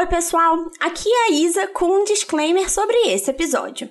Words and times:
Oi, 0.00 0.06
pessoal! 0.06 0.70
Aqui 0.80 1.10
é 1.12 1.26
a 1.26 1.30
Isa 1.32 1.66
com 1.66 1.84
um 1.84 2.04
disclaimer 2.04 2.70
sobre 2.70 2.96
esse 3.08 3.30
episódio. 3.30 3.86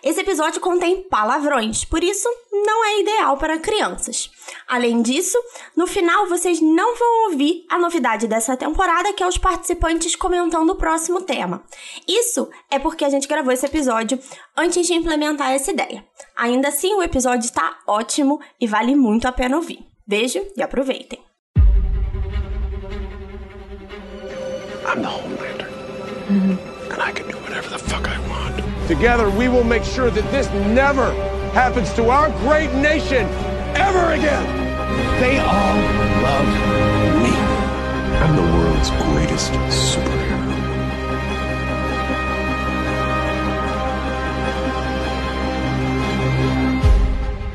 Esse 0.00 0.20
episódio 0.20 0.60
contém 0.60 1.02
palavrões, 1.02 1.84
por 1.84 2.04
isso 2.04 2.28
não 2.52 2.84
é 2.84 3.00
ideal 3.00 3.36
para 3.36 3.58
crianças. 3.58 4.30
Além 4.68 5.02
disso, 5.02 5.36
no 5.74 5.88
final 5.88 6.28
vocês 6.28 6.60
não 6.60 6.94
vão 6.96 7.24
ouvir 7.24 7.66
a 7.68 7.80
novidade 7.80 8.28
dessa 8.28 8.56
temporada, 8.56 9.12
que 9.12 9.24
é 9.24 9.26
os 9.26 9.38
participantes 9.38 10.14
comentando 10.14 10.70
o 10.70 10.76
próximo 10.76 11.20
tema. 11.22 11.64
Isso 12.06 12.48
é 12.70 12.78
porque 12.78 13.04
a 13.04 13.10
gente 13.10 13.26
gravou 13.26 13.52
esse 13.52 13.66
episódio 13.66 14.20
antes 14.56 14.86
de 14.86 14.94
implementar 14.94 15.50
essa 15.50 15.72
ideia. 15.72 16.06
Ainda 16.36 16.68
assim, 16.68 16.94
o 16.94 17.02
episódio 17.02 17.46
está 17.46 17.76
ótimo 17.88 18.40
e 18.60 18.68
vale 18.68 18.94
muito 18.94 19.26
a 19.26 19.32
pena 19.32 19.56
ouvir. 19.56 19.84
Beijo 20.06 20.46
e 20.56 20.62
aproveitem! 20.62 21.29
I'm 24.86 25.02
the 25.02 25.08
Homelander. 25.08 25.68
Mm-hmm. 26.28 26.92
And 26.92 27.02
I 27.02 27.12
can 27.12 27.28
do 27.28 27.36
whatever 27.38 27.68
the 27.68 27.78
fuck 27.78 28.08
I 28.08 28.18
want. 28.28 28.88
Together, 28.88 29.30
we 29.30 29.48
will 29.48 29.64
make 29.64 29.84
sure 29.84 30.10
that 30.10 30.30
this 30.32 30.48
never 30.74 31.12
happens 31.52 31.92
to 31.94 32.08
our 32.08 32.30
great 32.40 32.72
nation 32.74 33.26
ever 33.76 34.12
again. 34.12 34.46
They 35.20 35.38
all 35.38 35.76
love 36.22 36.48
me. 37.22 37.34
I'm 38.18 38.36
the 38.36 38.42
world's 38.42 38.90
greatest 38.90 39.52
superhero. 39.70 40.29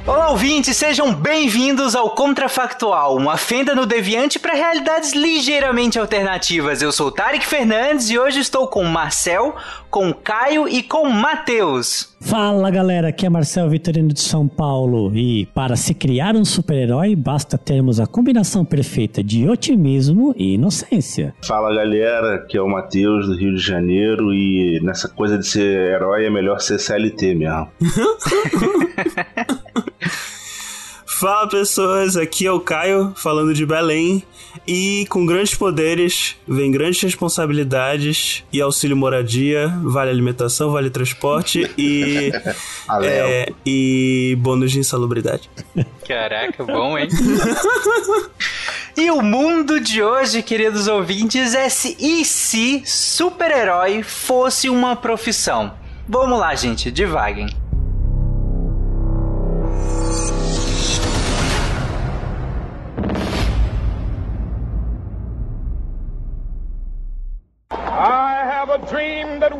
Olá, 0.08 0.30
ouvintes, 0.30 0.78
sejam 0.78 1.12
bem-vindos 1.12 1.96
ao 1.96 2.12
Contrafactual, 2.12 3.16
uma 3.18 3.38
fenda 3.38 3.74
no 3.74 3.88
deviante 3.88 4.38
para 4.38 4.54
realidades 4.54 5.14
ligeiramente 5.14 5.98
alternativas. 5.98 6.80
Eu 6.80 6.92
sou 6.92 7.12
Tarek 7.12 7.44
Fernandes 7.44 8.12
e 8.12 8.20
hoje 8.20 8.40
estou 8.40 8.68
com 8.68 8.84
Marcel, 8.84 9.56
com 9.90 10.14
Caio 10.14 10.68
e 10.68 10.84
com 10.84 11.10
Matheus. 11.10 12.15
Fala 12.26 12.72
galera, 12.72 13.10
aqui 13.10 13.24
é 13.24 13.30
Marcel 13.30 13.70
Vitorino 13.70 14.12
de 14.12 14.20
São 14.20 14.48
Paulo 14.48 15.16
e 15.16 15.46
para 15.54 15.76
se 15.76 15.94
criar 15.94 16.36
um 16.36 16.44
super-herói 16.44 17.16
basta 17.16 17.56
termos 17.56 18.00
a 18.00 18.08
combinação 18.08 18.66
perfeita 18.66 19.24
de 19.24 19.48
otimismo 19.48 20.34
e 20.36 20.56
inocência. 20.56 21.36
Fala 21.44 21.74
galera, 21.74 22.38
aqui 22.38 22.58
é 22.58 22.62
o 22.62 22.68
Matheus 22.68 23.28
do 23.28 23.38
Rio 23.38 23.54
de 23.54 23.62
Janeiro 23.62 24.34
e 24.34 24.80
nessa 24.82 25.08
coisa 25.08 25.38
de 25.38 25.46
ser 25.46 25.94
herói 25.94 26.26
é 26.26 26.30
melhor 26.32 26.60
ser 26.60 26.80
CLT 26.80 27.36
mesmo. 27.36 27.68
Fala 31.20 31.48
pessoas, 31.48 32.18
aqui 32.18 32.46
é 32.46 32.52
o 32.52 32.60
Caio 32.60 33.14
falando 33.16 33.54
de 33.54 33.66
Belém 33.66 34.22
e 34.68 35.06
com 35.10 35.26
grandes 35.26 35.56
poderes 35.56 36.36
vem 36.46 36.70
grandes 36.70 37.02
responsabilidades 37.02 38.44
e 38.52 38.60
auxílio 38.60 38.98
moradia, 38.98 39.74
vale 39.82 40.10
alimentação, 40.10 40.74
vale 40.74 40.90
transporte 40.90 41.72
e 41.78 42.34
é, 43.02 43.50
e 43.66 44.36
bônus 44.40 44.74
de 44.74 44.80
insalubridade. 44.80 45.50
Caraca, 46.06 46.66
bom, 46.66 46.98
hein? 46.98 47.08
e 48.98 49.10
o 49.10 49.22
mundo 49.22 49.80
de 49.80 50.04
hoje, 50.04 50.44
queridos 50.44 50.86
ouvintes, 50.90 51.56
é 51.56 51.70
se 51.70 51.96
e 51.98 52.26
se 52.26 52.84
super-herói 52.86 54.04
fosse 54.04 54.68
uma 54.68 54.98
profissão. 54.98 55.72
Vamos 56.10 56.38
lá, 56.38 56.54
gente, 56.56 56.92
devaguem. 56.92 57.48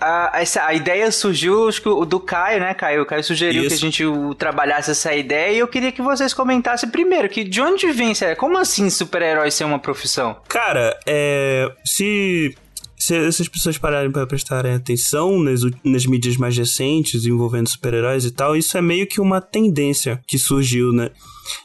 a, 0.00 0.40
essa, 0.40 0.64
a 0.64 0.74
ideia 0.74 1.10
surgiu 1.10 1.68
acho 1.68 1.82
que, 1.82 2.06
do 2.06 2.20
Caio, 2.20 2.60
né, 2.60 2.74
Caio? 2.74 3.02
O 3.02 3.06
Caio 3.06 3.24
sugeriu 3.24 3.62
Isso. 3.62 3.68
que 3.68 3.74
a 3.74 3.78
gente 3.78 4.04
trabalhasse 4.36 4.90
essa 4.90 5.14
ideia 5.14 5.52
e 5.52 5.58
eu 5.58 5.68
queria 5.68 5.90
que 5.90 6.02
vocês 6.02 6.32
comentassem 6.32 6.88
primeiro, 6.88 7.28
que 7.28 7.44
de 7.44 7.60
onde 7.60 7.90
vem 7.90 8.12
essa 8.12 8.36
Como 8.36 8.56
assim 8.56 8.88
super-herói 8.90 9.50
ser 9.50 9.64
uma 9.64 9.78
profissão? 9.78 10.36
Cara, 10.48 10.98
é. 11.06 11.70
Se 11.84 12.54
se 12.98 13.14
essas 13.14 13.46
pessoas 13.46 13.78
pararem 13.78 14.10
para 14.10 14.26
prestarem 14.26 14.74
atenção 14.74 15.38
nas, 15.38 15.60
nas 15.84 16.04
mídias 16.04 16.36
mais 16.36 16.56
recentes 16.58 17.24
envolvendo 17.24 17.68
super-heróis 17.68 18.24
e 18.24 18.30
tal, 18.32 18.56
isso 18.56 18.76
é 18.76 18.82
meio 18.82 19.06
que 19.06 19.20
uma 19.20 19.40
tendência 19.40 20.20
que 20.26 20.36
surgiu 20.36 20.92
né, 20.92 21.10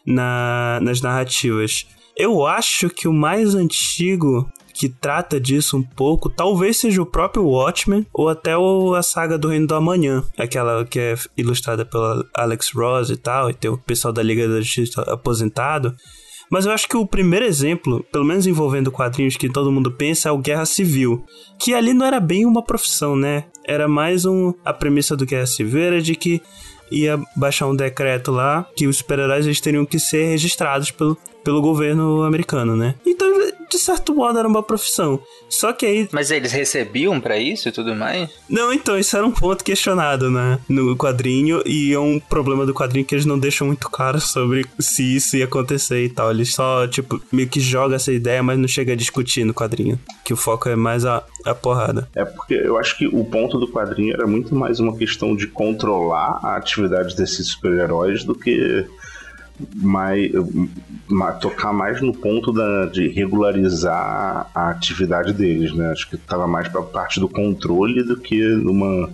na, 0.05 0.79
nas 0.81 1.01
narrativas. 1.01 1.88
Eu 2.16 2.45
acho 2.45 2.88
que 2.89 3.07
o 3.07 3.13
mais 3.13 3.55
antigo 3.55 4.47
que 4.73 4.89
trata 4.89 5.39
disso 5.39 5.78
um 5.78 5.84
pouco, 5.84 6.29
talvez 6.29 6.78
seja 6.78 7.01
o 7.01 7.06
próprio 7.06 7.45
Watchmen 7.45 8.06
ou 8.11 8.28
até 8.28 8.57
o, 8.57 8.95
a 8.95 9.03
saga 9.03 9.38
do 9.38 9.50
Reino 9.50 9.67
do 9.67 9.75
Amanhã, 9.75 10.23
aquela 10.38 10.84
que 10.84 11.00
é 11.00 11.16
ilustrada 11.38 11.85
pela 11.85 12.25
Alex 12.34 12.72
Ross 12.73 13.09
e 13.09 13.17
tal, 13.17 13.50
e 13.50 13.53
tem 13.53 13.69
o 13.69 13.78
pessoal 13.78 14.13
da 14.13 14.23
Liga 14.23 14.47
da 14.47 14.59
Justiça 14.59 15.01
aposentado. 15.03 15.96
Mas 16.49 16.66
eu 16.66 16.72
acho 16.72 16.87
que 16.87 16.97
o 16.97 17.08
primeiro 17.08 17.46
exemplo, 17.46 18.05
pelo 18.11 18.25
menos 18.25 18.46
envolvendo 18.46 18.91
quadrinhos 18.91 19.37
que 19.37 19.49
todo 19.49 19.72
mundo 19.72 19.91
pensa, 19.91 20.29
é 20.29 20.31
o 20.31 20.37
Guerra 20.37 20.66
Civil. 20.66 21.25
Que 21.59 21.73
ali 21.73 21.93
não 21.93 22.05
era 22.05 22.20
bem 22.20 22.46
uma 22.46 22.61
profissão, 22.61 23.16
né? 23.16 23.46
Era 23.66 23.87
mais 23.87 24.23
um. 24.23 24.53
A 24.64 24.72
premissa 24.72 25.16
do 25.16 25.25
Guerra 25.25 25.47
Civil 25.47 25.81
era 25.81 26.02
de 26.02 26.16
que 26.16 26.41
ia 26.91 27.20
baixar 27.35 27.66
um 27.66 27.75
decreto 27.75 28.31
lá 28.31 28.67
que 28.75 28.85
os 28.85 28.97
super-heróis 28.97 29.59
teriam 29.59 29.84
que 29.84 29.97
ser 29.97 30.25
registrados 30.25 30.91
pelo, 30.91 31.17
pelo 31.43 31.61
governo 31.61 32.23
americano, 32.23 32.75
né? 32.75 32.95
Então 33.05 33.34
de 33.73 33.79
certo 33.79 34.13
modo 34.13 34.37
era 34.37 34.47
uma 34.47 34.61
profissão. 34.61 35.19
Só 35.49 35.73
que 35.73 35.85
aí. 35.85 36.09
Mas 36.11 36.29
eles 36.29 36.51
recebiam 36.51 37.19
para 37.19 37.37
isso 37.37 37.69
e 37.69 37.72
tudo 37.72 37.95
mais? 37.95 38.29
Não, 38.47 38.72
então, 38.72 38.97
isso 38.97 39.17
era 39.17 39.25
um 39.25 39.31
ponto 39.31 39.63
questionado, 39.63 40.29
né? 40.29 40.59
No 40.69 40.95
quadrinho, 40.95 41.61
e 41.66 41.91
é 41.91 41.99
um 41.99 42.19
problema 42.19 42.66
do 42.66 42.73
quadrinho 42.73 43.05
que 43.05 43.16
eles 43.16 43.25
não 43.25 43.40
deixam 43.40 43.67
muito 43.67 43.90
claro 43.90 44.22
sobre 44.22 44.66
se 44.79 45.16
isso 45.16 45.35
ia 45.35 45.45
acontecer 45.45 46.05
e 46.05 46.09
tal. 46.09 46.29
Eles 46.29 46.53
só, 46.53 46.87
tipo, 46.87 47.19
meio 47.31 47.49
que 47.49 47.59
jogam 47.59 47.96
essa 47.96 48.11
ideia, 48.11 48.43
mas 48.43 48.59
não 48.59 48.67
chega 48.67 48.93
a 48.93 48.96
discutir 48.96 49.43
no 49.43 49.53
quadrinho. 49.53 49.99
Que 50.23 50.34
o 50.34 50.37
foco 50.37 50.69
é 50.69 50.75
mais 50.75 51.05
a, 51.05 51.23
a 51.43 51.55
porrada. 51.55 52.07
É 52.16 52.23
porque 52.23 52.53
eu 52.53 52.78
acho 52.78 52.97
que 52.97 53.07
o 53.07 53.25
ponto 53.25 53.57
do 53.57 53.67
quadrinho 53.67 54.13
era 54.13 54.28
muito 54.28 54.53
mais 54.55 54.79
uma 54.79 54.96
questão 54.96 55.35
de 55.35 55.47
controlar 55.47 56.39
a 56.43 56.55
atividade 56.55 57.16
desses 57.16 57.47
super-heróis 57.47 58.23
do 58.23 58.35
que 58.35 58.85
mais, 59.76 60.32
ma- 61.08 61.32
tocar 61.34 61.73
mais 61.73 62.02
no 62.02 62.14
ponto 62.14 62.52
da, 62.52 62.85
de 62.88 63.08
regularizar 63.09 64.50
a 64.53 64.70
atividade 64.70 65.34
deles, 65.34 65.73
né? 65.73 65.91
Acho 65.91 66.09
que 66.09 66.16
estava 66.16 66.47
mais 66.47 66.67
para 66.67 66.82
parte 66.82 67.20
do 67.20 67.29
controle 67.29 68.03
do 68.03 68.17
que 68.17 68.41
numa 68.55 69.09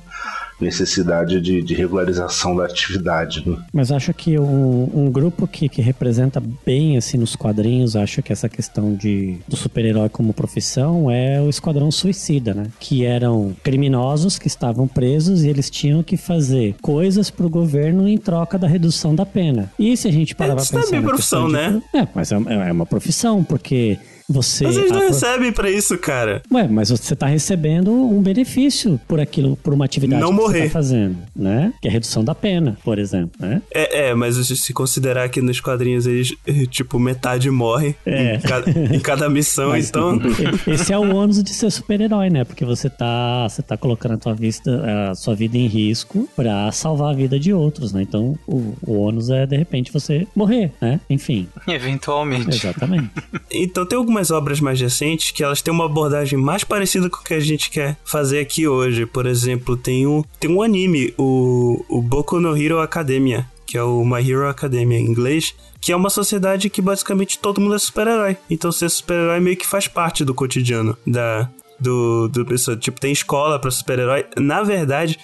necessidade 0.59 1.39
de, 1.41 1.61
de 1.61 1.73
regularização 1.73 2.55
da 2.55 2.65
atividade. 2.65 3.47
Né? 3.47 3.57
Mas 3.73 3.91
acho 3.91 4.13
que 4.13 4.37
um, 4.39 4.89
um 4.93 5.11
grupo 5.11 5.47
que, 5.47 5.69
que 5.69 5.81
representa 5.81 6.41
bem 6.65 6.97
assim 6.97 7.17
nos 7.17 7.35
quadrinhos, 7.35 7.95
acho 7.95 8.21
que 8.21 8.31
essa 8.31 8.49
questão 8.49 8.93
de 8.93 9.37
do 9.47 9.55
super-herói 9.55 10.09
como 10.09 10.33
profissão 10.33 11.09
é 11.09 11.41
o 11.41 11.49
Esquadrão 11.49 11.91
Suicida, 11.91 12.53
né? 12.53 12.67
Que 12.79 13.05
eram 13.05 13.55
criminosos 13.63 14.37
que 14.37 14.47
estavam 14.47 14.87
presos 14.87 15.43
e 15.43 15.47
eles 15.49 15.69
tinham 15.69 16.03
que 16.03 16.17
fazer 16.17 16.75
coisas 16.81 17.29
pro 17.29 17.49
governo 17.49 18.07
em 18.07 18.17
troca 18.17 18.57
da 18.57 18.67
redução 18.67 19.15
da 19.15 19.25
pena. 19.25 19.71
E 19.79 19.95
se 19.95 20.07
a 20.07 20.11
gente 20.11 20.35
parar 20.35 20.55
pra 20.55 20.63
Isso 20.63 20.71
também 20.73 20.85
pensar 20.89 20.97
é 20.97 21.01
profissão, 21.07 21.45
questão 21.45 21.69
de- 21.69 21.73
né? 21.75 21.81
É, 21.93 22.07
mas 22.13 22.31
é, 22.31 22.35
é 22.35 22.71
uma 22.71 22.85
profissão, 22.85 23.43
porque 23.43 23.97
você... 24.29 24.65
Mas 24.65 24.77
eles 24.77 24.91
não 24.91 24.97
a 24.97 25.01
pro- 25.01 25.09
recebem 25.09 25.51
pra 25.51 25.69
isso, 25.71 25.97
cara. 25.97 26.41
Ué, 26.51 26.67
mas 26.67 26.89
você 26.89 27.15
tá 27.15 27.25
recebendo 27.27 27.91
um 27.91 28.21
benefício 28.21 28.99
por 29.07 29.19
aquilo, 29.19 29.57
por 29.57 29.73
uma 29.73 29.85
atividade 29.85 30.21
Não 30.21 30.29
que 30.29 30.35
você 30.35 30.41
morrer. 30.47 30.63
tá 30.65 30.69
fazendo, 30.69 31.17
né? 31.35 31.73
Que 31.81 31.87
é 31.87 31.91
a 31.91 31.93
redução 31.93 32.23
da 32.23 32.35
pena, 32.35 32.77
por 32.83 32.99
exemplo, 32.99 33.31
né? 33.39 33.61
É, 33.73 34.09
é, 34.09 34.13
mas 34.13 34.35
se 34.37 34.73
considerar 34.73 35.27
que 35.29 35.41
nos 35.41 35.59
quadrinhos 35.59 36.05
eles, 36.05 36.33
tipo, 36.69 36.99
metade 36.99 37.49
morre 37.49 37.95
É. 38.05 38.35
em, 38.35 38.39
cada, 38.39 38.69
em 38.95 38.99
cada 38.99 39.29
missão, 39.29 39.69
Mas 39.79 39.89
então. 39.89 40.19
Esse 40.67 40.93
é 40.93 40.97
o 40.97 41.15
ônus 41.15 41.43
de 41.43 41.51
ser 41.53 41.71
super-herói, 41.71 42.29
né? 42.29 42.43
Porque 42.43 42.63
você 42.65 42.89
tá, 42.89 43.47
você 43.47 43.61
tá 43.61 43.75
colocando 43.77 44.13
a 44.13 44.17
tua, 44.17 44.33
vista, 44.33 45.09
a 45.11 45.15
sua 45.15 45.35
vida 45.35 45.57
em 45.57 45.67
risco 45.67 46.27
pra 46.35 46.71
salvar 46.71 47.11
a 47.13 47.15
vida 47.15 47.39
de 47.39 47.53
outros, 47.53 47.93
né? 47.93 48.01
Então, 48.01 48.37
o, 48.47 48.73
o 48.85 48.99
ônus 49.01 49.29
é, 49.29 49.45
de 49.45 49.57
repente, 49.57 49.91
você 49.91 50.27
morrer, 50.35 50.71
né? 50.81 50.99
Enfim. 51.09 51.47
Eventualmente. 51.67 52.49
Exatamente. 52.55 53.09
Então 53.51 53.85
tem 53.85 53.97
algumas 54.19 54.31
obras 54.31 54.59
mais 54.59 54.79
recentes 54.79 55.31
que 55.31 55.43
elas 55.43 55.61
têm 55.61 55.73
uma 55.73 55.85
abordagem 55.85 56.37
mais 56.37 56.63
parecida 56.63 57.09
com 57.09 57.17
o 57.17 57.23
que 57.23 57.33
a 57.33 57.39
gente 57.39 57.69
quer 57.69 57.97
fazer 58.03 58.39
aqui 58.39 58.67
hoje. 58.67 59.05
Por 59.05 59.25
exemplo, 59.25 59.77
tem 59.77 60.05
um, 60.05 60.23
tem 60.39 60.51
um 60.51 60.61
anime, 60.61 61.13
o, 61.17 61.83
o 61.87 62.01
Boku 62.01 62.39
no 62.39 62.55
Hero 62.55 62.79
Academia, 62.79 63.47
que 63.65 63.77
é 63.77 63.83
o 63.83 64.03
My 64.03 64.29
Hero 64.29 64.47
Academia 64.47 64.99
em 64.99 65.05
inglês, 65.05 65.55
que 65.79 65.91
é 65.91 65.95
uma 65.95 66.09
sociedade 66.09 66.69
que 66.69 66.81
basicamente 66.81 67.39
todo 67.39 67.61
mundo 67.61 67.75
é 67.75 67.79
super-herói. 67.79 68.37
Então 68.49 68.71
ser 68.71 68.89
super-herói 68.89 69.39
meio 69.39 69.57
que 69.57 69.65
faz 69.65 69.87
parte 69.87 70.25
do 70.25 70.33
cotidiano 70.33 70.97
da 71.07 71.49
do, 71.79 72.27
do 72.27 72.45
pessoa. 72.45 72.75
Tipo, 72.75 72.99
tem 72.99 73.11
escola 73.13 73.57
pra 73.57 73.71
super-herói. 73.71 74.25
Na 74.37 74.61
verdade, 74.63 75.17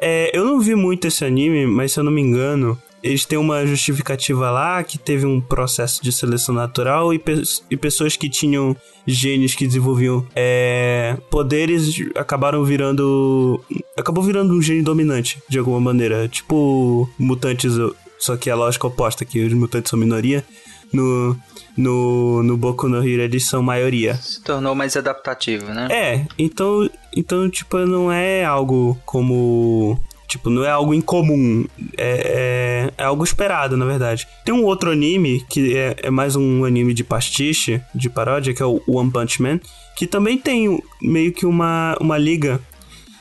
é, 0.00 0.30
eu 0.36 0.46
não 0.46 0.60
vi 0.60 0.74
muito 0.74 1.06
esse 1.06 1.24
anime, 1.24 1.66
mas 1.66 1.92
se 1.92 2.00
eu 2.00 2.04
não 2.04 2.12
me 2.12 2.22
engano, 2.22 2.80
eles 3.02 3.24
têm 3.24 3.38
uma 3.38 3.66
justificativa 3.66 4.50
lá 4.50 4.82
que 4.82 4.98
teve 4.98 5.24
um 5.26 5.40
processo 5.40 6.02
de 6.02 6.12
seleção 6.12 6.54
natural 6.54 7.12
e, 7.14 7.18
pe- 7.18 7.42
e 7.70 7.76
pessoas 7.76 8.16
que 8.16 8.28
tinham 8.28 8.76
genes 9.06 9.54
que 9.54 9.66
desenvolviam 9.66 10.26
é, 10.36 11.16
poderes 11.30 11.94
acabaram 12.14 12.64
virando. 12.64 13.62
Acabou 13.96 14.22
virando 14.22 14.54
um 14.54 14.60
gene 14.62 14.82
dominante, 14.82 15.42
de 15.48 15.58
alguma 15.58 15.80
maneira. 15.80 16.28
Tipo 16.28 17.08
mutantes, 17.18 17.72
só 18.18 18.36
que 18.36 18.50
a 18.50 18.54
lógica 18.54 18.86
oposta, 18.86 19.24
que 19.24 19.44
os 19.44 19.52
mutantes 19.52 19.90
são 19.90 19.98
minoria. 19.98 20.44
No, 20.92 21.36
no, 21.76 22.42
no 22.42 22.56
Boku 22.56 22.88
no 22.88 22.98
Hero 22.98 23.22
eles 23.22 23.46
são 23.46 23.62
maioria. 23.62 24.16
Se 24.16 24.42
tornou 24.42 24.74
mais 24.74 24.96
adaptativo, 24.96 25.66
né? 25.66 25.86
É, 25.90 26.26
então, 26.36 26.90
então, 27.16 27.48
tipo, 27.48 27.78
não 27.78 28.10
é 28.12 28.44
algo 28.44 28.98
como. 29.06 29.98
Tipo, 30.26 30.50
não 30.50 30.64
é 30.64 30.70
algo 30.70 30.92
incomum. 30.94 31.64
É, 31.96 32.22
é, 32.24 32.59
é 32.96 33.04
algo 33.04 33.24
esperado, 33.24 33.76
na 33.76 33.84
verdade. 33.84 34.26
Tem 34.44 34.54
um 34.54 34.64
outro 34.64 34.90
anime, 34.90 35.44
que 35.48 35.76
é, 35.76 35.96
é 36.02 36.10
mais 36.10 36.36
um 36.36 36.64
anime 36.64 36.94
de 36.94 37.04
pastiche, 37.04 37.80
de 37.94 38.08
paródia, 38.08 38.54
que 38.54 38.62
é 38.62 38.66
o 38.66 38.80
One 38.86 39.10
Punch 39.10 39.42
Man, 39.42 39.60
que 39.96 40.06
também 40.06 40.38
tem 40.38 40.82
meio 41.02 41.32
que 41.32 41.44
uma, 41.44 41.96
uma 42.00 42.16
liga 42.16 42.60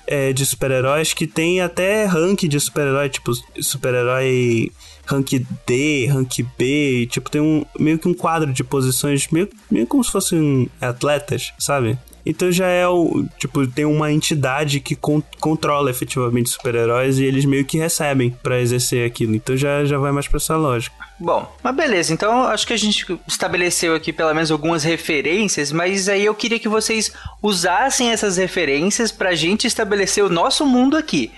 é, 0.08 0.34
de 0.34 0.46
super-heróis 0.46 1.14
que 1.14 1.28
tem 1.28 1.62
até 1.62 2.06
rank 2.06 2.44
de 2.44 2.60
super-herói, 2.60 3.10
tipo, 3.10 3.32
super-herói 3.62 4.72
rank 5.06 5.34
D, 5.68 6.08
rank 6.08 6.40
B, 6.58 7.08
tipo, 7.10 7.30
tem 7.30 7.42
um 7.42 7.64
meio 7.80 8.00
que 8.00 8.08
um 8.08 8.14
quadro 8.14 8.52
de 8.52 8.64
posições, 8.64 9.28
meio, 9.30 9.50
meio 9.70 9.86
como 9.86 10.04
se 10.04 10.12
fossem 10.12 10.70
atletas, 10.82 11.54
sabe? 11.60 11.98
Então 12.26 12.52
já 12.52 12.68
é 12.68 12.88
o. 12.88 13.26
Tipo, 13.38 13.66
tem 13.68 13.86
uma 13.86 14.12
entidade 14.12 14.80
que 14.80 14.96
con- 14.96 15.24
controla 15.40 15.90
efetivamente 15.90 16.50
super-heróis 16.50 17.18
e 17.18 17.24
eles 17.24 17.46
meio 17.46 17.66
que 17.66 17.78
recebem 17.78 18.36
pra 18.44 18.60
exercer 18.60 19.06
aquilo. 19.06 19.36
Então 19.36 19.56
já, 19.58 19.84
já 19.86 19.98
vai 19.98 20.12
mais 20.12 20.28
pra 20.28 20.38
essa 20.38 20.56
lógica. 20.56 20.96
Bom, 21.20 21.54
mas 21.62 21.76
beleza, 21.76 22.14
então 22.14 22.44
acho 22.44 22.66
que 22.66 22.72
a 22.74 22.78
gente 22.78 23.06
estabeleceu 23.28 23.94
aqui 23.94 24.14
pelo 24.14 24.34
menos 24.34 24.52
algumas 24.52 24.84
referências, 24.86 25.70
mas 25.72 26.08
aí 26.08 26.24
eu 26.24 26.34
queria 26.34 26.60
que 26.60 26.70
vocês 26.70 27.12
usassem 27.42 28.12
essas 28.12 28.38
referências 28.38 29.12
pra 29.12 29.36
gente 29.36 29.68
estabelecer 29.68 30.24
o 30.24 30.30
nosso 30.30 30.66
mundo 30.66 30.96
aqui. 30.96 31.30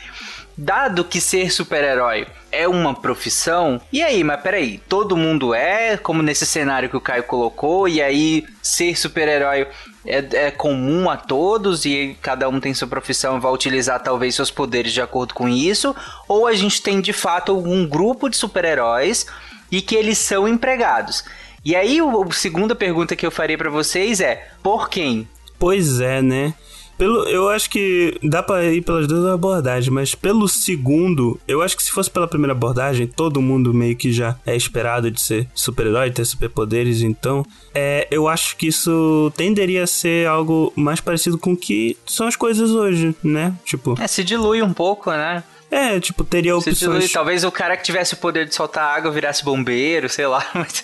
Dado 0.56 1.04
que 1.06 1.20
ser 1.20 1.52
super-herói 1.52 2.28
é 2.52 2.68
uma 2.68 2.94
profissão, 2.94 3.82
e 3.92 4.04
aí, 4.04 4.24
mas 4.24 4.42
peraí, 4.42 4.80
todo 4.88 5.18
mundo 5.18 5.54
é, 5.54 5.98
como 5.98 6.22
nesse 6.22 6.46
cenário 6.46 6.90
que 6.90 6.98
o 6.98 7.02
Caio 7.02 7.24
colocou, 7.24 7.88
e 7.88 8.02
aí 8.02 8.46
ser 8.62 8.96
super-herói 8.96 9.66
é, 10.06 10.48
é 10.48 10.52
comum 10.52 11.10
a 11.10 11.18
todos 11.18 11.86
e 11.86 12.18
cada 12.22 12.50
um 12.50 12.60
tem 12.60 12.74
sua 12.74 12.88
profissão 12.88 13.38
e 13.38 13.40
vai 13.40 13.52
utilizar 13.52 14.02
talvez 14.02 14.36
seus 14.36 14.52
poderes 14.52 14.92
de 14.92 15.02
acordo 15.02 15.34
com 15.34 15.48
isso, 15.48 15.96
ou 16.28 16.48
a 16.48 16.54
gente 16.54 16.82
tem 16.82 17.02
de 17.02 17.14
fato 17.14 17.58
um 17.58 17.88
grupo 17.88 18.30
de 18.30 18.38
super-heróis 18.38 19.26
e 19.72 19.82
que 19.82 19.96
eles 19.96 20.18
são 20.18 20.48
empregados. 20.48 21.24
E 21.64 21.76
aí, 21.76 22.00
a 22.00 22.34
segunda 22.34 22.74
pergunta 22.74 23.16
que 23.16 23.26
eu 23.26 23.32
faria 23.32 23.58
pra 23.58 23.70
vocês 23.70 24.20
é: 24.20 24.50
por 24.64 24.90
quem? 24.90 25.28
Pois 25.60 26.00
é, 26.00 26.22
né? 26.22 26.54
Pelo, 27.02 27.28
eu 27.28 27.50
acho 27.50 27.68
que 27.68 28.16
dá 28.22 28.44
pra 28.44 28.64
ir 28.64 28.84
pelas 28.84 29.08
duas 29.08 29.26
abordagens, 29.26 29.90
mas 29.92 30.14
pelo 30.14 30.48
segundo, 30.48 31.40
eu 31.48 31.64
acho 31.64 31.76
que 31.76 31.82
se 31.82 31.90
fosse 31.90 32.12
pela 32.12 32.28
primeira 32.28 32.52
abordagem, 32.52 33.08
todo 33.08 33.42
mundo 33.42 33.74
meio 33.74 33.96
que 33.96 34.14
já 34.14 34.38
é 34.46 34.56
esperado 34.56 35.10
de 35.10 35.20
ser 35.20 35.48
super-herói, 35.56 36.12
ter 36.12 36.24
superpoderes, 36.26 37.02
então 37.02 37.44
é, 37.74 38.08
eu 38.12 38.28
acho 38.28 38.56
que 38.56 38.68
isso 38.68 39.34
tenderia 39.36 39.86
a 39.86 39.88
ser 39.88 40.28
algo 40.28 40.72
mais 40.76 41.02
parecido 41.02 41.40
com 41.40 41.54
o 41.54 41.58
que 41.58 41.98
são 42.06 42.28
as 42.28 42.36
coisas 42.36 42.70
hoje, 42.70 43.16
né? 43.24 43.52
Tipo, 43.66 44.00
É, 44.00 44.06
se 44.06 44.24
dilui 44.24 44.62
um 44.62 44.72
pouco, 44.72 45.10
né? 45.10 45.44
É, 45.72 46.00
tipo, 46.02 46.24
teria 46.26 46.60
Se 46.60 46.74
dilui, 46.74 46.96
opções. 46.98 47.12
talvez 47.14 47.44
o 47.46 47.52
cara 47.52 47.78
que 47.78 47.84
tivesse 47.84 48.14
o 48.14 48.18
poder 48.18 48.46
de 48.46 48.54
soltar 48.54 48.84
água 48.96 49.10
virasse 49.10 49.44
bombeiro, 49.44 50.10
sei 50.10 50.28
lá, 50.28 50.46
mas 50.54 50.84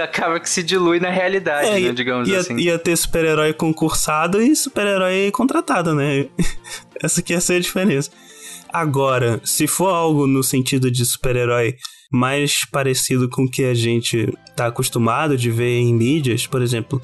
acaba 0.00 0.40
que 0.40 0.48
se 0.48 0.62
dilui 0.62 0.98
na 0.98 1.10
realidade, 1.10 1.68
É, 1.68 1.78
né, 1.78 1.92
digamos 1.92 2.28
ia, 2.28 2.38
assim. 2.38 2.56
ia 2.56 2.78
ter 2.78 2.96
super-herói 2.96 3.52
concursado 3.52 4.40
e 4.40 4.56
super-herói 4.56 5.30
contratado, 5.30 5.94
né? 5.94 6.26
Essa 7.02 7.20
que 7.20 7.34
ia 7.34 7.40
ser 7.42 7.54
a 7.56 7.60
diferença. 7.60 8.10
Agora, 8.72 9.38
se 9.44 9.66
for 9.66 9.88
algo 9.90 10.26
no 10.26 10.42
sentido 10.42 10.90
de 10.90 11.04
super-herói 11.04 11.76
mais 12.10 12.64
parecido 12.70 13.28
com 13.28 13.44
o 13.44 13.50
que 13.50 13.64
a 13.64 13.74
gente 13.74 14.32
tá 14.56 14.66
acostumado 14.66 15.36
de 15.36 15.50
ver 15.50 15.78
em 15.78 15.94
mídias, 15.94 16.46
por 16.46 16.62
exemplo, 16.62 17.00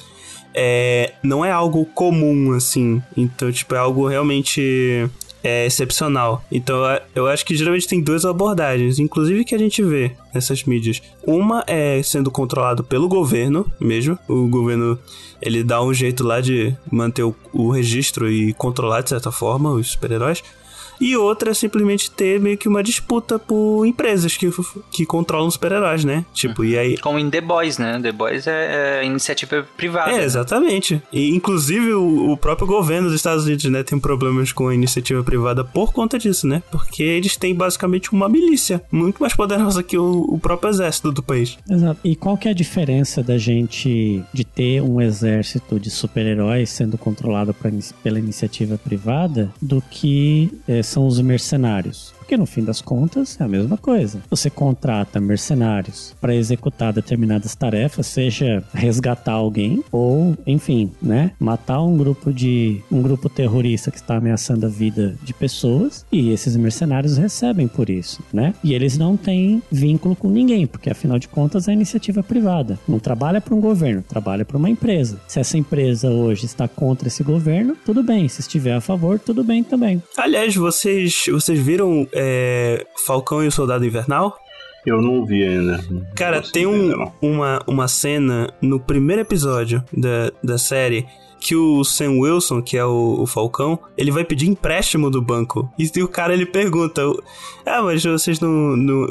é, 0.55 1.13
não 1.23 1.45
é 1.45 1.51
algo 1.51 1.85
comum, 1.87 2.53
assim. 2.53 3.03
Então, 3.17 3.53
tipo, 3.53 3.75
é 3.75 3.79
algo 3.79 4.07
realmente 4.09 5.09
é, 5.43 5.67
excepcional. 5.67 6.45
Então, 6.51 6.77
eu- 7.15 7.27
acho 7.29 7.45
que 7.45 7.55
geralmente 7.57 7.87
tem 7.87 8.01
duas 8.03 8.25
abordagens, 8.25 8.99
inclusive 8.99 9.45
que 9.45 9.55
a 9.55 9.59
gente 9.59 9.83
vê 9.83 10.13
nessas 10.35 10.65
mídias. 10.65 11.01
Uma 11.27 11.63
é 11.67 12.03
sendo 12.03 12.31
controlado 12.31 12.83
pelo 12.83 13.09
governo 13.09 13.71
mesmo. 13.81 14.19
O 14.29 14.49
governo, 14.49 14.99
ele 15.41 15.63
dá 15.63 15.83
um 15.83 15.93
jeito 15.95 16.25
lá 16.25 16.41
de 16.41 16.75
manter 16.91 17.23
o, 17.23 17.35
o 17.53 17.71
registro 17.71 18.31
e 18.31 18.53
controlar, 18.55 19.03
de 19.03 19.11
certa 19.11 19.31
forma, 19.31 19.71
os 19.71 19.93
super-heróis. 19.93 20.43
E 21.01 21.17
outra 21.17 21.51
é 21.51 21.55
simplesmente 21.55 22.11
ter 22.11 22.41
meio 22.41 22.59
que 22.59 22.69
uma 22.69 22.83
disputa 22.83 23.39
por 23.39 23.87
empresas 23.87 24.37
que, 24.37 24.51
que 24.91 25.07
controlam 25.07 25.51
super-heróis, 25.51 26.05
né? 26.05 26.25
Tipo, 26.33 26.65
e 26.65 26.79
aí 26.79 26.99
Como 26.99 27.19
em 27.19 27.31
The 27.31 27.41
Boys, 27.41 27.79
né? 27.79 27.99
The 28.01 28.13
Boys 28.13 28.47
é, 28.47 29.01
é 29.01 29.05
iniciativa 29.05 29.67
privada. 29.77 30.11
é, 30.11 30.19
né? 30.19 30.25
exatamente. 30.25 31.01
E 31.13 31.35
inclusive 31.35 31.93
o, 31.95 32.33
o 32.33 32.37
próprio 32.37 32.67
governo 32.67 33.09
dos 33.09 33.17
Estados 33.17 33.45
Unidos, 33.45 33.65
né, 33.67 33.83
tem 33.83 33.99
problemas 33.99 34.53
com 34.53 34.69
a 34.69 34.75
iniciativa 34.75 35.23
privada 35.23 35.65
por 35.65 35.93
conta 35.93 36.19
disso, 36.19 36.47
né? 36.47 36.63
Porque 36.71 37.03
eles 37.03 37.37
têm 37.37 37.55
basicamente 37.55 38.13
uma 38.13 38.29
milícia 38.29 38.83
muito 38.91 39.19
mais 39.21 39.35
poderosa 39.35 39.83
que 39.83 39.97
o, 39.97 40.27
o 40.29 40.39
próprio 40.39 40.71
exército 40.71 41.13
do 41.13 41.23
país. 41.23 41.57
Exato. 41.69 42.01
E 42.05 42.17
qual 42.17 42.37
que 42.37 42.49
é 42.49 42.51
a 42.51 42.55
diferença 42.55 43.23
da 43.23 43.39
gente 43.39 44.23
de 44.33 44.45
ter 44.45 44.83
um 44.83 45.01
exército 45.01 45.79
de 45.79 45.91
super-heróis 45.91 46.71
sendo 46.71 46.99
controlado 46.99 47.55
pra 47.55 47.69
pela 48.03 48.19
iniciativa 48.19 48.79
privada 48.79 49.53
do 49.61 49.83
que 49.91 50.51
eh, 50.67 50.83
são 50.89 51.07
os 51.07 51.21
mercenários? 51.21 52.18
Porque 52.29 52.37
no 52.37 52.45
fim 52.45 52.63
das 52.63 52.83
contas 52.83 53.41
é 53.41 53.45
a 53.45 53.49
mesma 53.49 53.79
coisa. 53.79 54.21
Você 54.29 54.51
contrata 54.51 55.19
mercenários 55.19 56.15
para 56.21 56.35
executar 56.35 56.93
determinadas 56.93 57.55
tarefas, 57.55 58.07
seja 58.07 58.63
resgatar 58.75 59.33
alguém 59.33 59.83
ou, 59.91 60.37
enfim, 60.47 60.93
né, 61.01 61.31
matar 61.41 61.83
um 61.83 61.97
grupo 61.97 62.31
de 62.31 62.83
um 62.93 63.01
grupo 63.01 63.31
terrorista 63.31 63.91
que 63.91 63.97
está 63.97 64.19
ameaçando 64.19 64.67
a 64.67 64.69
vida 64.69 65.17
de 65.23 65.33
pessoas 65.33 66.05
e 66.13 66.29
esses 66.29 66.55
mercenários 66.55 67.17
recebem 67.17 67.67
por 67.67 67.89
isso, 67.89 68.23
né? 68.31 68.53
E 68.63 68.75
eles 68.75 68.99
não 68.99 69.17
têm 69.17 69.63
vínculo 69.73 70.15
com 70.15 70.29
ninguém, 70.29 70.67
porque 70.67 70.91
afinal 70.91 71.19
de 71.19 71.29
contas 71.29 71.67
é 71.67 71.73
iniciativa 71.73 72.23
privada. 72.23 72.79
Não 72.87 72.99
trabalha 72.99 73.41
para 73.41 73.55
um 73.55 73.61
governo, 73.61 74.05
trabalha 74.07 74.45
para 74.45 74.59
uma 74.59 74.69
empresa. 74.69 75.19
Se 75.27 75.41
essa 75.41 75.57
empresa 75.57 76.11
hoje 76.11 76.45
está 76.45 76.69
contra 76.69 77.09
esse 77.09 77.23
governo, 77.23 77.75
tudo 77.87 78.03
bem. 78.03 78.29
Se 78.29 78.43
estiver 78.43 78.75
a 78.75 78.83
favor, 78.83 79.19
tudo 79.19 79.43
bem 79.43 79.65
também. 79.65 80.03
Aliás, 80.15 80.55
vocês, 80.55 81.25
vocês 81.27 81.59
viram 81.59 82.07
é, 82.19 82.85
Falcão 83.07 83.45
e 83.45 83.47
o 83.47 83.53
Soldado 83.53 83.87
Invernal? 83.87 84.37
Eu 84.85 85.01
não 85.01 85.25
vi 85.25 85.45
ainda. 85.45 85.85
Cara, 86.15 86.43
tem 86.43 86.67
um, 86.67 87.11
uma, 87.21 87.63
uma 87.67 87.87
cena 87.89 88.53
no 88.61 88.81
primeiro 88.81 89.23
episódio 89.23 89.85
da, 89.93 90.33
da 90.43 90.59
série 90.59 91.07
que 91.41 91.55
o 91.55 91.85
Sam 91.85 92.19
Wilson, 92.19 92.61
que 92.61 92.77
é 92.77 92.85
o, 92.85 93.21
o, 93.21 93.27
Falcão, 93.27 93.79
ele 93.97 94.11
vai 94.11 94.25
pedir 94.25 94.49
empréstimo 94.49 95.11
do 95.11 95.23
banco. 95.23 95.73
E, 95.79 96.03
o 96.03 96.09
cara 96.09 96.33
ele 96.33 96.47
pergunta: 96.47 97.03
Ah, 97.65 97.83
mas 97.83 98.03
vocês 98.03 98.41
não. 98.41 98.77
não 98.77 99.07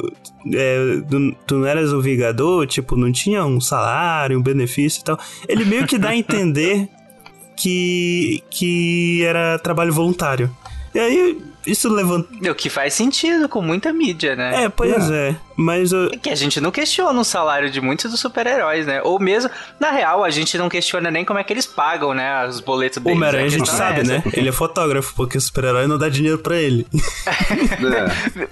é, 0.52 1.00
tu, 1.08 1.36
tu 1.46 1.54
não 1.56 1.66
eras 1.66 1.92
um 1.92 2.00
Vingador? 2.00 2.66
Tipo, 2.66 2.96
não 2.96 3.10
tinha 3.10 3.44
um 3.44 3.60
salário, 3.60 4.38
um 4.38 4.42
benefício 4.42 5.00
e 5.00 5.04
tal. 5.04 5.18
Ele 5.48 5.64
meio 5.64 5.86
que 5.86 5.96
dá 5.96 6.10
a 6.10 6.16
entender 6.16 6.88
que, 7.56 8.42
que 8.50 9.22
era 9.24 9.58
trabalho 9.58 9.92
voluntário. 9.92 10.50
E 10.94 10.98
aí, 10.98 11.38
isso 11.66 11.88
levanta. 11.88 12.28
O 12.50 12.54
que 12.54 12.70
faz 12.70 12.94
sentido 12.94 13.48
com 13.48 13.60
muita 13.60 13.92
mídia, 13.92 14.34
né? 14.36 14.64
É, 14.64 14.68
pois 14.68 15.10
é. 15.10 15.36
Mas. 15.56 15.92
É 15.92 16.16
que 16.16 16.30
a 16.30 16.34
gente 16.36 16.60
não 16.60 16.70
questiona 16.70 17.18
o 17.18 17.24
salário 17.24 17.68
de 17.70 17.80
muitos 17.80 18.10
dos 18.10 18.20
super-heróis, 18.20 18.86
né? 18.86 19.02
Ou 19.02 19.18
mesmo, 19.18 19.50
na 19.78 19.90
real, 19.90 20.22
a 20.22 20.30
gente 20.30 20.56
não 20.56 20.68
questiona 20.68 21.10
nem 21.10 21.24
como 21.24 21.38
é 21.38 21.44
que 21.44 21.52
eles 21.52 21.66
pagam, 21.66 22.14
né? 22.14 22.46
Os 22.46 22.60
boletos 22.60 23.02
deles. 23.02 23.14
O 23.14 23.16
Homem-Aranha 23.16 23.46
a 23.46 23.48
gente 23.48 23.60
questão 23.60 23.78
sabe, 23.78 23.98
é 23.98 24.02
essa. 24.02 24.12
né? 24.12 24.22
Ele 24.32 24.48
é 24.48 24.52
fotógrafo, 24.52 25.14
porque 25.16 25.36
o 25.36 25.40
super-herói 25.40 25.86
não 25.86 25.98
dá 25.98 26.08
dinheiro 26.08 26.38
pra 26.38 26.56
ele. 26.56 26.86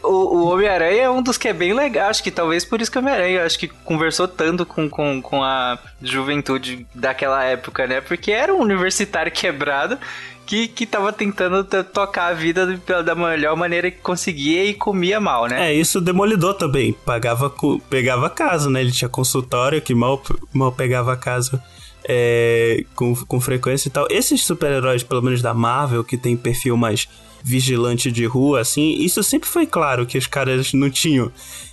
O, 0.02 0.08
o 0.38 0.52
Homem-Aranha 0.52 1.02
é 1.02 1.10
um 1.10 1.22
dos 1.22 1.36
que 1.36 1.48
é 1.48 1.52
bem 1.52 1.72
legal. 1.74 2.08
Acho 2.10 2.22
que 2.22 2.30
talvez 2.30 2.64
por 2.64 2.80
isso 2.80 2.90
que 2.90 2.98
o 2.98 3.00
Homem-Aranha 3.00 3.44
acho 3.44 3.58
que 3.58 3.68
conversou 3.68 4.28
tanto 4.28 4.64
com, 4.64 4.88
com, 4.88 5.20
com 5.20 5.42
a 5.42 5.78
juventude 6.02 6.86
daquela 6.94 7.42
época, 7.44 7.86
né? 7.86 8.00
Porque 8.00 8.30
era 8.30 8.54
um 8.54 8.60
universitário 8.60 9.30
quebrado 9.32 9.98
que, 10.46 10.68
que 10.68 10.86
tava 10.86 11.12
tentando 11.12 11.64
tocar 11.64 12.28
a 12.28 12.32
vida 12.32 12.78
da- 13.02 13.14
melhor 13.14 13.56
maneira 13.56 13.90
que 13.90 13.98
conseguia 13.98 14.64
e 14.64 14.72
comia 14.72 15.20
mal, 15.20 15.46
né? 15.46 15.70
É, 15.70 15.74
isso 15.74 16.00
Demolidor 16.00 16.54
também. 16.54 16.92
Pagava, 16.92 17.52
pegava 17.90 18.30
casa, 18.30 18.70
né? 18.70 18.80
Ele 18.80 18.92
tinha 18.92 19.08
consultório 19.08 19.82
que 19.82 19.94
mal, 19.94 20.22
mal 20.52 20.70
pegava 20.70 21.16
casa 21.16 21.62
é, 22.08 22.84
com, 22.94 23.14
com 23.14 23.40
frequência 23.40 23.88
e 23.88 23.90
tal. 23.90 24.06
Esses 24.08 24.44
super-heróis, 24.44 25.02
pelo 25.02 25.20
menos 25.22 25.42
da 25.42 25.52
Marvel, 25.52 26.04
que 26.04 26.16
tem 26.16 26.36
perfil 26.36 26.76
mais 26.76 27.08
vigilante 27.42 28.10
de 28.10 28.24
rua, 28.24 28.60
assim, 28.60 28.94
isso 28.98 29.22
sempre 29.22 29.48
foi 29.48 29.66
claro 29.66 30.04
que 30.06 30.18
os 30.18 30.26
caras 30.26 30.72
não 30.72 30.90
tinham 30.90 31.30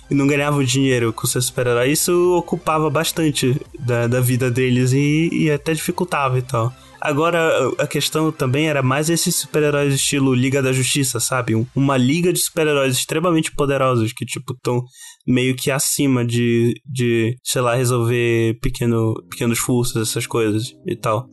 e 0.08 0.14
não 0.14 0.26
ganhavam 0.26 0.62
dinheiro 0.62 1.12
com 1.12 1.26
seus 1.26 1.46
super-heróis. 1.46 2.00
Isso 2.00 2.34
ocupava 2.36 2.90
bastante 2.90 3.60
da, 3.78 4.06
da 4.06 4.20
vida 4.20 4.50
deles 4.50 4.92
e, 4.92 5.28
e 5.32 5.50
até 5.50 5.72
dificultava 5.72 6.38
e 6.38 6.42
tal. 6.42 6.72
Agora, 7.04 7.38
a 7.78 7.86
questão 7.86 8.32
também 8.32 8.66
era 8.66 8.82
mais 8.82 9.10
esses 9.10 9.36
super-heróis 9.36 9.94
estilo 9.94 10.32
Liga 10.34 10.62
da 10.62 10.72
Justiça, 10.72 11.20
sabe? 11.20 11.54
Um- 11.54 11.66
uma 11.76 11.98
liga 11.98 12.32
de 12.32 12.38
super-heróis 12.38 12.96
extremamente 12.96 13.52
poderosos 13.52 14.10
que, 14.14 14.24
tipo, 14.24 14.54
estão 14.54 14.82
meio 15.26 15.56
que 15.56 15.70
acima 15.70 16.24
de, 16.24 16.80
de, 16.86 17.36
sei 17.42 17.62
lá, 17.62 17.74
resolver 17.74 18.58
pequeno, 18.60 19.14
pequenos 19.30 19.58
furtos, 19.58 19.96
essas 19.96 20.26
coisas 20.26 20.74
e 20.86 20.94
tal. 20.94 21.28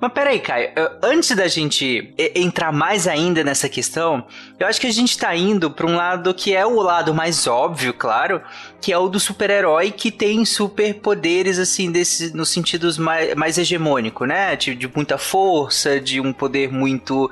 Mas 0.00 0.12
peraí, 0.12 0.40
Caio, 0.40 0.70
antes 1.02 1.34
da 1.36 1.46
gente 1.48 2.14
entrar 2.34 2.72
mais 2.72 3.06
ainda 3.06 3.44
nessa 3.44 3.68
questão, 3.68 4.26
eu 4.58 4.66
acho 4.66 4.80
que 4.80 4.86
a 4.86 4.92
gente 4.92 5.18
tá 5.18 5.34
indo 5.36 5.70
pra 5.70 5.86
um 5.86 5.96
lado 5.96 6.32
que 6.34 6.54
é 6.54 6.64
o 6.66 6.80
lado 6.80 7.14
mais 7.14 7.46
óbvio, 7.46 7.92
claro, 7.92 8.40
que 8.80 8.92
é 8.92 8.98
o 8.98 9.08
do 9.08 9.20
super-herói 9.20 9.90
que 9.90 10.10
tem 10.10 10.44
superpoderes, 10.44 11.58
assim, 11.58 11.90
desse, 11.90 12.34
nos 12.34 12.48
sentidos 12.48 12.96
mais, 12.96 13.34
mais 13.34 13.58
hegemônico, 13.58 14.24
né? 14.24 14.56
De, 14.56 14.74
de 14.74 14.88
muita 14.88 15.18
força, 15.18 16.00
de 16.00 16.20
um 16.20 16.32
poder 16.32 16.72
muito, 16.72 17.30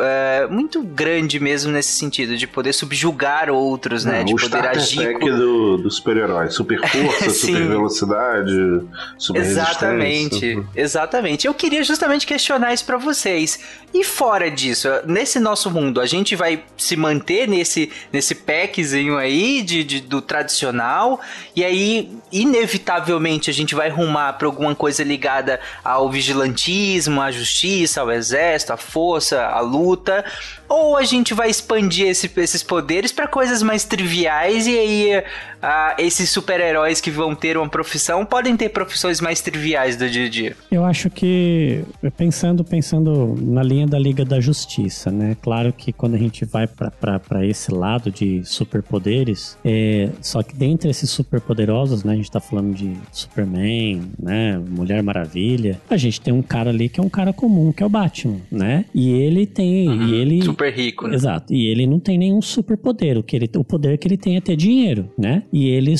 é, 0.00 0.46
muito 0.50 0.82
grande 0.82 1.38
mesmo 1.38 1.70
nesse 1.72 1.92
sentido, 1.92 2.36
de 2.36 2.46
poder 2.46 2.72
subjugar 2.72 3.50
outros, 3.50 4.04
né? 4.04 4.18
Não, 4.20 4.24
De 4.24 4.34
poder 4.34 4.66
agir 4.66 5.12
pack 5.12 5.30
do, 5.30 5.76
do 5.78 5.90
super-herói. 5.90 6.48
Super 6.50 6.80
força, 6.88 7.30
super 7.30 7.68
velocidade, 7.68 8.52
super 9.18 9.40
Exatamente, 9.40 10.62
exatamente. 10.74 11.46
Eu 11.46 11.54
queria 11.54 11.82
justamente 11.82 12.26
questionar 12.26 12.72
isso 12.72 12.84
pra 12.84 12.96
vocês. 12.96 13.58
E 13.92 14.04
fora 14.04 14.50
disso, 14.50 14.88
nesse 15.06 15.40
nosso 15.40 15.70
mundo, 15.70 16.00
a 16.00 16.06
gente 16.06 16.36
vai 16.36 16.62
se 16.76 16.94
manter 16.96 17.48
nesse, 17.48 17.90
nesse 18.12 18.34
packzinho 18.34 19.16
aí 19.16 19.62
de, 19.62 19.82
de- 19.82 20.00
do 20.00 20.20
tradicional, 20.20 21.20
e 21.56 21.64
aí, 21.64 22.10
inevitavelmente, 22.30 23.50
a 23.50 23.54
gente 23.54 23.74
vai 23.74 23.88
rumar 23.88 24.36
pra 24.38 24.46
alguma 24.46 24.74
coisa 24.74 25.02
ligada 25.02 25.60
ao 25.84 26.10
vigilantismo, 26.10 27.20
à 27.20 27.30
justiça, 27.30 28.00
ao 28.00 28.10
exército, 28.10 28.72
à 28.72 28.76
força, 28.76 29.46
à 29.46 29.60
luta, 29.60 30.24
ou 30.68 30.96
a 30.96 31.04
gente 31.04 31.32
vai 31.34 31.48
expandir 31.50 32.06
esse- 32.06 32.30
esses 32.36 32.62
poderes 32.62 33.10
pra 33.12 33.26
coisas 33.26 33.62
mais 33.62 33.84
triviais, 33.84 34.66
e 34.66 34.78
aí 34.78 35.22
ah, 35.60 35.96
esses 35.98 36.30
super-heróis 36.30 37.00
que 37.00 37.10
vão 37.10 37.34
ter 37.34 37.56
uma 37.56 37.68
profissão 37.68 38.24
podem 38.24 38.56
ter 38.56 38.68
profissões 38.68 39.20
mais 39.20 39.40
triviais 39.40 39.96
do 39.96 40.08
dia 40.08 40.26
a 40.26 40.28
dia. 40.28 40.56
Eu 40.70 40.84
acho 40.84 41.10
que 41.10 41.82
pensando 42.16 42.62
pensando 42.64 43.34
na 43.40 43.62
linha 43.62 43.86
da 43.86 43.98
Liga 43.98 44.24
da 44.24 44.40
Justiça, 44.40 45.10
né? 45.10 45.36
Claro 45.42 45.72
que 45.72 45.92
quando 45.92 46.14
a 46.14 46.18
gente 46.18 46.44
vai 46.44 46.66
para 46.68 47.44
esse 47.46 47.72
lado 47.72 48.10
de 48.10 48.42
superpoderes, 48.44 49.56
é, 49.64 50.10
só 50.20 50.42
que 50.42 50.54
dentre 50.54 50.90
esses 50.90 51.10
superpoderosos, 51.10 52.04
né? 52.04 52.12
A 52.12 52.16
gente 52.16 52.30
tá 52.30 52.40
falando 52.40 52.74
de 52.74 52.92
Superman, 53.10 54.02
né? 54.18 54.58
Mulher 54.68 55.02
Maravilha. 55.02 55.80
A 55.90 55.96
gente 55.96 56.20
tem 56.20 56.32
um 56.32 56.42
cara 56.42 56.70
ali 56.70 56.88
que 56.88 57.00
é 57.00 57.02
um 57.02 57.08
cara 57.08 57.32
comum, 57.32 57.72
que 57.72 57.82
é 57.82 57.86
o 57.86 57.88
Batman, 57.88 58.36
né? 58.50 58.84
E 58.94 59.10
ele 59.10 59.46
tem 59.46 59.88
e 60.04 60.14
ele 60.14 60.42
Super 60.58 60.74
rico, 60.74 61.06
né? 61.06 61.14
Exato. 61.14 61.54
E 61.54 61.66
ele 61.68 61.86
não 61.86 62.00
tem 62.00 62.18
nenhum 62.18 62.42
superpoder. 62.42 63.16
O, 63.16 63.22
que 63.22 63.36
ele, 63.36 63.48
o 63.56 63.62
poder 63.62 63.96
que 63.96 64.08
ele 64.08 64.16
tem 64.16 64.36
é 64.36 64.40
ter 64.40 64.56
dinheiro, 64.56 65.08
né? 65.16 65.44
E 65.52 65.68
ele, 65.68 65.94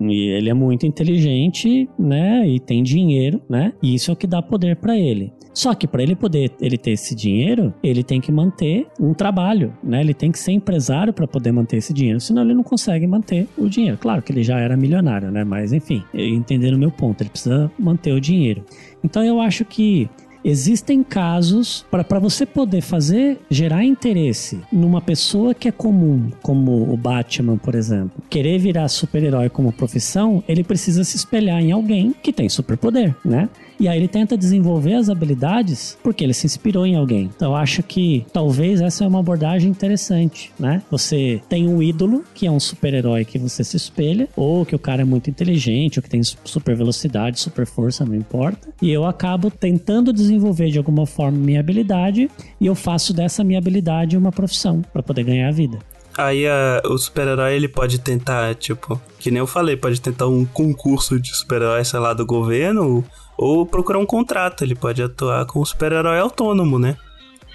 e 0.00 0.28
ele 0.28 0.50
é 0.50 0.54
muito 0.54 0.84
inteligente, 0.84 1.88
né? 1.98 2.46
E 2.46 2.60
tem 2.60 2.82
dinheiro, 2.82 3.40
né? 3.48 3.72
E 3.82 3.94
isso 3.94 4.10
é 4.10 4.14
o 4.14 4.16
que 4.16 4.26
dá 4.26 4.42
poder 4.42 4.76
pra 4.76 4.98
ele. 4.98 5.32
Só 5.54 5.74
que 5.74 5.86
para 5.86 6.02
ele 6.02 6.14
poder 6.14 6.50
ele 6.60 6.78
ter 6.78 6.92
esse 6.92 7.14
dinheiro, 7.14 7.74
ele 7.82 8.02
tem 8.02 8.20
que 8.20 8.32
manter 8.32 8.86
um 9.00 9.12
trabalho, 9.12 9.74
né? 9.82 10.00
Ele 10.00 10.14
tem 10.14 10.30
que 10.30 10.38
ser 10.38 10.52
empresário 10.52 11.12
para 11.12 11.26
poder 11.26 11.52
manter 11.52 11.78
esse 11.78 11.92
dinheiro, 11.92 12.20
senão 12.20 12.42
ele 12.42 12.54
não 12.54 12.62
consegue 12.62 13.06
manter 13.06 13.46
o 13.56 13.68
dinheiro. 13.68 13.98
Claro 13.98 14.22
que 14.22 14.32
ele 14.32 14.42
já 14.42 14.58
era 14.58 14.76
milionário, 14.76 15.30
né? 15.30 15.44
Mas 15.44 15.72
enfim, 15.72 16.02
entenderam 16.14 16.76
o 16.76 16.80
meu 16.80 16.90
ponto. 16.90 17.22
Ele 17.22 17.30
precisa 17.30 17.70
manter 17.78 18.12
o 18.12 18.20
dinheiro. 18.20 18.64
Então 19.04 19.22
eu 19.22 19.40
acho 19.40 19.64
que 19.64 20.08
Existem 20.44 21.02
casos 21.02 21.84
para 21.90 22.18
você 22.18 22.44
poder 22.44 22.80
fazer 22.80 23.38
gerar 23.48 23.84
interesse 23.84 24.60
numa 24.72 25.00
pessoa 25.00 25.54
que 25.54 25.68
é 25.68 25.72
comum, 25.72 26.30
como 26.42 26.92
o 26.92 26.96
Batman, 26.96 27.56
por 27.56 27.74
exemplo, 27.74 28.22
querer 28.28 28.58
virar 28.58 28.88
super-herói 28.88 29.48
como 29.48 29.72
profissão, 29.72 30.42
ele 30.48 30.64
precisa 30.64 31.04
se 31.04 31.16
espelhar 31.16 31.60
em 31.60 31.70
alguém 31.70 32.14
que 32.22 32.32
tem 32.32 32.48
superpoder, 32.48 33.14
né? 33.24 33.48
E 33.80 33.88
aí 33.88 33.98
ele 33.98 34.08
tenta 34.08 34.36
desenvolver 34.36 34.94
as 34.94 35.08
habilidades 35.08 35.98
porque 36.02 36.22
ele 36.22 36.34
se 36.34 36.46
inspirou 36.46 36.86
em 36.86 36.96
alguém. 36.96 37.30
Então 37.34 37.50
eu 37.52 37.56
acho 37.56 37.82
que 37.82 38.24
talvez 38.32 38.80
essa 38.80 39.04
é 39.04 39.08
uma 39.08 39.20
abordagem 39.20 39.70
interessante, 39.70 40.52
né? 40.58 40.82
Você 40.90 41.40
tem 41.48 41.68
um 41.68 41.82
ídolo 41.82 42.24
que 42.34 42.46
é 42.46 42.50
um 42.50 42.60
super-herói 42.60 43.24
que 43.24 43.38
você 43.38 43.64
se 43.64 43.76
espelha, 43.76 44.28
ou 44.36 44.64
que 44.64 44.74
o 44.74 44.78
cara 44.78 45.02
é 45.02 45.04
muito 45.04 45.28
inteligente, 45.30 45.98
ou 45.98 46.02
que 46.02 46.08
tem 46.10 46.22
super 46.22 46.76
velocidade, 46.76 47.40
super 47.40 47.66
força, 47.66 48.04
não 48.04 48.14
importa. 48.14 48.68
E 48.80 48.90
eu 48.90 49.04
acabo 49.04 49.50
tentando 49.50 50.12
desenvolver 50.12 50.70
de 50.70 50.78
alguma 50.78 51.06
forma 51.06 51.38
minha 51.38 51.60
habilidade 51.60 52.30
e 52.60 52.66
eu 52.66 52.74
faço 52.74 53.12
dessa 53.12 53.42
minha 53.42 53.58
habilidade 53.58 54.16
uma 54.16 54.30
profissão 54.32 54.82
para 54.92 55.02
poder 55.02 55.24
ganhar 55.24 55.48
a 55.48 55.52
vida. 55.52 55.78
Aí 56.16 56.46
a- 56.46 56.82
o 56.84 56.98
super-herói 56.98 57.54
ele 57.56 57.68
pode 57.68 57.98
tentar, 57.98 58.54
tipo, 58.54 59.00
que 59.18 59.30
nem 59.30 59.38
eu 59.38 59.46
falei, 59.46 59.76
pode 59.78 59.98
tentar 59.98 60.26
um 60.28 60.44
concurso 60.44 61.18
de 61.18 61.34
super-herói, 61.34 61.82
sei 61.86 61.98
lá, 62.00 62.12
do 62.12 62.26
governo, 62.26 63.02
ou 63.36 63.64
procurar 63.66 63.98
um 63.98 64.06
contrato. 64.06 64.62
Ele 64.64 64.74
pode 64.74 65.02
atuar 65.02 65.44
com 65.46 65.60
um 65.60 65.64
super-herói 65.64 66.18
autônomo, 66.18 66.78
né? 66.78 66.96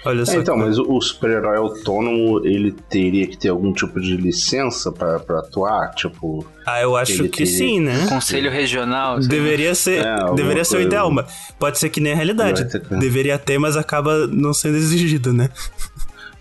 Olha 0.04 0.24
só. 0.24 0.32
É, 0.32 0.36
então, 0.36 0.54
que- 0.54 0.60
mas 0.64 0.78
o 0.78 0.84
o 0.88 1.00
super-herói 1.02 1.56
autônomo, 1.56 2.40
ele 2.46 2.70
teria 2.70 3.26
que 3.26 3.36
ter 3.36 3.48
algum 3.48 3.72
tipo 3.72 4.00
de 4.00 4.16
licença 4.16 4.92
pra, 4.92 5.18
pra 5.18 5.40
atuar? 5.40 5.90
Tipo. 5.94 6.46
Ah, 6.64 6.80
eu 6.80 6.96
acho 6.96 7.24
que 7.24 7.28
teria- 7.28 7.46
sim, 7.46 7.80
né? 7.80 8.06
Conselho 8.08 8.48
regional. 8.50 9.18
Deveria 9.18 9.74
ser, 9.74 10.04
É, 10.06 10.34
deveria 10.34 10.64
ser 10.64 10.76
o 10.76 10.80
ideal, 10.80 11.10
mas 11.10 11.26
pode 11.58 11.78
ser 11.80 11.90
que 11.90 12.00
nem 12.00 12.12
a 12.12 12.16
realidade. 12.16 12.64
Ter 12.70 12.80
Deveria 12.98 13.36
ter, 13.38 13.58
mas 13.58 13.76
acaba 13.76 14.26
não 14.28 14.54
sendo 14.54 14.76
exigido, 14.76 15.32
né? 15.32 15.48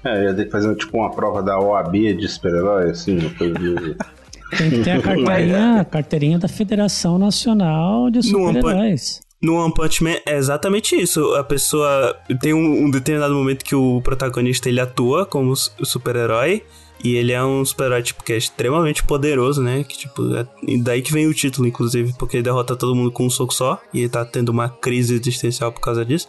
É, 0.04 0.26
ia 0.26 0.34
ter 0.36 0.46
que 0.46 0.52
fazer 0.52 0.76
tipo 0.76 0.96
uma 0.96 1.10
prova 1.12 1.42
da 1.42 1.60
OAB 1.60 2.14
de 2.14 2.28
super-herói, 2.28 2.92
assim, 2.92 3.18
uma 3.18 3.30
coisa 3.32 3.56
de... 3.56 3.96
Tem 4.56 4.70
que 4.70 4.80
ter 4.84 4.92
a 4.92 5.02
carteirinha, 5.02 5.82
a 5.82 5.86
carteirinha 5.86 6.40
da 6.40 6.48
Federação 6.48 7.18
Nacional 7.18 8.10
de 8.12 8.22
Super-Heróis. 8.22 9.20
No 9.42 9.56
One 9.56 9.74
Punch 9.74 10.04
Man 10.04 10.16
é 10.26 10.36
exatamente 10.38 10.96
isso. 10.96 11.36
A 11.36 11.44
pessoa 11.44 12.16
tem 12.42 12.54
um, 12.54 12.86
um 12.86 12.90
determinado 12.90 13.34
momento 13.36 13.64
que 13.64 13.76
o 13.76 14.02
protagonista 14.02 14.68
ele 14.68 14.80
atua 14.80 15.26
como 15.26 15.56
su- 15.56 15.72
super-herói. 15.84 16.64
E 17.04 17.16
ele 17.16 17.32
é 17.32 17.44
um 17.44 17.64
super-herói, 17.64 18.02
tipo, 18.02 18.24
que 18.24 18.34
é 18.34 18.38
extremamente 18.38 19.04
poderoso, 19.04 19.62
né? 19.62 19.84
Que, 19.84 19.96
tipo, 19.96 20.34
é 20.36 20.48
daí 20.80 21.04
que 21.04 21.14
vem 21.14 21.28
o 21.28 21.34
título, 21.34 21.68
inclusive, 21.68 22.12
porque 22.18 22.38
ele 22.38 22.44
derrota 22.44 22.76
todo 22.76 22.96
mundo 22.96 23.12
com 23.12 23.28
um 23.28 23.30
soco 23.30 23.54
só. 23.54 23.80
E 23.94 24.00
ele 24.00 24.10
tá 24.10 24.26
tendo 24.26 24.50
uma 24.50 24.68
crise 24.68 25.14
existencial 25.14 25.72
por 25.72 25.82
causa 25.82 26.04
disso. 26.04 26.28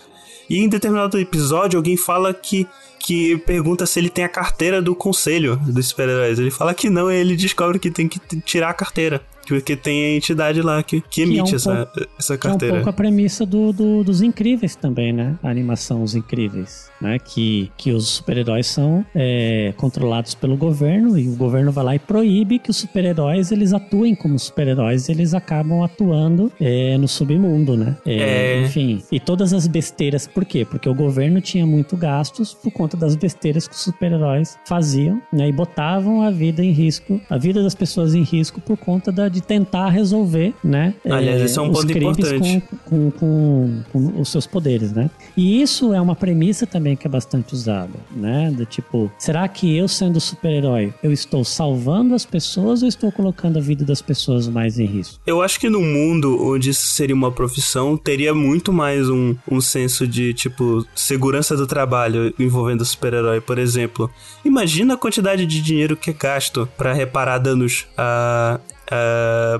E 0.51 0.59
em 0.59 0.69
determinado 0.69 1.19
episódio, 1.19 1.79
alguém 1.79 1.97
fala 1.97 2.35
que. 2.35 2.67
Que 3.01 3.39
pergunta 3.39 3.87
se 3.87 3.99
ele 4.01 4.11
tem 4.11 4.25
a 4.25 4.29
carteira 4.29 4.83
do 4.83 4.95
conselho 4.95 5.57
dos 5.57 5.87
super-heróis. 5.87 6.39
Ele 6.39 6.51
fala 6.51 6.75
que 6.75 6.91
não, 6.91 7.11
e 7.11 7.15
ele 7.17 7.37
descobre 7.37 7.79
que 7.79 7.91
tem 7.91 8.09
que 8.09 8.19
tirar 8.41 8.71
a 8.71 8.75
carteira. 8.75 9.23
Porque 9.49 9.77
tem 9.77 10.05
a 10.05 10.17
entidade 10.17 10.61
lá 10.63 10.83
que, 10.83 11.01
que 11.01 11.23
é 11.23 11.27
um 11.27 11.29
emite 11.31 11.55
essa, 11.55 11.87
pouco- 11.87 12.09
essa 12.19 12.37
Que 12.39 12.47
é 12.47 12.51
um 12.51 12.53
carteira. 12.53 12.75
pouco 12.77 12.91
a 12.91 12.93
premissa 12.93 13.45
do, 13.47 13.73
do- 13.73 14.05
dos 14.05 14.23
Incríveis 14.23 14.77
também, 14.77 15.13
né? 15.13 15.37
A 15.43 15.49
animação 15.51 16.03
Os 16.03 16.15
Incríveis, 16.15 16.91
né? 17.01 17.19
Que, 17.19 17.71
que 17.77 17.93
os 17.93 18.07
super-heróis 18.09 18.67
são 18.67 19.05
é, 19.15 19.73
controlados 19.77 20.35
pelo 20.35 20.57
governo 20.57 21.19
e 21.19 21.29
o 21.29 21.37
governo 21.37 21.73
vai 21.73 21.85
lá 21.85 21.95
e 21.95 21.99
proíbe 21.99 22.59
que 22.59 22.71
os 22.71 22.77
super-heróis 22.77 23.51
eles 23.53 23.73
atuem 23.73 24.15
como 24.15 24.39
super-heróis, 24.39 25.09
eles 25.09 25.35
acabam 25.35 25.83
atuando 25.83 26.53
é, 26.61 26.97
no 26.99 27.09
submundo, 27.09 27.77
né? 27.77 27.97
É, 28.07 28.19
É. 28.59 28.63
Enfim, 28.63 29.03
e 29.11 29.19
todas 29.21 29.53
as 29.53 29.67
besteiras, 29.67 30.27
por 30.27 30.45
quê? 30.45 30.65
Porque 30.65 30.89
o 30.89 30.95
governo 30.95 31.41
tinha 31.41 31.67
muito 31.67 31.97
gastos 31.97 32.53
por 32.55 32.71
conta 32.71 32.97
das 32.97 33.17
besteiras 33.17 33.67
que 33.67 33.75
os 33.75 33.81
super-heróis 33.83 34.57
faziam, 34.67 35.21
né? 35.33 35.49
E 35.49 35.53
botavam 35.53 36.23
a 36.23 36.31
vida 36.31 36.63
em 36.65 36.73
risco, 36.73 37.21
a 37.31 37.39
vida 37.39 37.63
das 37.63 37.75
pessoas 37.75 38.15
em 38.15 38.23
risco 38.23 38.61
por 38.61 38.77
conta 38.77 39.11
da, 39.13 39.29
de 39.39 39.43
tentar 39.43 39.89
resolver, 39.89 40.53
né? 40.63 40.95
Aliás, 41.09 41.43
esse 41.43 41.59
é 41.59 41.63
um 41.63 41.71
os 41.71 41.81
ponto 41.81 41.97
importante. 41.97 42.63
Com, 42.85 43.11
com, 43.11 43.11
com, 43.11 43.83
com 43.93 44.21
os 44.21 44.29
seus 44.29 44.47
poderes, 44.47 44.93
né? 44.93 45.11
E 45.37 45.63
isso 45.63 45.95
é 45.95 46.01
uma 46.01 46.17
premissa 46.17 46.67
também 46.67 46.97
que 46.97 47.07
é 47.07 47.11
bastante 47.11 47.55
usada, 47.55 47.95
né? 48.11 48.51
Do 48.51 48.67
tipo, 48.67 49.11
será 49.19 49.47
que 49.47 49.77
eu 49.77 49.87
sendo 49.87 50.21
super-herói, 50.21 50.93
eu 51.03 51.13
estou 51.13 51.45
salvando 51.45 52.15
as 52.15 52.25
pessoas 52.25 52.83
ou 52.83 52.89
estou 52.89 53.13
colocando 53.13 53.59
a 53.59 53.61
vida 53.61 53.85
das 53.85 54.03
pessoas 54.03 54.49
mais 54.49 54.79
em 54.79 54.87
risco? 54.87 55.21
Eu 55.27 55.41
acho 55.41 55.61
que 55.61 55.69
no 55.69 55.81
mundo 55.81 56.37
onde 56.43 56.71
isso 56.71 56.87
seria 56.89 57.15
uma 57.15 57.31
profissão, 57.31 57.97
teria 57.97 58.35
muito 58.35 58.73
mais 58.73 59.09
um, 59.09 59.37
um 59.51 59.61
senso 59.61 60.07
de, 60.07 60.35
tipo, 60.35 60.85
segurança 60.95 61.57
do 61.57 61.67
trabalho 61.67 62.35
envolvendo 62.39 62.85
super-herói. 62.85 63.41
Por 63.41 63.59
exemplo, 63.59 64.11
imagina 64.45 64.95
a 64.95 64.97
quantidade 64.97 65.47
de 65.47 65.61
dinheiro 65.61 65.97
que 65.97 66.11
é 66.11 66.13
gasto 66.13 66.69
pra 66.77 66.93
reparar 66.93 67.39
danos 67.39 67.87
a, 67.97 68.61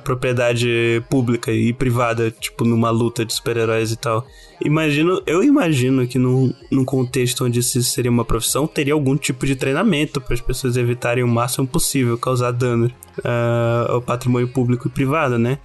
propriedade 0.03 1.03
pública 1.11 1.53
e 1.53 1.73
privada, 1.73 2.31
tipo, 2.31 2.65
numa 2.65 2.91
luta 2.91 3.25
de 3.25 3.33
super-heróis 3.35 3.93
e 3.93 3.97
tal. 3.97 4.27
Imagino, 4.65 5.23
eu 5.27 5.43
imagino 5.43 6.07
que 6.07 6.19
num, 6.19 6.53
num 6.71 6.85
contexto 6.85 7.45
onde 7.45 7.61
isso 7.61 7.83
seria 7.83 8.11
uma 8.11 8.25
profissão, 8.25 8.67
teria 8.67 8.95
algum 8.95 9.17
tipo 9.17 9.47
de 9.47 9.55
treinamento 9.55 10.21
para 10.21 10.35
as 10.35 10.41
pessoas 10.41 10.77
evitarem 10.77 11.23
o 11.23 11.29
máximo 11.29 11.67
possível 11.67 12.17
causar 12.19 12.51
dano 12.53 12.91
ah, 13.25 13.87
ao 13.89 14.03
patrimônio 14.03 14.49
público 14.49 14.89
e 14.89 14.91
privado, 14.91 15.39
né? 15.39 15.59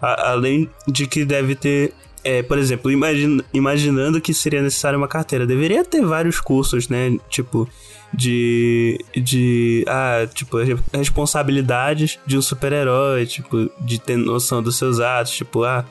A- 0.00 0.30
além 0.32 0.68
de 0.86 1.06
que 1.06 1.24
deve 1.24 1.54
ter, 1.54 1.92
é, 2.22 2.42
por 2.42 2.58
exemplo, 2.58 2.90
imagina- 2.90 3.44
imaginando 3.52 4.20
que 4.20 4.32
seria 4.32 4.62
necessário 4.62 4.96
uma 4.98 5.08
carteira, 5.08 5.46
deveria 5.46 5.84
ter 5.84 6.02
vários 6.04 6.38
cursos, 6.40 6.88
né? 6.88 7.16
Tipo, 7.28 7.68
de. 8.12 8.98
de. 9.16 9.84
Ah, 9.88 10.26
tipo, 10.32 10.58
re- 10.58 10.76
responsabilidades 10.92 12.18
de 12.26 12.36
um 12.36 12.42
super-herói, 12.42 13.26
tipo, 13.26 13.70
de 13.80 13.98
ter 14.00 14.16
noção 14.16 14.62
dos 14.62 14.76
seus 14.76 15.00
atos, 15.00 15.32
tipo, 15.32 15.64
ah. 15.64 15.84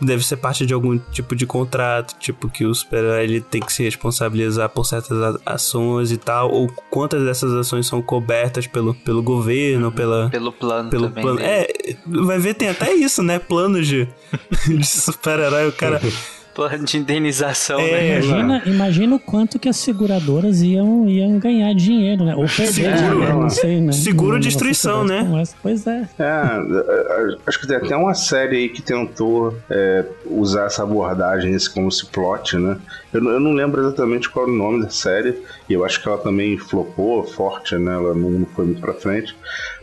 Deve 0.00 0.26
ser 0.26 0.36
parte 0.38 0.66
de 0.66 0.74
algum 0.74 0.98
tipo 1.12 1.36
de 1.36 1.46
contrato, 1.46 2.18
tipo 2.18 2.48
que 2.48 2.64
o 2.66 2.74
super-herói 2.74 3.40
tem 3.48 3.60
que 3.60 3.72
se 3.72 3.84
responsabilizar 3.84 4.68
por 4.68 4.84
certas 4.84 5.38
ações 5.46 6.10
e 6.10 6.16
tal, 6.16 6.50
ou 6.50 6.66
quantas 6.90 7.22
dessas 7.24 7.52
ações 7.54 7.86
são 7.86 8.02
cobertas 8.02 8.66
pelo, 8.66 8.92
pelo 8.92 9.22
governo, 9.22 9.92
pela, 9.92 10.28
Pelo 10.30 10.50
plano 10.52 10.90
pelo 10.90 11.08
também. 11.08 11.22
plano. 11.22 11.38
dele. 11.38 11.48
É, 11.48 11.96
vai 12.06 12.38
ver, 12.40 12.54
tem 12.54 12.70
até 12.70 12.92
isso, 12.92 13.22
né? 13.22 13.38
Planos 13.38 13.86
de, 13.86 14.08
de 14.66 14.84
super-herói. 14.84 15.68
O 15.68 15.72
cara. 15.72 16.00
Plano 16.54 16.84
de 16.84 16.96
indenização, 16.98 17.80
É, 17.80 17.90
né? 17.90 18.20
Imagina, 18.20 18.62
imagina 18.66 19.16
o 19.16 19.18
quanto 19.18 19.58
que 19.58 19.68
as 19.68 19.76
seguradoras 19.76 20.62
iam, 20.62 21.08
iam 21.08 21.38
ganhar 21.38 21.74
dinheiro, 21.74 22.24
né? 22.24 22.34
Ou 22.36 22.46
perder 22.46 22.72
Seguro. 22.72 22.96
dinheiro, 23.14 23.40
não 23.40 23.50
sei, 23.50 23.80
né? 23.80 23.92
Seguro 23.92 24.38
destruição, 24.38 25.04
né? 25.04 25.44
Pois 25.60 25.86
é. 25.86 26.08
É, 26.18 27.36
acho 27.46 27.60
que 27.60 27.66
tem 27.66 27.76
até 27.76 27.96
uma 27.96 28.14
série 28.14 28.56
aí 28.56 28.68
que 28.68 28.80
tentou 28.82 29.56
é, 29.68 30.04
usar 30.26 30.66
essa 30.66 30.82
abordagem, 30.84 31.52
esse 31.54 31.68
como 31.72 31.88
esse 31.88 32.06
plot, 32.06 32.56
né? 32.56 32.76
Eu, 33.12 33.20
não- 33.20 33.30
eu 33.32 33.40
não 33.40 33.52
lembro 33.52 33.80
exatamente 33.80 34.28
qual 34.30 34.46
é 34.46 34.48
o 34.48 34.52
nome 34.52 34.82
da 34.84 34.90
série, 34.90 35.36
e 35.68 35.72
eu 35.72 35.84
acho 35.84 36.00
que 36.00 36.08
ela 36.08 36.18
também 36.18 36.56
flopou 36.58 37.24
forte, 37.24 37.74
né? 37.76 37.94
Ela 37.94 38.14
não, 38.14 38.30
não 38.30 38.46
foi 38.46 38.64
muito 38.66 38.80
pra 38.80 38.94
frente, 38.94 39.36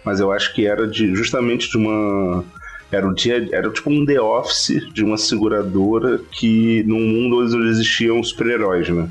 mas 0.05 0.19
eu 0.19 0.31
acho 0.31 0.53
que 0.53 0.65
era 0.65 0.87
de 0.87 1.13
justamente 1.15 1.69
de 1.69 1.77
uma. 1.77 2.43
Era 2.91 3.07
um 3.07 3.13
dia, 3.13 3.47
era 3.51 3.69
tipo 3.69 3.89
um 3.89 4.05
The 4.05 4.19
Office 4.19 4.87
de 4.93 5.03
uma 5.03 5.17
seguradora 5.17 6.19
que 6.31 6.83
num 6.83 6.99
mundo 6.99 7.39
onde 7.39 7.69
existiam 7.69 8.21
super-heróis, 8.21 8.89
né? 8.89 9.09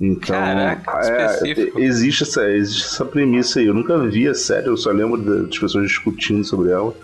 Então, 0.00 0.34
Caraca, 0.34 1.00
é, 1.04 1.82
existe, 1.82 2.22
essa, 2.22 2.48
existe 2.50 2.84
essa 2.86 3.04
premissa 3.04 3.60
aí. 3.60 3.66
Eu 3.66 3.74
nunca 3.74 3.98
vi 3.98 4.26
a 4.26 4.34
série, 4.34 4.66
eu 4.66 4.76
só 4.76 4.90
lembro 4.90 5.18
das 5.18 5.58
pessoas 5.58 5.86
discutindo 5.86 6.42
sobre 6.42 6.70
ela. 6.70 6.94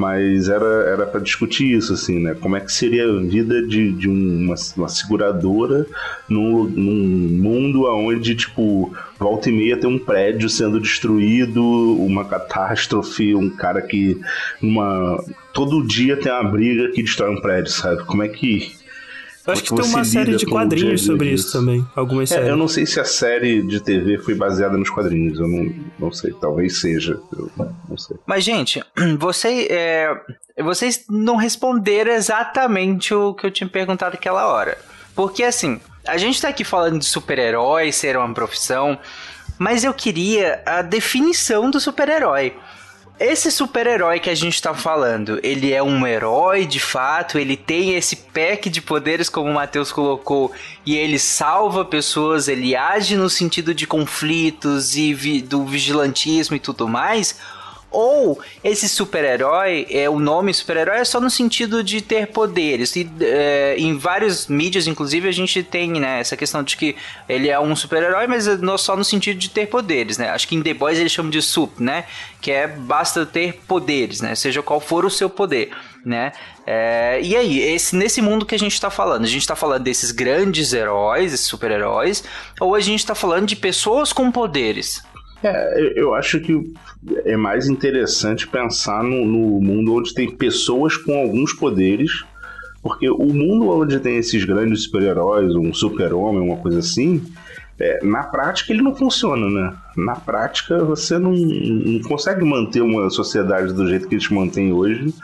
Mas 0.00 0.48
era, 0.48 0.64
era 0.64 1.06
para 1.06 1.20
discutir 1.20 1.76
isso, 1.76 1.92
assim, 1.92 2.20
né? 2.20 2.34
Como 2.34 2.56
é 2.56 2.60
que 2.60 2.72
seria 2.72 3.04
a 3.04 3.20
vida 3.20 3.60
de, 3.66 3.92
de 3.92 4.08
uma, 4.08 4.54
uma 4.74 4.88
seguradora 4.88 5.86
num, 6.26 6.64
num 6.64 7.28
mundo 7.38 7.84
onde, 7.84 8.34
tipo, 8.34 8.96
volta 9.18 9.50
e 9.50 9.52
meia 9.52 9.76
tem 9.76 9.90
um 9.90 9.98
prédio 9.98 10.48
sendo 10.48 10.80
destruído, 10.80 11.62
uma 11.62 12.24
catástrofe, 12.24 13.34
um 13.34 13.50
cara 13.50 13.82
que. 13.82 14.18
Uma, 14.62 15.22
todo 15.52 15.86
dia 15.86 16.16
tem 16.16 16.32
uma 16.32 16.50
briga 16.50 16.90
que 16.92 17.02
destrói 17.02 17.36
um 17.36 17.40
prédio, 17.42 17.70
sabe? 17.70 18.02
Como 18.04 18.22
é 18.22 18.28
que. 18.28 18.72
Eu 19.46 19.52
acho 19.54 19.62
que 19.64 19.74
tem 19.74 19.84
uma 19.84 20.04
série 20.04 20.36
de 20.36 20.44
quadrinhos 20.46 21.04
sobre 21.04 21.30
disso? 21.30 21.48
isso 21.48 21.58
também. 21.58 21.86
Algumas 21.96 22.30
É, 22.30 22.34
séries. 22.34 22.48
eu 22.50 22.56
não 22.56 22.68
sei 22.68 22.84
se 22.86 23.00
a 23.00 23.04
série 23.04 23.62
de 23.62 23.80
TV 23.80 24.18
foi 24.18 24.34
baseada 24.34 24.76
nos 24.76 24.90
quadrinhos, 24.90 25.38
eu 25.40 25.48
não, 25.48 25.74
não 25.98 26.12
sei, 26.12 26.32
talvez 26.32 26.78
seja, 26.80 27.18
eu 27.36 27.50
não 27.88 27.96
sei. 27.96 28.16
Mas, 28.26 28.44
gente, 28.44 28.82
você, 29.18 29.66
é, 29.70 30.14
vocês 30.62 31.04
não 31.08 31.36
responderam 31.36 32.12
exatamente 32.12 33.14
o 33.14 33.34
que 33.34 33.46
eu 33.46 33.50
tinha 33.50 33.68
perguntado 33.68 34.14
aquela 34.14 34.46
hora. 34.46 34.76
Porque, 35.14 35.42
assim, 35.42 35.80
a 36.06 36.16
gente 36.18 36.40
tá 36.40 36.48
aqui 36.48 36.62
falando 36.64 36.98
de 36.98 37.04
super-herói 37.06 37.92
ser 37.92 38.16
uma 38.16 38.32
profissão, 38.32 38.98
mas 39.58 39.84
eu 39.84 39.92
queria 39.92 40.62
a 40.66 40.82
definição 40.82 41.70
do 41.70 41.80
super-herói. 41.80 42.54
Esse 43.20 43.50
super-herói 43.52 44.18
que 44.18 44.30
a 44.30 44.34
gente 44.34 44.62
tá 44.62 44.72
falando, 44.72 45.38
ele 45.42 45.74
é 45.74 45.82
um 45.82 46.06
herói 46.06 46.64
de 46.64 46.80
fato, 46.80 47.38
ele 47.38 47.54
tem 47.54 47.94
esse 47.94 48.16
pack 48.16 48.70
de 48.70 48.80
poderes, 48.80 49.28
como 49.28 49.50
o 49.50 49.52
Matheus 49.52 49.92
colocou, 49.92 50.50
e 50.86 50.96
ele 50.96 51.18
salva 51.18 51.84
pessoas, 51.84 52.48
ele 52.48 52.74
age 52.74 53.16
no 53.16 53.28
sentido 53.28 53.74
de 53.74 53.86
conflitos 53.86 54.96
e 54.96 55.12
vi- 55.12 55.42
do 55.42 55.66
vigilantismo 55.66 56.56
e 56.56 56.60
tudo 56.60 56.88
mais. 56.88 57.36
Ou 57.90 58.40
esse 58.62 58.88
super-herói, 58.88 59.86
é, 59.90 60.08
o 60.08 60.20
nome 60.20 60.54
super-herói 60.54 60.98
é 60.98 61.04
só 61.04 61.20
no 61.20 61.28
sentido 61.28 61.82
de 61.82 62.00
ter 62.00 62.28
poderes. 62.28 62.94
E 62.94 63.10
é, 63.20 63.74
em 63.78 63.98
vários 63.98 64.46
mídias, 64.46 64.86
inclusive, 64.86 65.28
a 65.28 65.32
gente 65.32 65.62
tem 65.62 65.90
né, 65.92 66.20
essa 66.20 66.36
questão 66.36 66.62
de 66.62 66.76
que 66.76 66.94
ele 67.28 67.48
é 67.48 67.58
um 67.58 67.74
super-herói, 67.74 68.28
mas 68.28 68.46
é 68.46 68.56
só 68.78 68.96
no 68.96 69.04
sentido 69.04 69.38
de 69.38 69.50
ter 69.50 69.66
poderes, 69.66 70.18
né? 70.18 70.30
Acho 70.30 70.46
que 70.46 70.54
em 70.54 70.62
The 70.62 70.74
Boys 70.74 70.98
eles 70.98 71.10
chamam 71.10 71.30
de 71.30 71.42
sup, 71.42 71.80
né? 71.80 72.04
Que 72.40 72.52
é 72.52 72.68
basta 72.68 73.26
ter 73.26 73.60
poderes, 73.66 74.20
né? 74.20 74.34
Seja 74.36 74.62
qual 74.62 74.80
for 74.80 75.04
o 75.04 75.10
seu 75.10 75.28
poder, 75.28 75.70
né? 76.04 76.32
É, 76.66 77.20
e 77.20 77.36
aí, 77.36 77.58
esse, 77.58 77.96
nesse 77.96 78.22
mundo 78.22 78.46
que 78.46 78.54
a 78.54 78.58
gente 78.58 78.80
tá 78.80 78.90
falando, 78.90 79.24
a 79.24 79.28
gente 79.28 79.46
tá 79.46 79.56
falando 79.56 79.82
desses 79.82 80.12
grandes 80.12 80.72
heróis, 80.72 81.32
esses 81.32 81.46
super-heróis, 81.46 82.22
ou 82.60 82.76
a 82.76 82.80
gente 82.80 83.04
tá 83.04 83.14
falando 83.16 83.46
de 83.46 83.56
pessoas 83.56 84.12
com 84.12 84.30
poderes? 84.30 85.02
É, 85.42 85.92
eu- 85.98 86.14
acho 86.14 86.38
que 86.40 86.72
é 87.24 87.36
mais 87.36 87.68
interessante 87.68 88.46
pensar 88.46 89.02
no, 89.02 89.24
no 89.24 89.60
mundo 89.60 89.94
onde 89.94 90.12
tem 90.12 90.30
pessoas 90.30 90.96
com 90.96 91.14
alguns 91.18 91.52
poderes, 91.54 92.10
porque 92.82 93.08
o 93.08 93.24
mundo 93.26 93.68
onde 93.70 93.98
tem 94.00 94.16
esses 94.16 94.44
grandes 94.44 94.82
super-heróis, 94.84 95.54
um 95.54 95.72
super-homem, 95.72 96.42
uma 96.42 96.56
coisa 96.58 96.80
assim, 96.80 97.22
é, 97.78 98.04
na 98.04 98.22
prática 98.24 98.72
ele 98.72 98.82
não 98.82 98.94
funciona, 98.94 99.48
né? 99.48 99.74
Na 99.96 100.14
prática 100.16 100.84
você 100.84 101.18
não, 101.18 101.32
não 101.32 102.00
consegue 102.02 102.44
manter 102.44 102.82
uma 102.82 103.08
sociedade 103.08 103.72
do 103.72 103.86
jeito 103.88 104.08
que 104.08 104.14
eles 104.16 104.28
mantêm 104.28 104.72
hoje 104.72 105.14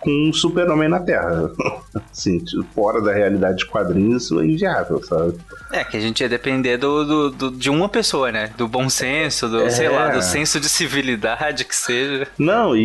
com 0.00 0.10
um 0.28 0.32
super-homem 0.32 0.88
na 0.88 1.00
Terra. 1.00 1.50
Assim, 2.10 2.38
tipo, 2.38 2.64
fora 2.74 3.00
da 3.02 3.12
realidade 3.12 3.58
de 3.58 3.66
quadrinhos, 3.66 4.24
isso 4.24 4.40
é 4.40 4.46
inviável, 4.46 5.02
sabe? 5.02 5.34
É, 5.72 5.84
que 5.84 5.96
a 5.96 6.00
gente 6.00 6.20
ia 6.20 6.28
depender 6.28 6.76
do, 6.76 7.04
do- 7.04 7.30
do- 7.30 7.50
de 7.50 7.68
uma 7.70 7.88
pessoa, 7.88 8.30
né? 8.32 8.50
Do 8.56 8.66
bom 8.66 8.88
senso, 8.88 9.48
do, 9.48 9.60
É. 9.62 9.70
sei 9.70 9.88
lá, 9.88 10.08
do 10.08 10.22
senso 10.22 10.58
de 10.60 10.68
civilidade 10.68 11.64
que 11.64 11.74
seja. 11.76 12.26
Não, 12.38 12.76
e, 12.76 12.80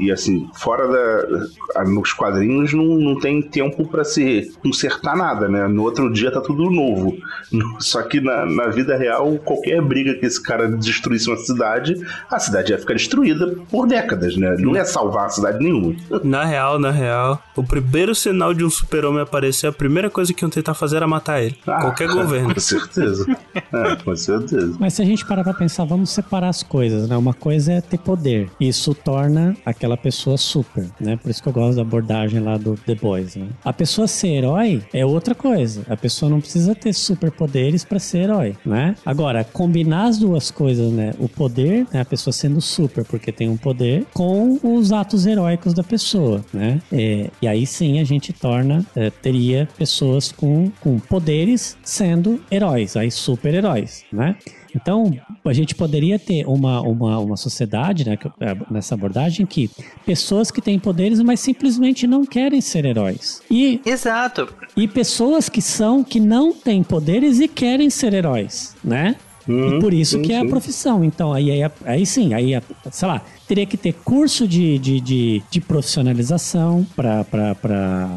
e- 0.00 0.06
e, 0.06 0.12
assim, 0.12 0.48
fora 0.54 0.86
da. 0.88 1.84
Nos 1.84 2.12
quadrinhos 2.12 2.72
não, 2.72 2.84
não 2.84 3.18
tem 3.18 3.40
tempo 3.42 3.86
pra 3.86 4.02
se 4.04 4.50
consertar 4.62 5.16
nada, 5.16 5.48
né? 5.48 5.66
No 5.68 5.82
outro 5.82 6.10
dia 6.12 6.30
tá 6.30 6.40
tudo 6.40 6.70
novo. 6.70 7.16
Só 7.78 8.02
que 8.02 8.20
na, 8.20 8.44
na 8.46 8.68
vida 8.68 8.96
real, 8.96 9.36
qualquer 9.44 9.80
briga 9.82 10.14
que 10.14 10.26
esse 10.26 10.42
cara 10.42 10.68
destruísse 10.68 11.28
uma 11.28 11.36
cidade, 11.36 11.94
a 12.30 12.38
cidade 12.38 12.72
ia 12.72 12.78
ficar 12.78 12.94
destruída 12.94 13.54
por 13.70 13.86
décadas, 13.86 14.36
né? 14.36 14.56
Não 14.58 14.74
ia 14.74 14.84
salvar 14.84 15.26
a 15.26 15.30
cidade 15.30 15.62
nenhuma. 15.62 15.94
Na 16.24 16.44
real, 16.44 16.78
na 16.78 16.90
real, 16.90 17.42
o 17.54 17.62
primeiro 17.62 18.14
sinal 18.26 18.52
de 18.52 18.64
um 18.64 18.70
super-homem 18.70 19.22
aparecer, 19.22 19.66
a 19.68 19.72
primeira 19.72 20.10
coisa 20.10 20.32
que 20.34 20.44
iam 20.44 20.50
tentar 20.50 20.74
fazer 20.74 20.96
era 20.96 21.06
matar 21.06 21.42
ele. 21.42 21.56
Qualquer 21.64 22.08
governo. 22.08 22.50
Ah, 22.50 22.54
Com 22.54 22.60
certeza. 22.60 23.26
É, 23.72 23.96
com 23.96 24.16
certeza. 24.16 24.76
Mas 24.78 24.94
se 24.94 25.02
a 25.02 25.04
gente 25.04 25.24
parar 25.24 25.44
pra 25.44 25.54
pensar, 25.54 25.84
vamos 25.84 26.10
separar 26.10 26.48
as 26.48 26.62
coisas, 26.62 27.08
né? 27.08 27.16
Uma 27.16 27.34
coisa 27.34 27.72
é 27.74 27.80
ter 27.80 27.98
poder. 27.98 28.50
Isso 28.60 28.94
torna 28.94 29.56
aquela 29.64 29.96
pessoa 29.96 30.36
super, 30.36 30.86
né? 31.00 31.16
Por 31.16 31.30
isso 31.30 31.42
que 31.42 31.48
eu 31.48 31.52
gosto 31.52 31.76
da 31.76 31.82
abordagem 31.82 32.40
lá 32.40 32.56
do 32.56 32.74
The 32.74 32.94
Boys, 32.96 33.36
né? 33.36 33.46
A 33.64 33.72
pessoa 33.72 34.06
ser 34.08 34.28
herói 34.28 34.82
é 34.92 35.04
outra 35.06 35.34
coisa. 35.34 35.82
A 35.88 35.96
pessoa 35.96 36.28
não 36.30 36.40
precisa 36.40 36.74
ter 36.74 36.92
superpoderes 36.92 37.84
pra 37.84 37.98
ser 37.98 38.18
herói, 38.18 38.56
né? 38.64 38.94
Agora, 39.04 39.44
combinar 39.44 40.06
as 40.06 40.18
duas 40.18 40.50
coisas, 40.50 40.90
né? 40.92 41.12
O 41.18 41.28
poder, 41.28 41.86
né? 41.92 42.00
A 42.00 42.04
pessoa 42.04 42.32
sendo 42.32 42.60
super 42.60 43.04
porque 43.04 43.30
tem 43.30 43.48
um 43.48 43.56
poder, 43.56 44.04
com 44.12 44.58
os 44.62 44.92
atos 44.92 45.26
heróicos 45.26 45.72
da 45.74 45.82
pessoa, 45.84 46.44
né? 46.52 46.80
É, 46.92 47.30
e 47.40 47.46
aí 47.48 47.66
sim 47.66 48.00
a 48.00 48.04
gente 48.04 48.15
torna, 48.32 48.84
é, 48.94 49.10
teria 49.10 49.68
pessoas 49.76 50.32
com, 50.32 50.70
com 50.80 50.98
poderes 50.98 51.76
sendo 51.82 52.40
heróis, 52.50 52.96
aí 52.96 53.10
super-heróis, 53.10 54.04
né? 54.12 54.36
Então, 54.74 55.10
a 55.42 55.52
gente 55.54 55.74
poderia 55.74 56.18
ter 56.18 56.44
uma, 56.46 56.82
uma, 56.82 57.18
uma 57.18 57.36
sociedade, 57.36 58.06
né, 58.06 58.16
que- 58.18 58.28
é, 58.40 58.54
nessa 58.70 58.94
abordagem, 58.94 59.46
que 59.46 59.70
pessoas 60.04 60.50
que 60.50 60.60
têm 60.60 60.78
poderes, 60.78 61.18
mas 61.22 61.40
simplesmente 61.40 62.06
não 62.06 62.26
querem 62.26 62.60
ser 62.60 62.84
heróis. 62.84 63.40
E, 63.50 63.80
Exato. 63.86 64.48
E 64.76 64.86
pessoas 64.86 65.48
que 65.48 65.62
são, 65.62 66.04
que 66.04 66.20
não 66.20 66.52
têm 66.52 66.82
poderes 66.82 67.40
e 67.40 67.48
querem 67.48 67.88
ser 67.88 68.12
heróis, 68.12 68.76
né? 68.84 69.16
e 69.48 69.78
por 69.80 69.94
isso 69.94 70.16
sim, 70.16 70.22
que 70.22 70.32
é 70.32 70.40
a 70.40 70.44
profissão. 70.44 71.04
Então, 71.04 71.32
aí, 71.32 71.50
aí, 71.62 71.70
aí 71.84 72.04
sim, 72.04 72.34
aí, 72.34 72.60
sei 72.90 73.08
lá, 73.08 73.22
teria 73.46 73.66
que 73.66 73.76
ter 73.76 73.92
curso 73.92 74.46
de, 74.46 74.78
de, 74.78 75.00
de, 75.00 75.42
de 75.50 75.60
profissionalização 75.60 76.86
para 76.96 77.24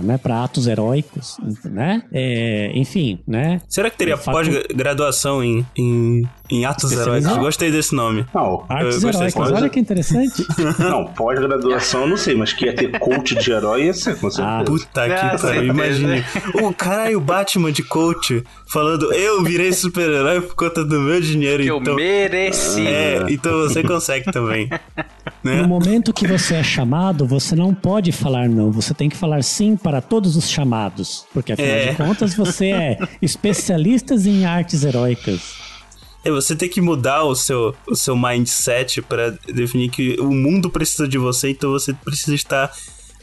né, 0.04 0.18
pra 0.18 0.44
atos 0.44 0.68
heróicos, 0.68 1.38
né? 1.64 2.04
É, 2.12 2.72
enfim, 2.74 3.20
né? 3.28 3.62
Será 3.68 3.90
que 3.90 3.98
teria 3.98 4.18
pós-graduação 4.18 5.44
em, 5.44 5.66
em, 5.78 6.24
em 6.50 6.66
atos 6.66 6.92
heróicos? 6.92 7.38
Gostei 7.38 7.72
desse 7.72 7.94
nome. 7.96 8.26
Não, 8.34 8.66
Artes 8.68 9.04
Eu 9.04 9.10
heróicas, 9.10 9.34
desse 9.34 9.54
olha 9.54 9.70
que 9.70 9.80
interessante. 9.80 10.46
Não, 10.80 11.06
pós-graduação 11.06 12.02
eu 12.02 12.08
não 12.08 12.18
sei, 12.18 12.36
mas 12.36 12.54
que 12.54 12.66
ia 12.66 12.76
ter 12.76 12.98
coach 13.00 13.36
de 13.36 13.52
herói 13.52 13.86
ia 13.86 13.94
ser, 13.94 14.18
com 14.18 14.30
certeza. 14.30 14.64
Puta 14.66 15.06
que 15.08 15.14
Ah, 15.14 15.38
pariu, 15.38 15.38
certeza. 15.38 15.64
imagine. 15.66 16.24
O 16.62 16.74
caralho, 16.74 17.18
o 17.18 17.22
Batman 17.22 17.72
de 17.72 17.84
coach 17.84 18.44
falando, 18.72 19.12
eu 19.14 19.44
virei 19.44 19.72
super-herói 19.72 20.42
por 20.42 20.56
conta 20.56 20.84
do 20.84 21.00
meu 21.00 21.20
dinheiro, 21.22 21.64
Que 21.64 21.70
eu 21.70 21.78
então... 21.78 21.96
mereci. 21.96 22.86
É, 22.88 23.26
então 23.30 23.52
você 23.60 23.84
consegue 23.84 24.32
também. 24.32 24.70
Né? 25.44 25.62
No 25.62 25.68
momento 25.68 26.14
que 26.14 26.28
você 26.28 26.56
é 26.56 26.64
chamado, 26.64 27.26
você 27.26 27.56
não 27.56 27.74
pode 27.74 28.12
falar 28.12 28.50
não. 28.50 28.72
Você 28.72 28.94
tem 28.94 29.10
que 29.10 29.16
falar 29.16 29.44
sim 29.44 29.76
para 29.76 30.02
todos 30.02 30.36
os 30.36 30.50
chamados. 30.50 31.26
Porque 31.34 31.54
afinal 31.54 31.70
É. 31.72 31.92
de 31.92 31.98
contas 31.98 32.34
você 32.36 32.68
é 32.72 32.98
especialista 33.22 34.16
em 34.16 34.46
artes 34.46 34.84
heróicas. 34.84 35.56
É, 36.24 36.30
você 36.32 36.56
tem 36.56 36.68
que 36.68 36.82
mudar 36.82 37.24
o 37.24 37.34
seu, 37.36 37.74
o 37.88 37.96
seu 37.96 38.16
mindset 38.18 39.02
pra 39.02 39.30
definir 39.54 39.90
que 39.90 40.18
o 40.20 40.32
mundo 40.32 40.70
precisa 40.70 41.08
de 41.08 41.18
você, 41.18 41.50
então 41.52 41.72
você 41.72 41.94
precisa 41.94 42.36
estar 42.36 42.74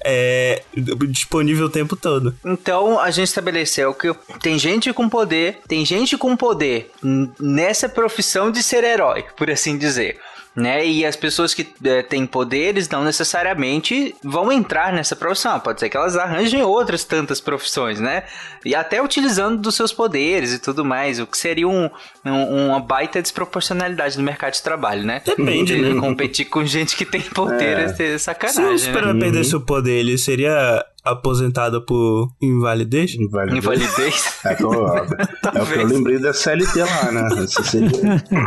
é, 0.03 0.63
disponível 1.11 1.67
o 1.67 1.71
tempo 1.71 1.95
todo. 1.95 2.35
Então 2.45 2.99
a 2.99 3.11
gente 3.11 3.29
estabeleceu 3.29 3.93
que 3.93 4.15
tem 4.41 4.59
gente 4.59 4.93
com 4.95 5.09
poder, 5.11 5.59
tem 5.69 5.85
gente 5.85 6.17
com 6.17 6.35
poder 6.37 6.91
nessa 7.39 7.87
profissão 7.89 8.51
de 8.51 8.63
ser 8.63 8.83
herói, 8.85 9.25
por 9.37 9.51
assim 9.51 9.77
dizer. 9.77 10.19
Né? 10.57 10.87
E 10.87 11.05
as 11.05 11.15
pessoas 11.17 11.53
que 11.53 11.69
eh, 11.85 12.03
têm 12.03 12.25
poderes 12.25 12.89
não 12.89 13.05
necessariamente 13.05 14.15
vão 14.25 14.51
entrar 14.51 14.91
nessa 14.91 15.15
profissão. 15.15 15.61
Pode 15.61 15.81
ser 15.81 15.91
que 15.91 15.97
elas 15.99 16.17
arranjem 16.17 16.63
outras 16.63 17.05
tantas 17.05 17.43
profissões, 17.43 18.01
né? 18.01 18.23
E 18.65 18.75
até 18.75 19.03
utilizando 19.03 19.59
dos 19.59 19.75
seus 19.75 19.93
poderes 19.93 20.55
e 20.55 20.59
tudo 20.59 20.83
mais, 20.83 21.21
o 21.21 21.27
que 21.27 21.37
seria 21.37 21.69
um, 21.69 21.91
um- 22.25 22.69
uma 22.69 22.81
baita 22.81 23.21
desproporcionalidade 23.21 24.17
no 24.17 24.25
mercado 24.25 24.55
de 24.55 24.63
trabalho, 24.63 25.05
né? 25.05 25.21
Depende, 25.25 25.77
de 25.77 25.83
né? 25.83 26.01
competir 26.01 26.47
com 26.47 26.65
gente 26.65 26.97
que 26.97 27.05
tem 27.05 27.21
poder 27.21 27.79
é, 27.79 27.83
É. 27.85 27.89
Se 27.89 28.19
sacanagem. 28.19 28.65
o 28.75 28.79
super-herói 28.79 29.13
né? 29.13 29.21
perdesse 29.21 29.55
o 29.55 29.61
poder, 29.61 29.99
ele 29.99 30.17
seria 30.17 30.83
aposentado 31.07 31.85
por 31.85 32.29
invalidez? 32.43 33.15
Invalidez? 33.15 34.37
É, 34.45 34.55
tô- 34.55 34.73
é 35.55 35.63
o 35.63 35.67
que 35.67 35.79
eu 35.79 35.87
lembrei 35.87 36.19
da 36.19 36.33
CLT 36.33 36.81
lá, 36.83 37.13
né? 37.13 37.47
Seria- 37.47 37.91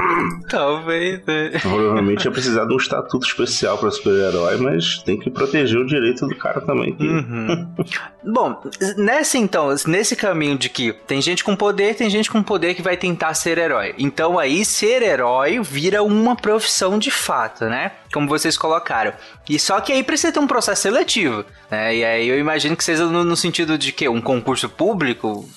Talvez. 0.49 1.25
né? 1.25 1.49
Provavelmente 1.61 2.25
ia 2.25 2.31
precisar 2.31 2.65
de 2.65 2.73
um 2.73 2.77
estatuto 2.77 3.25
especial 3.25 3.77
para 3.77 3.91
super-herói, 3.91 4.57
mas 4.57 5.01
tem 5.03 5.17
que 5.19 5.29
proteger 5.29 5.79
o 5.79 5.85
direito 5.85 6.25
do 6.27 6.35
cara 6.35 6.61
também. 6.61 6.93
que- 6.95 7.07
Uhum. 7.07 7.75
Bom, 8.23 8.61
nessa 8.97 9.37
então, 9.37 9.69
nesse 9.87 10.15
caminho 10.15 10.57
de 10.57 10.67
que 10.69 10.91
tem 10.91 11.21
gente 11.21 11.43
com 11.43 11.55
poder, 11.55 11.95
tem 11.95 12.09
gente 12.09 12.29
com 12.29 12.43
poder 12.43 12.73
que 12.75 12.81
vai 12.81 12.97
tentar 12.97 13.33
ser 13.33 13.57
herói. 13.57 13.95
Então 13.97 14.37
aí 14.37 14.65
ser 14.65 15.01
herói 15.01 15.59
vira 15.61 16.03
uma 16.03 16.35
profissão 16.35 16.99
de 16.99 17.09
fato, 17.11 17.65
né? 17.65 17.93
Como 18.13 18.27
vocês 18.27 18.57
colocaram. 18.57 19.13
E 19.49 19.57
só 19.57 19.79
que 19.79 19.93
aí 19.93 20.03
precisa 20.03 20.33
ter 20.33 20.39
um 20.39 20.47
processo 20.47 20.81
seletivo, 20.81 21.45
né? 21.71 21.95
E 21.95 22.03
aí 22.03 22.27
eu 22.27 22.37
imagino 22.37 22.75
que 22.75 22.83
seja 22.83 23.05
no, 23.05 23.23
no 23.23 23.35
sentido 23.37 23.77
de 23.77 23.91
que 23.93 24.09
um 24.09 24.19
concurso 24.19 24.67
público, 24.67 25.47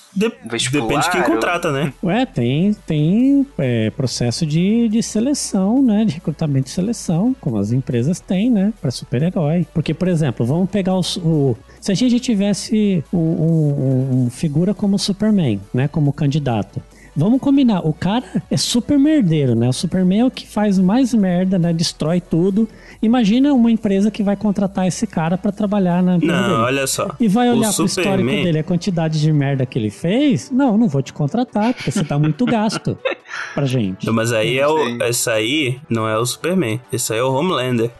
vestibular, 0.48 0.86
Depende 0.86 1.04
de 1.06 1.10
quem 1.10 1.20
ou- 1.22 1.26
contrata, 1.26 1.72
né? 1.72 1.92
Ué, 2.02 2.26
tem, 2.26 2.74
tem 2.86 3.46
é, 3.58 3.90
processo 3.90 4.46
de, 4.46 4.88
de 4.88 5.02
seleção, 5.02 5.82
né? 5.82 6.04
De 6.04 6.14
recrutamento 6.14 6.68
e 6.68 6.70
seleção, 6.70 7.34
como 7.40 7.58
as 7.58 7.72
empresas 7.72 8.20
têm, 8.20 8.50
né? 8.50 8.72
Para 8.80 8.90
super-herói. 8.90 9.66
Porque, 9.74 9.92
por 9.92 10.06
exemplo, 10.08 10.46
vamos 10.46 10.70
pegar 10.70 10.94
os- 10.96 11.16
o. 11.16 11.56
Se 11.82 11.90
a 11.90 11.94
gente 11.94 12.18
tivesse 12.20 13.02
um, 13.12 13.18
um- 13.18 14.24
um 14.26 14.30
figura 14.30 14.72
como 14.72 14.94
o 14.96 14.98
Superman, 14.98 15.60
né? 15.74 15.88
Como 15.88 16.12
candidato. 16.12 16.80
Vamos 17.14 17.40
combinar, 17.42 17.80
o 17.86 17.92
cara 17.92 18.24
é 18.50 18.56
super 18.56 18.98
merdeiro, 18.98 19.54
né? 19.54 19.68
O 19.68 19.72
Superman 19.72 20.20
é 20.20 20.24
o 20.24 20.30
que 20.30 20.46
faz 20.46 20.78
mais 20.78 21.12
merda, 21.12 21.58
né? 21.58 21.70
Destrói 21.70 22.22
tudo. 22.22 22.66
Imagina 23.02 23.52
uma 23.52 23.70
empresa 23.70 24.10
que 24.10 24.22
vai 24.22 24.34
contratar 24.34 24.86
esse 24.86 25.06
cara 25.06 25.36
para 25.36 25.52
trabalhar 25.52 26.02
na 26.02 26.16
empresa 26.16 26.32
Não, 26.34 26.48
dele. 26.48 26.54
olha 26.62 26.86
só. 26.86 27.10
E 27.20 27.28
vai 27.28 27.50
O 27.50 27.56
olhar 27.58 27.70
pro 27.74 27.84
histórico 27.84 28.12
Superman- 28.16 28.44
dele, 28.44 28.58
a 28.60 28.64
quantidade 28.64 29.20
de 29.20 29.30
merda 29.30 29.66
que 29.66 29.78
ele 29.78 29.90
fez. 29.90 30.50
Não, 30.50 30.78
não 30.78 30.88
vou 30.88 31.02
te 31.02 31.12
contratar, 31.12 31.74
porque 31.74 31.90
você 31.90 32.02
dá 32.02 32.18
muito 32.18 32.46
gasto 32.46 32.96
pra 33.54 33.66
gente. 33.66 34.06
Não, 34.06 34.14
mas 34.14 34.32
aí 34.32 34.56
é 34.58 34.66
o. 34.66 35.02
Essa 35.02 35.32
aí 35.32 35.78
não 35.90 36.08
é 36.08 36.16
o 36.16 36.24
Superman. 36.24 36.80
Esse 36.90 37.12
aí 37.12 37.18
é 37.18 37.22
o 37.22 37.34
Homelander. 37.34 37.90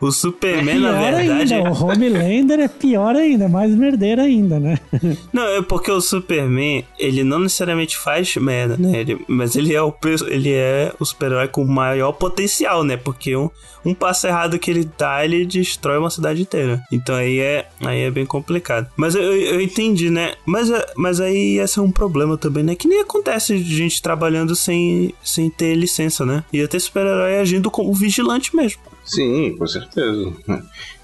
O 0.00 0.10
Superman, 0.10 0.78
na 0.80 0.92
pior 0.92 1.14
verdade. 1.14 1.54
ainda, 1.54 1.70
o 1.70 1.84
Homelander 1.84 2.60
é 2.60 2.68
pior 2.68 3.14
ainda, 3.16 3.44
é 3.44 3.48
mais 3.48 3.74
merdeiro 3.74 4.22
ainda, 4.22 4.58
né? 4.58 4.78
Não, 5.32 5.42
é 5.46 5.60
porque 5.62 5.90
o 5.90 6.00
Superman, 6.00 6.84
ele 6.98 7.22
não 7.22 7.38
necessariamente 7.40 7.96
faz 7.96 8.34
merda, 8.36 8.76
né? 8.78 9.00
Ele- 9.00 9.22
mas 9.28 9.56
ele 9.56 9.74
é 9.74 9.82
o, 9.82 9.92
ele 10.28 10.52
é 10.52 10.92
o 10.98 11.04
super-herói 11.04 11.48
com 11.48 11.64
maior 11.64 12.12
potencial, 12.12 12.82
né? 12.82 12.96
Porque 12.96 13.36
um, 13.36 13.50
um 13.84 13.92
passo 13.94 14.26
errado 14.26 14.58
que 14.58 14.70
ele 14.70 14.88
dá, 14.98 15.22
ele 15.24 15.44
destrói 15.44 15.98
uma 15.98 16.10
cidade 16.10 16.40
inteira. 16.40 16.80
Então 16.90 17.14
aí 17.14 17.38
é, 17.38 17.66
aí 17.84 18.00
é 18.00 18.10
bem 18.10 18.24
complicado. 18.24 18.86
Mas 18.96 19.14
eu, 19.14 19.22
eu 19.22 19.60
entendi, 19.60 20.08
né? 20.10 20.32
Mas, 20.46 20.70
é- 20.70 20.86
mas 20.96 21.20
aí 21.20 21.58
esse 21.58 21.78
é 21.78 21.82
um 21.82 21.90
problema 21.92 22.38
também, 22.38 22.64
né? 22.64 22.74
Que 22.74 22.88
nem 22.88 23.00
acontece 23.00 23.58
de 23.58 23.76
gente 23.76 24.00
trabalhando 24.00 24.56
sem, 24.56 25.12
sem 25.22 25.50
ter 25.50 25.74
licença, 25.74 26.24
né? 26.24 26.42
Ia 26.52 26.66
ter 26.66 26.80
super-herói 26.80 27.38
agindo 27.38 27.70
como 27.70 27.92
vigilante 27.92 28.56
mesmo. 28.56 28.80
Sim, 29.10 29.56
com 29.56 29.66
certeza. 29.66 30.32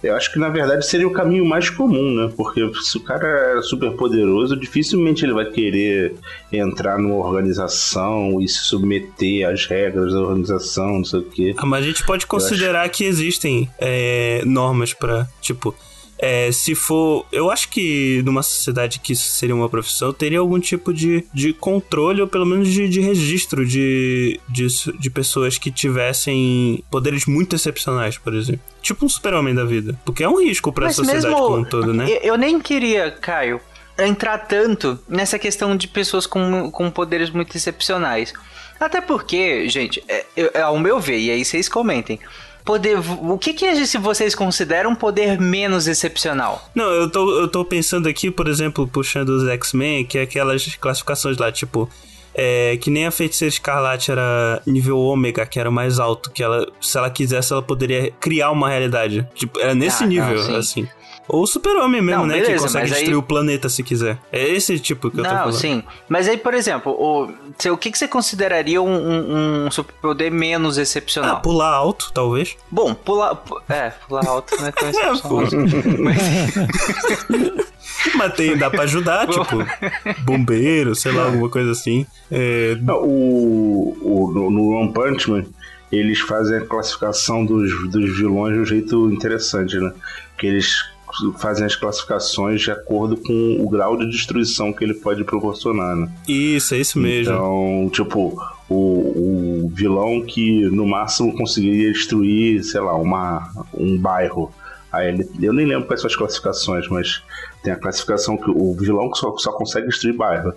Eu 0.00 0.14
acho 0.14 0.32
que 0.32 0.38
na 0.38 0.48
verdade 0.48 0.86
seria 0.86 1.08
o 1.08 1.12
caminho 1.12 1.44
mais 1.44 1.68
comum, 1.68 2.14
né? 2.14 2.32
Porque 2.36 2.60
se 2.80 2.96
o 2.96 3.00
cara 3.00 3.58
é 3.58 3.62
super 3.62 3.90
poderoso, 3.92 4.56
dificilmente 4.56 5.24
ele 5.24 5.32
vai 5.32 5.46
querer 5.46 6.14
entrar 6.52 6.98
numa 6.98 7.16
organização 7.16 8.40
e 8.40 8.48
se 8.48 8.60
submeter 8.60 9.48
às 9.48 9.66
regras 9.66 10.12
da 10.12 10.20
organização, 10.20 10.98
não 10.98 11.04
sei 11.04 11.18
o 11.18 11.24
quê. 11.24 11.54
Ah, 11.56 11.66
mas 11.66 11.82
a 11.82 11.88
gente 11.88 12.06
pode 12.06 12.26
considerar 12.28 12.88
que 12.90 13.02
existem 13.02 13.68
é, 13.76 14.42
normas 14.44 14.94
pra, 14.94 15.26
tipo, 15.40 15.74
é, 16.18 16.50
se 16.52 16.74
for. 16.74 17.26
Eu 17.30 17.50
acho 17.50 17.68
que 17.68 18.22
numa 18.24 18.42
sociedade 18.42 19.00
que 19.00 19.12
isso 19.12 19.28
seria 19.28 19.54
uma 19.54 19.68
profissão, 19.68 20.12
teria 20.12 20.38
algum 20.38 20.58
tipo 20.58 20.92
de, 20.92 21.24
de 21.32 21.52
controle, 21.52 22.20
ou 22.22 22.26
pelo 22.28 22.46
menos 22.46 22.68
de, 22.68 22.88
de 22.88 23.00
registro 23.00 23.66
de, 23.66 24.40
de, 24.48 24.66
de 24.98 25.10
pessoas 25.10 25.58
que 25.58 25.70
tivessem 25.70 26.82
poderes 26.90 27.26
muito 27.26 27.56
excepcionais, 27.56 28.16
por 28.18 28.34
exemplo. 28.34 28.60
Tipo 28.80 29.04
um 29.04 29.08
super-homem 29.08 29.54
da 29.54 29.64
vida. 29.64 29.98
Porque 30.04 30.22
é 30.24 30.28
um 30.28 30.40
risco 30.40 30.72
pra 30.72 30.86
Mas 30.86 30.96
sociedade 30.96 31.26
mesmo- 31.26 31.40
como 31.40 31.58
um 31.58 31.64
todo, 31.64 31.92
né? 31.92 32.08
Eu, 32.08 32.20
eu 32.32 32.36
nem 32.38 32.60
queria, 32.60 33.10
Caio, 33.10 33.60
entrar 33.98 34.38
tanto 34.38 34.98
nessa 35.08 35.38
questão 35.38 35.76
de 35.76 35.88
pessoas 35.88 36.26
com, 36.26 36.70
com 36.70 36.90
poderes 36.90 37.30
muito 37.30 37.56
excepcionais. 37.56 38.32
Até 38.78 39.00
porque, 39.00 39.68
gente, 39.70 40.04
é, 40.06 40.24
é, 40.36 40.60
ao 40.60 40.78
meu 40.78 41.00
ver, 41.00 41.18
e 41.18 41.30
aí 41.30 41.44
vocês 41.44 41.66
comentem. 41.68 42.18
Poder, 42.66 42.98
o 42.98 43.38
que, 43.38 43.54
que 43.54 43.64
é 43.64 43.86
se 43.86 43.96
vocês 43.96 44.34
consideram 44.34 44.90
um 44.90 44.94
poder 44.96 45.40
menos 45.40 45.86
excepcional? 45.86 46.68
Não, 46.74 46.84
eu 46.84 47.08
tô, 47.08 47.38
eu 47.38 47.46
tô 47.46 47.64
pensando 47.64 48.08
aqui, 48.08 48.28
por 48.28 48.48
exemplo, 48.48 48.88
puxando 48.88 49.28
os 49.28 49.48
X-Men, 49.48 50.04
que 50.04 50.18
é 50.18 50.22
aquelas 50.22 50.74
classificações 50.74 51.38
lá, 51.38 51.50
tipo. 51.52 51.88
É, 52.38 52.76
que 52.78 52.90
nem 52.90 53.06
a 53.06 53.10
feiticeira 53.10 53.48
escarlate 53.48 54.10
era 54.10 54.60
nível 54.66 54.98
ômega, 54.98 55.46
que 55.46 55.58
era 55.58 55.70
o 55.70 55.72
mais 55.72 55.98
alto, 55.98 56.30
que 56.30 56.42
ela, 56.42 56.66
se 56.82 56.98
ela 56.98 57.08
quisesse, 57.08 57.50
ela 57.50 57.62
poderia 57.62 58.10
criar 58.20 58.50
uma 58.50 58.68
realidade. 58.68 59.26
Tipo, 59.34 59.58
era 59.58 59.74
nesse 59.74 60.02
Ah, 60.02 60.06
não, 60.06 60.08
nível, 60.08 60.38
sim. 60.42 60.56
assim. 60.56 60.88
Ou 61.28 61.42
o 61.42 61.46
super-homem 61.46 62.00
mesmo, 62.00 62.20
Não, 62.22 62.26
né? 62.28 62.34
que 62.34 62.40
beleza, 62.42 62.62
consegue 62.64 62.84
mas 62.84 62.92
aí- 62.92 62.98
destruir 63.00 63.16
o 63.18 63.22
planeta 63.22 63.68
se 63.68 63.82
quiser. 63.82 64.16
É 64.30 64.48
esse 64.48 64.78
tipo 64.78 65.10
que 65.10 65.18
eu 65.18 65.24
tô 65.24 65.28
Não, 65.30 65.36
falando. 65.38 65.52
sim. 65.54 65.82
Mas 66.08 66.28
aí, 66.28 66.36
por 66.36 66.54
exemplo, 66.54 66.92
o, 66.92 67.24
o 67.72 67.76
que, 67.76 67.90
que 67.90 67.98
você 67.98 68.06
consideraria 68.06 68.80
um, 68.80 68.88
um, 68.88 69.66
um 69.66 69.70
superpoder 69.70 70.30
menos 70.30 70.78
excepcional? 70.78 71.36
Ah, 71.36 71.40
pular 71.40 71.70
alto, 71.72 72.10
talvez. 72.14 72.56
Bom, 72.70 72.94
pular. 72.94 73.34
pu- 73.34 73.60
É, 73.68 73.90
pular 74.08 74.26
alto 74.26 74.54
não 74.56 74.68
é 74.68 74.72
tão 74.72 74.88
excepcional. 74.90 75.42
Mas 78.16 78.34
tem, 78.34 78.56
dá 78.56 78.70
pra 78.70 78.82
ajudar, 78.82 79.26
tipo, 79.28 79.56
bombeiro, 80.22 80.94
sei 80.94 81.12
lá, 81.12 81.24
alguma 81.26 81.48
coisa 81.48 81.72
assim. 81.72 82.06
É, 82.30 82.76
Não, 82.80 83.02
o, 83.02 83.96
o- 84.00 84.32
no, 84.32 84.50
no 84.50 84.68
One 84.76 84.92
Punch 84.92 85.30
Man, 85.30 85.44
eles 85.90 86.20
fazem 86.20 86.58
a 86.58 86.64
classificação 86.64 87.44
dos, 87.44 87.90
dos 87.90 88.16
vilões 88.16 88.54
de 88.54 88.60
um 88.60 88.64
jeito 88.64 89.10
interessante, 89.10 89.76
né? 89.78 89.92
Que 90.38 90.46
eles 90.46 90.76
fazem 91.38 91.64
as 91.64 91.74
classificações 91.74 92.60
de 92.60 92.70
acordo 92.70 93.16
com 93.16 93.56
o 93.60 93.68
grau 93.68 93.96
de 93.96 94.10
destruição 94.10 94.72
que 94.72 94.84
ele 94.84 94.94
pode 94.94 95.24
proporcionar, 95.24 95.96
né? 95.96 96.10
Isso, 96.26 96.74
é 96.74 96.78
isso 96.78 96.98
mesmo. 96.98 97.32
Então, 97.32 97.90
tipo, 97.92 98.38
o, 98.68 98.74
o 98.74 99.70
vilão 99.72 100.22
que 100.22 100.62
no 100.70 100.86
máximo 100.86 101.36
conseguiria 101.36 101.92
destruir, 101.92 102.62
sei 102.64 102.80
lá, 102.80 102.94
uma, 102.96 103.50
um 103.74 103.96
bairro. 103.96 104.52
Eu 105.40 105.52
nem 105.52 105.66
lembro 105.66 105.86
quais 105.86 106.00
são 106.00 106.08
as 106.08 106.16
classificações, 106.16 106.88
mas 106.88 107.22
tem 107.62 107.72
a 107.72 107.76
classificação 107.76 108.36
que 108.36 108.50
o 108.50 108.74
vilão 108.74 109.10
que 109.10 109.18
só, 109.18 109.36
só 109.36 109.52
consegue 109.52 109.88
destruir 109.88 110.14
bairro. 110.16 110.52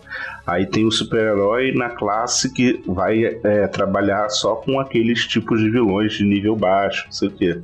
Aí 0.45 0.65
tem 0.65 0.85
o 0.85 0.91
super-herói 0.91 1.73
na 1.73 1.89
classe 1.89 2.53
que 2.53 2.81
vai 2.85 3.23
é, 3.23 3.67
trabalhar 3.67 4.29
só 4.29 4.55
com 4.55 4.79
aqueles 4.79 5.25
tipos 5.25 5.59
de 5.59 5.69
vilões 5.69 6.13
de 6.13 6.23
nível 6.23 6.55
baixo, 6.55 7.05
não 7.05 7.11
sei 7.11 7.27
o 7.27 7.31
quê. 7.31 7.61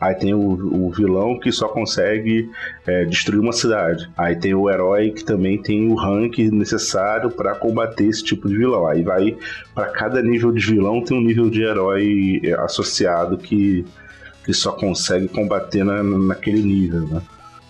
Aí 0.00 0.14
tem 0.14 0.32
o, 0.32 0.40
o 0.40 0.90
vilão 0.90 1.38
que 1.38 1.52
só 1.52 1.68
consegue 1.68 2.50
é, 2.86 3.04
destruir 3.04 3.38
uma 3.38 3.52
cidade. 3.52 4.10
Aí 4.16 4.34
tem 4.34 4.54
o 4.54 4.70
herói 4.70 5.10
que 5.10 5.22
também 5.22 5.60
tem 5.60 5.88
o 5.88 5.94
rank 5.94 6.38
necessário 6.38 7.30
para 7.30 7.54
combater 7.54 8.06
esse 8.06 8.24
tipo 8.24 8.48
de 8.48 8.56
vilão. 8.56 8.86
Aí 8.86 9.02
vai 9.02 9.36
para 9.74 9.88
cada 9.88 10.22
nível 10.22 10.52
de 10.52 10.64
vilão 10.64 11.04
tem 11.04 11.18
um 11.18 11.20
nível 11.20 11.50
de 11.50 11.62
herói 11.62 12.40
é, 12.42 12.52
associado 12.54 13.36
que, 13.36 13.84
que 14.44 14.52
só 14.52 14.72
consegue 14.72 15.28
combater 15.28 15.84
na, 15.84 16.02
naquele 16.02 16.62
nível, 16.62 17.06
né? 17.08 17.22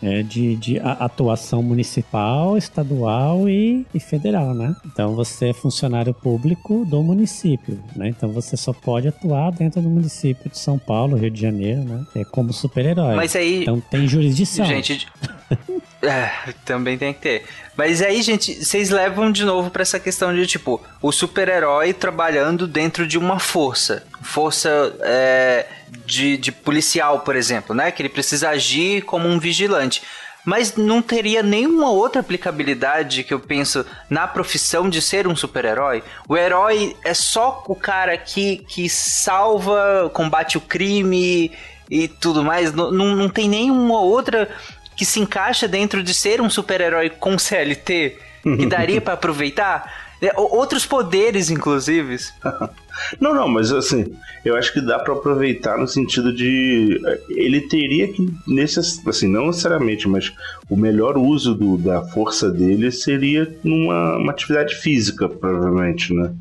É 0.02 0.22
de, 0.22 0.56
de 0.56 0.78
atuação 0.78 1.62
municipal, 1.62 2.56
estadual 2.56 3.46
e, 3.50 3.84
e 3.94 4.00
federal, 4.00 4.54
né? 4.54 4.74
Então 4.86 5.14
você 5.14 5.50
é 5.50 5.52
funcionário 5.52 6.14
público 6.14 6.86
do 6.86 7.02
município, 7.02 7.78
né? 7.94 8.08
Então 8.08 8.30
você 8.32 8.56
só 8.56 8.72
pode 8.72 9.08
atuar 9.08 9.52
dentro 9.52 9.82
do 9.82 9.90
município 9.90 10.50
de 10.50 10.56
São 10.58 10.78
Paulo, 10.78 11.18
Rio 11.18 11.30
de 11.30 11.38
Janeiro, 11.42 11.82
né? 11.84 12.02
É 12.16 12.24
como 12.24 12.50
super-herói. 12.50 13.14
Mas 13.14 13.36
aí- 13.36 13.60
Então 13.60 13.78
tem 13.90 14.08
jurisdição. 14.08 14.64
Gente, 14.64 15.06
é, 16.02 16.52
também 16.64 16.96
tem 16.96 17.12
que 17.12 17.20
ter. 17.20 17.44
Mas 17.76 18.00
aí, 18.00 18.22
gente, 18.22 18.64
vocês 18.64 18.90
levam 18.90 19.30
de 19.30 19.44
novo 19.44 19.70
pra 19.70 19.82
essa 19.82 20.00
questão 20.00 20.34
de 20.34 20.46
tipo 20.46 20.82
o 21.00 21.12
super-herói 21.12 21.92
trabalhando 21.92 22.66
dentro 22.66 23.06
de 23.06 23.18
uma 23.18 23.38
força, 23.38 24.04
força 24.22 24.96
é, 25.00 25.66
de, 26.06 26.36
de 26.36 26.52
policial, 26.52 27.20
por 27.20 27.36
exemplo, 27.36 27.74
né? 27.74 27.90
Que 27.90 28.02
ele 28.02 28.08
precisa 28.08 28.50
agir 28.50 29.02
como 29.02 29.28
um 29.28 29.38
vigilante. 29.38 30.02
Mas 30.42 30.74
não 30.74 31.02
teria 31.02 31.42
nenhuma 31.42 31.90
outra 31.90 32.22
aplicabilidade 32.22 33.24
que 33.24 33.34
eu 33.34 33.38
penso 33.38 33.84
na 34.08 34.26
profissão 34.26 34.88
de 34.88 35.02
ser 35.02 35.26
um 35.26 35.36
super-herói? 35.36 36.02
O 36.26 36.34
herói 36.36 36.96
é 37.04 37.12
só 37.12 37.62
o 37.68 37.74
cara 37.74 38.16
que, 38.16 38.64
que 38.68 38.88
salva, 38.88 40.10
combate 40.14 40.56
o 40.56 40.60
crime 40.62 41.52
e 41.90 42.08
tudo 42.08 42.42
mais. 42.42 42.72
Não, 42.72 42.90
não, 42.90 43.14
não 43.14 43.28
tem 43.28 43.50
nenhuma 43.50 44.00
outra 44.00 44.48
que 45.00 45.06
se 45.06 45.18
encaixa 45.18 45.66
dentro 45.66 46.02
de 46.02 46.12
ser 46.12 46.42
um 46.42 46.50
super-herói 46.50 47.08
com 47.08 47.38
CLT 47.38 48.18
que 48.42 48.66
daria 48.66 49.00
pra 49.00 49.14
aproveitar. 49.14 49.90
É, 50.20 50.30
o- 50.38 50.56
Outros 50.58 50.84
poderes, 50.84 51.48
inclusive. 51.48 52.18
Não, 53.20 53.34
não, 53.34 53.48
mas 53.48 53.72
assim, 53.72 54.12
eu 54.44 54.56
acho 54.56 54.72
que 54.72 54.80
dá 54.80 54.98
pra 54.98 55.12
aproveitar 55.14 55.76
no 55.78 55.86
sentido 55.88 56.32
de 56.32 57.00
ele 57.30 57.60
teria 57.62 58.08
que 58.12 58.28
necess... 58.46 59.00
assim, 59.06 59.28
não 59.28 59.46
necessariamente, 59.48 60.08
mas 60.08 60.32
o 60.68 60.76
melhor 60.76 61.16
uso 61.18 61.54
do- 61.54 61.76
da 61.78 62.02
força 62.02 62.50
dele 62.50 62.90
seria 62.90 63.52
numa 63.64 64.16
uma 64.16 64.32
atividade 64.32 64.74
física, 64.76 65.28
provavelmente, 65.28 66.12
né? 66.14 66.32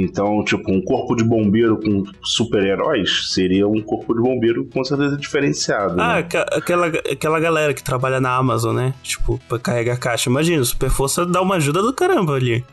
Então, 0.00 0.44
tipo, 0.44 0.70
um 0.70 0.80
corpo 0.80 1.16
de 1.16 1.24
bombeiro 1.24 1.76
com 1.76 2.04
super-heróis 2.22 3.32
seria 3.32 3.66
um 3.66 3.80
corpo 3.82 4.14
de 4.14 4.20
bombeiro 4.20 4.64
com 4.72 4.84
certeza 4.84 5.16
diferenciado. 5.16 6.00
Ah, 6.00 6.14
né? 6.14 6.18
aqua- 6.20 6.46
aquela, 6.52 6.86
aquela 6.86 7.40
galera 7.40 7.74
que 7.74 7.82
trabalha 7.82 8.20
na 8.20 8.36
Amazon, 8.36 8.76
né? 8.76 8.94
Tipo, 9.02 9.40
pra 9.48 9.58
carregar 9.58 9.98
caixa. 9.98 10.30
Imagina, 10.30 10.62
o 10.62 10.64
Super 10.64 10.88
Força 10.90 11.26
dá 11.26 11.42
uma 11.42 11.56
ajuda 11.56 11.82
do 11.82 11.92
caramba 11.92 12.34
ali. 12.34 12.64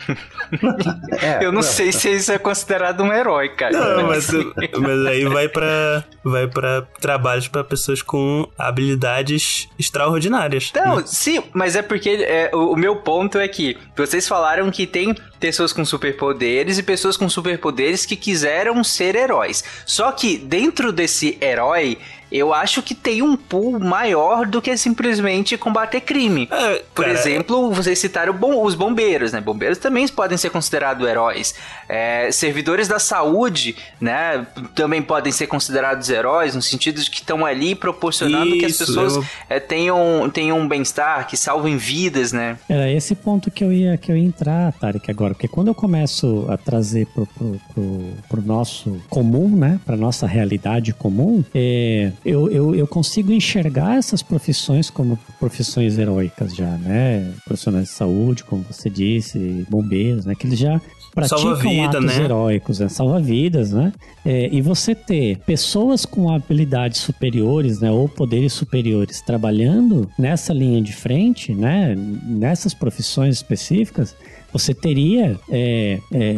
eu 1.42 1.52
não 1.52 1.62
sei 1.64 1.92
se 1.92 2.10
isso 2.12 2.32
é 2.32 2.38
considerado 2.38 3.02
um 3.02 3.12
herói, 3.16 3.50
cara. 3.50 3.72
Não, 3.72 4.08
mas, 4.08 4.30
mas 4.32 5.06
aí 5.06 5.26
vai 5.26 5.48
pra, 5.48 6.04
vai 6.24 6.48
pra 6.48 6.84
trabalhos 7.00 7.48
pra 7.48 7.64
pessoas 7.64 8.02
com 8.02 8.48
habilidades 8.58 9.68
extraordinárias. 9.78 10.72
Não, 10.76 11.06
sim, 11.06 11.42
mas 11.54 11.76
é 11.76 11.82
porque 11.82 12.10
é, 12.10 12.52
o, 12.54 12.74
o 12.74 12.76
meu 12.76 12.98
ponto 12.98 13.38
é 13.38 13.48
que 13.48 13.78
vocês 13.96 14.28
falaram 14.28 14.70
que 14.72 14.86
tem 14.86 15.16
pessoas 15.46 15.72
com 15.72 15.86
superpoderes 15.86 16.80
e 16.80 16.84
pessoas 16.84 17.16
com 17.16 17.30
superpoderes 17.30 18.04
que 18.04 18.16
quiseram 18.16 18.84
ser 18.84 19.16
heróis. 19.16 19.64
Só 19.86 20.12
que 20.12 20.38
dentro 20.40 20.92
desse 20.92 21.38
herói, 21.40 22.00
eu 22.32 22.52
acho 22.52 22.82
que 22.82 22.96
tem 22.96 23.22
um 23.22 23.38
pool 23.38 23.80
maior 23.80 24.48
do 24.48 24.60
que 24.60 24.76
simplesmente 24.76 25.56
combater 25.56 26.02
crime. 26.02 26.48
Por 26.96 27.06
cara, 27.06 27.16
exemplo, 27.18 27.72
vocês 27.72 28.00
citaram 28.00 28.34
bom- 28.34 28.64
os 28.66 28.74
bombeiros, 28.74 29.32
né? 29.32 29.40
Bombeiros 29.40 29.78
também 29.78 30.08
podem 30.08 30.36
ser 30.36 30.50
considerados 30.50 31.08
heróis. 31.08 31.54
É, 31.88 32.32
servidores 32.32 32.88
da 32.88 32.98
saúde, 32.98 33.76
né? 34.02 34.46
Também 34.74 35.04
podem 35.04 35.32
ser 35.32 35.46
considerados 35.46 36.10
heróis, 36.10 36.56
no 36.56 36.62
sentido 36.64 37.00
de 37.02 37.10
que 37.12 37.18
estão 37.18 37.46
ali 37.46 37.76
proporcionando 37.76 38.58
que 38.58 38.66
as 38.66 38.72
Isso, 38.72 38.88
pessoas 38.88 39.16
eu- 39.18 39.26
é, 39.48 39.60
tenham, 39.60 40.28
tenham 40.34 40.58
um 40.60 40.68
bem-estar, 40.68 41.28
que 41.28 41.38
salvem 41.38 41.78
vidas, 41.78 42.32
né? 42.34 42.58
Era 42.68 42.92
esse 42.92 43.14
ponto 43.14 43.52
que 43.52 43.64
eu 43.64 43.72
ia, 43.72 43.98
que 43.98 44.12
eu 44.12 44.18
ia 44.18 44.26
entrar, 44.26 44.74
Tarek, 44.74 45.10
agora. 45.12 45.35
Porque 45.36 45.50
quando 45.50 45.68
eu 45.68 45.76
começo 45.76 46.46
a 46.50 46.58
trazer 46.58 47.08
pro, 47.08 47.28
pro, 47.28 47.60
pro, 47.74 48.14
pro 48.30 48.42
nosso 48.42 49.02
comum, 49.10 49.50
né? 49.50 49.80
Pra 49.86 49.98
nossa 49.98 50.26
realidade 50.26 50.94
comum, 50.94 51.44
é, 51.54 52.14
eu, 52.24 52.50
eu, 52.50 52.74
eu 52.74 52.88
consigo 52.88 53.34
enxergar 53.34 53.98
essas 53.98 54.24
profissões 54.24 54.90
como 54.90 55.20
profissões 55.38 55.98
heróicas 55.98 56.56
já, 56.56 56.78
né? 56.78 57.34
Profissionais 57.44 57.90
de 57.90 57.94
saúde, 57.94 58.46
como 58.46 58.64
você 58.64 58.90
disse, 58.90 59.66
bombeiros, 59.70 60.26
né? 60.26 60.36
Que 60.36 60.48
eles 60.48 60.58
já 60.58 60.80
praticam 61.16 61.40
Salva-vida, 61.40 61.98
atos 61.98 62.06
né? 62.06 62.24
heróicos, 62.24 62.80
né? 62.80 62.90
Salva-vidas, 62.90 63.72
né? 63.72 63.94
É, 64.26 64.50
e 64.52 64.62
você 64.62 64.94
ter 64.94 65.40
pessoas 65.40 66.06
com 66.06 66.30
habilidades 66.30 67.00
superiores, 67.00 67.80
né? 67.80 67.90
Ou 67.90 68.10
poderes 68.10 68.52
superiores 68.52 69.22
trabalhando 69.22 70.10
nessa 70.20 70.54
linha 70.54 70.82
de 70.82 70.94
frente, 70.94 71.54
né? 71.54 71.96
Nessas 71.96 72.74
profissões 72.74 73.36
específicas, 73.36 74.14
você 74.52 74.74
teria 74.74 75.40
é, 75.50 76.00
é, 76.12 76.36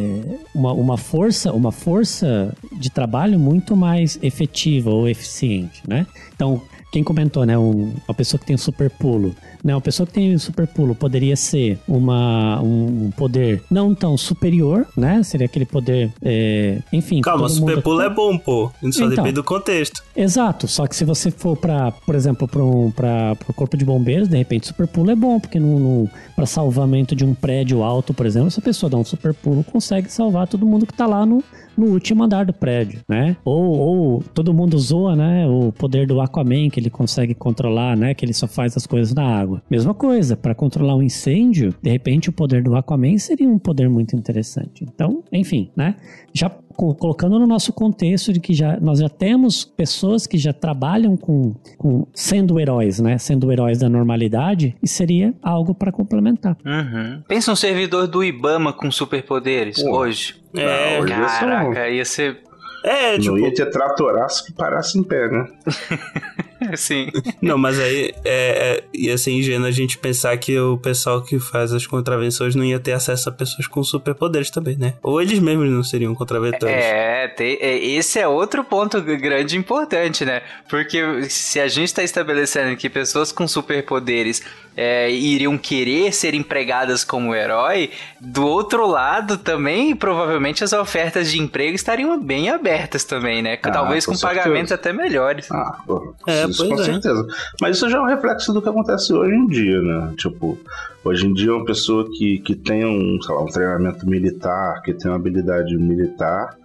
uma, 0.54 0.72
uma 0.72 0.96
força 0.96 1.52
uma 1.52 1.72
força 1.72 2.54
de 2.72 2.90
trabalho 2.90 3.38
muito 3.38 3.76
mais 3.76 4.18
efetiva 4.22 4.90
ou 4.90 5.08
eficiente, 5.08 5.82
né? 5.86 6.06
Então 6.34 6.62
quem 6.90 7.04
comentou, 7.04 7.44
né? 7.44 7.58
Um, 7.58 7.92
uma 8.06 8.14
pessoa 8.14 8.40
que 8.40 8.46
tem 8.46 8.54
um 8.54 8.58
super 8.58 8.88
pulo. 8.90 9.34
Né, 9.62 9.74
uma 9.74 9.80
pessoa 9.80 10.06
que 10.06 10.12
tem 10.12 10.36
super 10.38 10.66
pulo 10.66 10.94
poderia 10.94 11.34
ser 11.36 11.78
uma, 11.88 12.60
um 12.60 13.10
poder 13.16 13.62
não 13.70 13.94
tão 13.94 14.16
superior, 14.16 14.86
né? 14.96 15.22
Seria 15.22 15.46
aquele 15.46 15.64
poder. 15.66 16.12
é, 16.22 16.78
enfim. 16.92 17.20
Calma, 17.20 17.48
super 17.48 17.72
mundo- 17.76 17.82
pulo 17.82 18.00
é 18.00 18.08
bom, 18.10 18.38
pô. 18.38 18.70
Só 18.80 18.86
Então. 18.88 19.08
depende 19.10 19.32
do 19.32 19.44
contexto. 19.44 20.02
Exato, 20.16 20.66
só 20.68 20.86
que 20.86 20.94
se 20.96 21.04
você 21.04 21.30
for 21.30 21.56
pra, 21.56 21.90
por 21.92 22.14
exemplo, 22.14 22.46
para 22.48 22.62
um, 22.64 22.90
pro 22.90 23.54
corpo 23.54 23.76
de 23.76 23.84
bombeiros, 23.84 24.28
de 24.28 24.36
repente 24.36 24.66
super 24.66 24.86
pulo 24.86 25.10
é 25.10 25.14
bom, 25.16 25.38
porque 25.40 25.58
no, 25.60 25.78
no, 25.78 26.10
para 26.36 26.46
salvamento 26.46 27.14
de 27.14 27.24
um 27.24 27.34
prédio 27.34 27.82
alto, 27.82 28.12
por 28.12 28.26
exemplo, 28.26 28.50
se 28.50 28.58
a 28.58 28.62
pessoa 28.62 28.88
dá 28.90 28.96
um 28.96 29.04
super 29.04 29.32
pulo, 29.34 29.62
consegue 29.64 30.10
salvar 30.12 30.46
todo 30.48 30.66
mundo 30.66 30.86
que 30.86 30.92
tá 30.92 31.06
lá 31.06 31.24
no, 31.24 31.42
no 31.76 31.86
último 31.86 32.24
andar 32.24 32.44
do 32.46 32.52
prédio, 32.52 33.00
né? 33.08 33.36
Ou, 33.44 33.64
ou 33.78 34.22
todo 34.34 34.52
mundo 34.52 34.78
zoa, 34.78 35.14
né? 35.14 35.46
O 35.46 35.72
poder 35.72 36.06
do 36.06 36.20
Aquaman, 36.20 36.68
que 36.70 36.80
ele 36.80 36.90
consegue 36.90 37.34
controlar, 37.34 37.96
né? 37.96 38.12
Que 38.14 38.24
ele 38.24 38.34
só 38.34 38.46
faz 38.48 38.76
as 38.76 38.86
coisas 38.86 39.14
na 39.14 39.24
água. 39.24 39.47
Mesma 39.70 39.94
coisa, 39.94 40.36
para 40.36 40.54
controlar 40.54 40.94
um 40.96 41.02
incêndio, 41.02 41.74
de 41.82 41.90
repente 41.90 42.28
o 42.28 42.32
poder 42.32 42.62
do 42.62 42.76
Aquaman 42.76 43.16
seria 43.18 43.48
um 43.48 43.58
poder 43.58 43.88
muito 43.88 44.14
interessante. 44.16 44.84
Então, 44.84 45.22
enfim, 45.32 45.70
né? 45.76 45.96
Já 46.32 46.50
co- 46.50 46.94
colocando 46.94 47.38
no 47.38 47.46
nosso 47.46 47.72
contexto 47.72 48.32
de 48.32 48.40
que 48.40 48.52
já, 48.54 48.78
nós 48.80 48.98
já 49.00 49.08
temos 49.08 49.64
pessoas 49.64 50.26
que 50.26 50.36
já 50.38 50.52
trabalham 50.52 51.16
com, 51.16 51.54
com 51.76 52.06
sendo 52.14 52.58
heróis, 52.60 53.00
né? 53.00 53.18
Sendo 53.18 53.50
heróis 53.50 53.78
da 53.78 53.88
normalidade, 53.88 54.76
e 54.82 54.88
seria 54.88 55.34
algo 55.42 55.74
para 55.74 55.90
complementar. 55.90 56.56
Uhum. 56.64 57.22
Pensa 57.26 57.50
um 57.52 57.56
servidor 57.56 58.06
do 58.06 58.22
Ibama 58.22 58.72
com 58.72 58.90
superpoderes 58.90 59.82
Pô. 59.82 59.96
hoje. 59.98 60.36
É, 60.54 61.00
hoje 61.00 61.12
ia 61.12 61.28
ser 61.28 61.44
um- 61.44 61.48
caraca, 61.48 61.88
ia 61.90 62.04
ser. 62.04 62.38
É, 62.84 63.12
Não 63.14 63.20
tipo. 63.20 63.38
ia 63.38 63.52
ter 63.52 63.66
tratoraço 63.70 64.44
que 64.46 64.52
parasse 64.52 64.96
em 64.98 65.02
pé, 65.02 65.28
né? 65.28 65.46
Sim. 66.76 67.08
Não, 67.40 67.56
mas 67.58 67.78
aí 67.78 68.12
é, 68.24 68.78
é, 68.80 68.84
ia 68.92 69.16
ser 69.18 69.32
ingênuo 69.32 69.66
a 69.66 69.70
gente 69.70 69.98
pensar 69.98 70.36
que 70.38 70.58
o 70.58 70.76
pessoal 70.78 71.22
que 71.22 71.38
faz 71.38 71.72
as 71.72 71.86
contravenções 71.86 72.54
não 72.54 72.64
ia 72.64 72.78
ter 72.78 72.92
acesso 72.92 73.28
a 73.28 73.32
pessoas 73.32 73.66
com 73.66 73.82
superpoderes 73.82 74.50
também, 74.50 74.76
né? 74.76 74.94
Ou 75.02 75.20
eles 75.20 75.38
mesmos 75.38 75.68
não 75.70 75.82
seriam 75.82 76.14
contraventores. 76.14 76.74
É, 76.74 77.28
tem- 77.28 77.58
é, 77.60 77.76
esse 77.78 78.18
é 78.18 78.26
outro 78.28 78.64
ponto 78.64 79.00
grande 79.00 79.56
e 79.56 79.58
importante, 79.58 80.24
né? 80.24 80.42
Porque 80.68 81.28
se 81.28 81.60
a 81.60 81.68
gente 81.68 81.86
está 81.88 82.02
estabelecendo 82.02 82.76
que 82.76 82.88
pessoas 82.88 83.32
com 83.32 83.46
superpoderes 83.46 84.42
é, 84.76 85.10
iriam 85.10 85.58
querer 85.58 86.12
ser 86.12 86.34
empregadas 86.34 87.02
como 87.02 87.34
herói, 87.34 87.90
do 88.20 88.46
outro 88.46 88.86
lado 88.86 89.36
também, 89.36 89.96
provavelmente 89.96 90.62
as 90.62 90.72
ofertas 90.72 91.30
de 91.32 91.40
emprego 91.40 91.74
estariam 91.74 92.20
bem 92.22 92.48
abertas 92.48 93.02
também, 93.04 93.42
né? 93.42 93.58
Ah, 93.70 93.72
Talvez 93.72 94.06
com 94.06 94.12
com, 94.12 94.72
até 94.72 94.92
melhores. 94.92 95.50
Ah, 95.50 95.78
É, 96.26 96.47
isso 96.50 96.68
com 96.68 96.80
é. 96.80 96.84
certeza. 96.84 97.26
Mas 97.60 97.76
isso 97.76 97.88
já 97.88 97.98
é 97.98 98.00
um 98.00 98.06
reflexo 98.06 98.52
do 98.52 98.62
que 98.62 98.68
acontece 98.68 99.12
hoje 99.12 99.34
em 99.34 99.46
dia, 99.46 99.80
né? 99.80 100.12
Tipo, 100.16 100.58
hoje 101.04 101.26
em 101.26 101.32
dia 101.32 101.54
uma 101.54 101.64
pessoa 101.64 102.08
que, 102.10 102.38
que 102.40 102.54
tem 102.54 102.84
um, 102.84 103.20
sei 103.22 103.34
lá, 103.34 103.42
um 103.42 103.46
treinamento 103.46 104.08
militar, 104.08 104.82
que 104.82 104.92
tem 104.94 105.10
uma 105.10 105.16
habilidade 105.16 105.76
militar, 105.76 106.56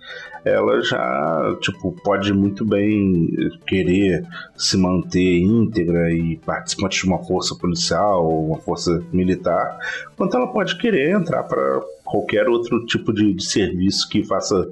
ela 0.46 0.82
já, 0.82 1.56
tipo, 1.62 1.94
pode 2.04 2.34
muito 2.34 2.66
bem 2.66 3.30
querer 3.66 4.26
se 4.58 4.78
manter 4.78 5.40
íntegra 5.40 6.12
e 6.12 6.36
participante 6.38 7.00
de 7.00 7.08
uma 7.08 7.24
força 7.24 7.56
policial 7.56 8.26
ou 8.26 8.48
uma 8.48 8.58
força 8.58 9.02
militar, 9.14 9.78
quanto 10.18 10.36
ela 10.36 10.48
pode 10.48 10.78
querer 10.78 11.16
entrar 11.16 11.44
para 11.44 11.82
qualquer 12.04 12.48
outro 12.48 12.86
tipo 12.86 13.14
de, 13.14 13.34
de 13.34 13.44
serviço 13.44 14.08
que 14.10 14.24
faça 14.24 14.68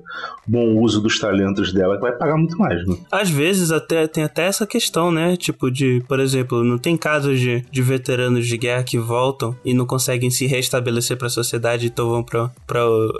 bom 0.48 0.76
uso 0.80 1.02
dos 1.02 1.20
talentos 1.20 1.72
dela, 1.74 1.96
que 1.96 2.02
vai 2.02 2.12
pagar 2.12 2.38
muito 2.38 2.58
mais, 2.58 2.86
né? 2.86 2.98
Às 3.12 3.30
vezes 3.30 3.72
até 3.72 4.08
tem 4.08 4.24
até 4.24 4.44
essa 4.44 4.68
questão, 4.68 5.12
né? 5.12 5.36
Tipo 5.38 5.72
de, 5.72 6.04
por 6.08 6.20
exemplo, 6.20 6.64
não 6.64 6.78
tem 6.78 6.98
casos 6.98 7.40
de, 7.40 7.64
de 7.72 7.82
veteranos 7.82 8.48
de 8.48 8.58
guerra 8.58 8.84
que 8.84 8.98
voltam 8.98 9.56
e 9.64 9.74
não 9.74 9.86
conseguem 9.86 10.30
se 10.30 10.46
restabelecer 10.46 11.18
para 11.18 11.28
a 11.28 11.32
sociedade, 11.32 11.88
então 11.88 12.10
vão 12.10 12.24
para 12.24 12.52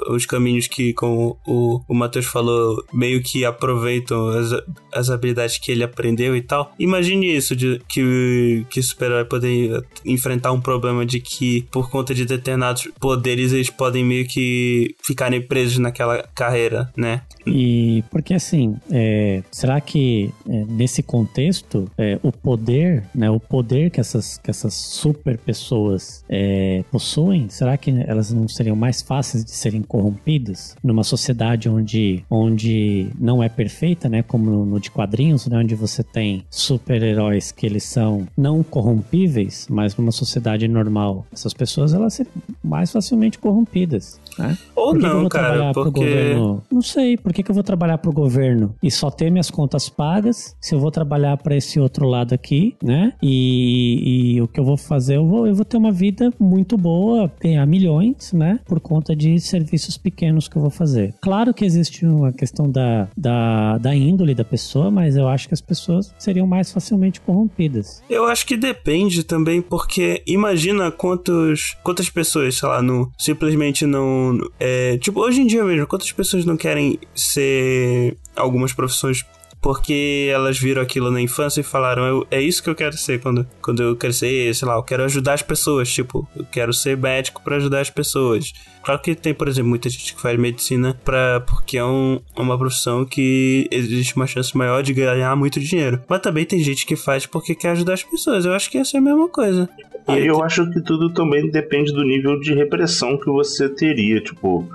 os 0.10 0.26
caminhos 0.26 0.68
que, 0.68 0.94
como 0.94 1.38
o, 1.46 1.82
o 1.88 1.94
Matheus 1.94 2.26
falou, 2.26 2.84
meio 2.94 3.22
que 3.22 3.46
aproveitam 3.46 4.28
as, 4.30 4.52
as 4.94 5.10
habilidades 5.10 5.58
que 5.58 5.72
ele 5.72 5.84
aprendeu 5.84 6.36
e 6.36 6.42
tal. 6.42 6.74
Imagine 6.78 7.36
isso, 7.36 7.56
de 7.56 7.82
que, 7.88 8.66
que 8.70 8.82
super-herói 8.82 9.26
poder 9.26 9.84
enfrentar 10.06 10.52
um 10.52 10.62
problema 10.62 11.06
de 11.06 11.20
que, 11.20 11.66
por 11.72 11.90
conta 11.90 12.14
de 12.14 12.26
determinados 12.26 12.88
poderes, 13.00 13.54
eles 13.54 13.70
podem 13.70 14.01
meio 14.04 14.28
que 14.28 14.96
ficarem 15.04 15.42
presos 15.42 15.78
naquela 15.78 16.24
carreira, 16.36 16.92
né? 16.96 17.22
E 17.46 18.04
porque 18.12 18.34
assim, 18.34 18.78
é, 18.92 19.42
será 19.52 19.82
que 19.82 20.32
é, 20.48 20.66
nesse 20.66 21.02
contexto 21.02 21.90
é, 21.98 22.20
o 22.22 22.32
poder, 22.32 23.04
né, 23.14 23.30
o 23.30 23.40
poder 23.40 23.90
que 23.90 24.00
essas, 24.00 24.38
que 24.38 24.50
essas 24.50 24.74
super 24.74 25.38
pessoas 25.38 26.24
é, 26.30 26.84
possuem, 26.92 27.50
será 27.50 27.78
que 27.78 27.92
elas 28.08 28.32
não 28.32 28.48
seriam 28.48 28.76
mais 28.76 29.02
fáceis 29.02 29.44
de 29.44 29.52
serem 29.52 29.82
corrompidas 29.82 30.76
numa 30.84 31.04
sociedade 31.04 31.70
onde, 31.70 32.24
onde 32.30 33.08
não 33.20 33.42
é 33.42 33.50
perfeita, 33.50 34.08
né, 34.08 34.24
como 34.24 34.50
no, 34.50 34.66
no 34.66 34.80
de 34.80 34.92
quadrinhos, 34.92 35.48
né, 35.48 35.58
onde 35.58 35.76
você 35.76 36.04
tem 36.04 36.44
super-heróis 36.50 37.52
que 37.52 37.66
eles 37.66 37.84
são 37.84 38.28
não 38.38 38.64
corrompíveis, 38.64 39.68
mas 39.70 39.96
numa 39.96 40.12
sociedade 40.12 40.68
normal, 40.68 41.26
essas 41.32 41.54
pessoas 41.54 41.94
elas 41.94 42.14
seriam 42.14 42.34
mais 42.64 42.92
facilmente 42.92 43.40
corrompidas. 43.40 43.91
This. 43.92 44.22
Né? 44.38 44.58
Ou 44.76 44.92
Por 44.92 44.94
que 44.94 45.00
que 45.00 45.06
eu 45.06 45.14
não, 45.14 45.20
vou 45.22 45.30
cara, 45.30 45.72
porque-? 45.74 46.36
Não 46.72 46.82
sei, 46.82 47.18
por 47.18 47.34
que, 47.34 47.44
que 47.44 47.52
eu 47.52 47.56
vou 47.56 47.64
trabalhar 47.64 47.98
pro 47.98 48.12
governo 48.12 48.76
e 48.82 48.90
só 48.90 49.10
ter 49.10 49.30
minhas 49.30 49.52
contas 49.52 49.90
pagas? 49.90 50.56
Se 50.60 50.74
eu 50.74 50.80
vou 50.80 50.92
trabalhar 50.92 51.38
para 51.38 51.56
esse 51.56 51.80
outro 51.80 52.08
lado 52.08 52.34
aqui, 52.34 52.76
né? 52.82 53.14
E, 53.22 54.36
e 54.36 54.42
o 54.42 54.48
que 54.48 54.60
eu 54.60 54.64
vou 54.64 54.78
fazer, 54.78 55.18
eu 55.18 55.26
vou, 55.26 55.48
eu 55.48 55.56
vou 55.56 55.66
ter 55.66 55.78
uma 55.78 55.92
vida 55.92 56.32
muito 56.40 56.78
boa, 56.78 57.32
ganhar 57.40 57.66
milhões, 57.66 58.34
né? 58.34 58.60
Por 58.66 58.80
conta 58.80 59.16
de 59.16 59.40
serviços 59.40 59.98
pequenos 59.98 60.48
que 60.48 60.56
eu 60.56 60.62
vou 60.62 60.72
fazer. 60.72 61.14
Claro 61.22 61.54
que 61.54 61.66
existe 61.66 62.06
uma 62.06 62.32
questão 62.32 62.70
da, 62.70 63.08
da, 63.16 63.78
da 63.78 63.96
índole 63.96 64.34
da 64.34 64.46
pessoa, 64.46 64.90
mas 64.90 65.16
eu 65.16 65.28
acho 65.28 65.48
que 65.48 65.54
as 65.54 65.62
pessoas 65.62 66.14
seriam 66.18 66.48
mais 66.48 66.72
facilmente 66.72 67.22
corrompidas. 67.22 68.02
Eu 68.10 68.26
acho 68.26 68.46
que 68.46 68.58
depende 68.58 69.24
também, 69.24 69.62
porque 69.62 70.24
imagina 70.26 70.92
quantos, 70.92 71.76
quantas 71.84 72.10
pessoas, 72.10 72.58
sei 72.58 72.68
lá, 72.68 72.82
não, 72.82 73.10
simplesmente 73.18 73.86
não. 73.86 74.21
É, 74.60 74.98
tipo, 74.98 75.20
hoje 75.22 75.42
em 75.42 75.48
dia 75.48 75.64
mesmo, 75.64 75.88
quantas 75.88 76.12
pessoas 76.12 76.46
não 76.46 76.58
querem 76.58 77.00
ser 77.16 78.18
algumas 78.36 78.74
profissões 78.74 79.26
porque 79.62 80.28
elas 80.34 80.58
viram 80.58 80.82
aquilo 80.82 81.12
na 81.12 81.22
infância 81.22 81.62
e 81.62 81.64
falaram, 81.64 82.04
"Eu- 82.04 82.28
é 82.32 82.42
isso 82.42 82.64
que 82.64 82.70
eu 82.70 82.74
quero 82.74 82.98
ser 82.98 83.22
quando, 83.22 83.46
quando 83.62 83.84
eu 83.84 83.96
crescer, 83.96 84.56
sei 84.56 84.68
lá, 84.68 84.74
eu 84.74 84.82
quero 84.82 85.04
ajudar 85.04 85.34
as 85.34 85.44
pessoas, 85.44 85.88
tipo, 85.94 86.28
eu 86.36 86.44
quero 86.52 86.74
ser 86.74 86.98
médico 86.98 87.44
pra 87.44 87.58
ajudar 87.58 87.82
as 87.82 87.90
pessoas. 87.92 88.52
Claro 88.84 89.00
que 89.00 89.14
tem, 89.14 89.36
por 89.36 89.48
exemplo, 89.48 89.70
muita 89.70 89.88
gente 89.88 90.16
que 90.16 90.20
faz 90.22 90.40
medicina 90.40 91.00
pra, 91.06 91.42
porque 91.42 91.78
é 91.78 91.86
um- 91.86 92.20
uma 92.36 92.58
profissão 92.58 93.06
que 93.06 93.68
existe 93.70 94.16
uma 94.16 94.26
chance 94.26 94.58
maior 94.58 94.82
de 94.82 94.94
ganhar 94.96 95.36
muito 95.36 95.60
dinheiro. 95.60 96.02
Mas 96.10 96.22
também 96.22 96.44
tem 96.44 96.60
gente 96.64 96.84
que 96.84 96.96
faz 96.96 97.28
porque 97.28 97.54
quer 97.54 97.70
ajudar 97.70 97.94
as 97.94 98.04
pessoas. 98.04 98.46
Eu 98.46 98.54
acho 98.54 98.68
que 98.68 98.80
essa 98.80 98.98
é 98.98 99.00
a 99.00 99.02
mesma 99.04 99.30
coisa. 99.30 99.70
Ah, 100.08 100.20
eu 100.20 100.44
acho 100.44 100.70
que 100.72 100.82
tudo 100.82 101.14
também 101.14 101.50
depende 101.50 101.94
do 101.94 102.04
nível 102.04 102.40
de 102.40 102.54
repressão 102.54 103.18
que 103.18 103.28
você 103.28 103.70
teria. 103.70 104.22
Tipo, 104.22 104.68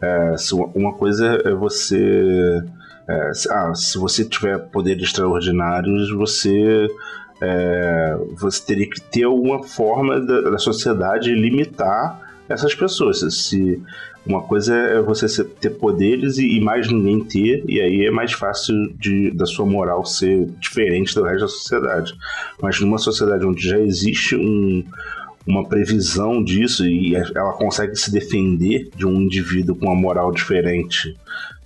é, 0.00 0.34
uma 0.74 0.94
coisa 0.94 1.40
é 1.44 1.52
você. 1.52 2.62
é, 3.08 3.34
se, 3.34 3.52
ah, 3.52 3.74
se 3.74 3.98
você 3.98 4.24
tiver 4.24 4.58
poderes 4.58 5.04
extraordinários, 5.04 6.12
você. 6.12 6.88
é, 7.40 8.16
você 8.36 8.64
teria 8.64 8.88
que 8.88 9.00
ter 9.00 9.24
alguma 9.24 9.62
forma 9.62 10.20
da, 10.20 10.50
da 10.50 10.58
sociedade 10.58 11.34
limitar 11.34 12.20
essas 12.48 12.74
pessoas. 12.74 13.20
Se 13.34 13.80
uma 14.26 14.42
coisa 14.42 14.74
é 14.74 15.00
você 15.00 15.44
ter 15.44 15.70
poderes 15.70 16.38
e, 16.38 16.56
e 16.56 16.60
mais 16.60 16.90
ninguém 16.90 17.24
ter, 17.24 17.64
e 17.66 17.80
aí 17.80 18.06
é 18.06 18.10
mais 18.10 18.32
fácil 18.32 18.74
de, 18.98 19.30
da 19.30 19.46
sua 19.46 19.64
moral 19.64 20.04
ser 20.04 20.46
diferente 20.60 21.14
do 21.14 21.24
resto 21.24 21.40
da 21.40 21.48
sociedade. 21.48 22.14
Mas 22.60 22.80
numa 22.80 22.98
sociedade 22.98 23.44
onde 23.44 23.66
já 23.66 23.78
existe 23.78 24.36
um, 24.36 24.84
uma 25.46 25.66
previsão 25.66 26.44
disso 26.44 26.86
e 26.86 27.14
ela 27.14 27.54
consegue 27.54 27.96
se 27.96 28.12
defender 28.12 28.90
de 28.94 29.06
um 29.06 29.22
indivíduo 29.22 29.74
com 29.74 29.86
uma 29.86 29.94
moral 29.94 30.32
diferente, 30.32 31.16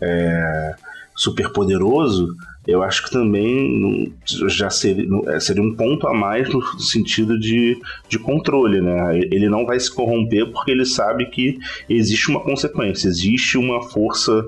é, 0.01 0.75
super 1.15 1.53
poderoso, 1.53 2.29
eu 2.67 2.83
acho 2.83 3.05
que 3.05 3.11
também 3.11 4.13
já 4.27 4.71
seria, 4.71 5.07
é, 5.29 5.41
seria 5.41 5.63
um 5.63 5.75
ponto 5.75 6.07
a 6.07 6.15
mais 6.15 6.49
no 6.53 6.63
sentido 6.81 7.39
de, 7.39 7.79
de 8.09 8.19
controle, 8.19 8.81
né? 8.81 9.19
Ele 9.31 9.49
não 9.49 9.67
vai 9.67 9.79
se 9.79 9.93
corromper 9.93 10.51
porque 10.51 10.71
ele 10.71 10.85
sabe 10.85 11.27
que 11.27 11.59
existe 11.89 12.31
uma 12.31 12.41
consequência, 12.41 13.09
existe 13.09 13.59
uma 13.59 13.83
força 13.83 14.45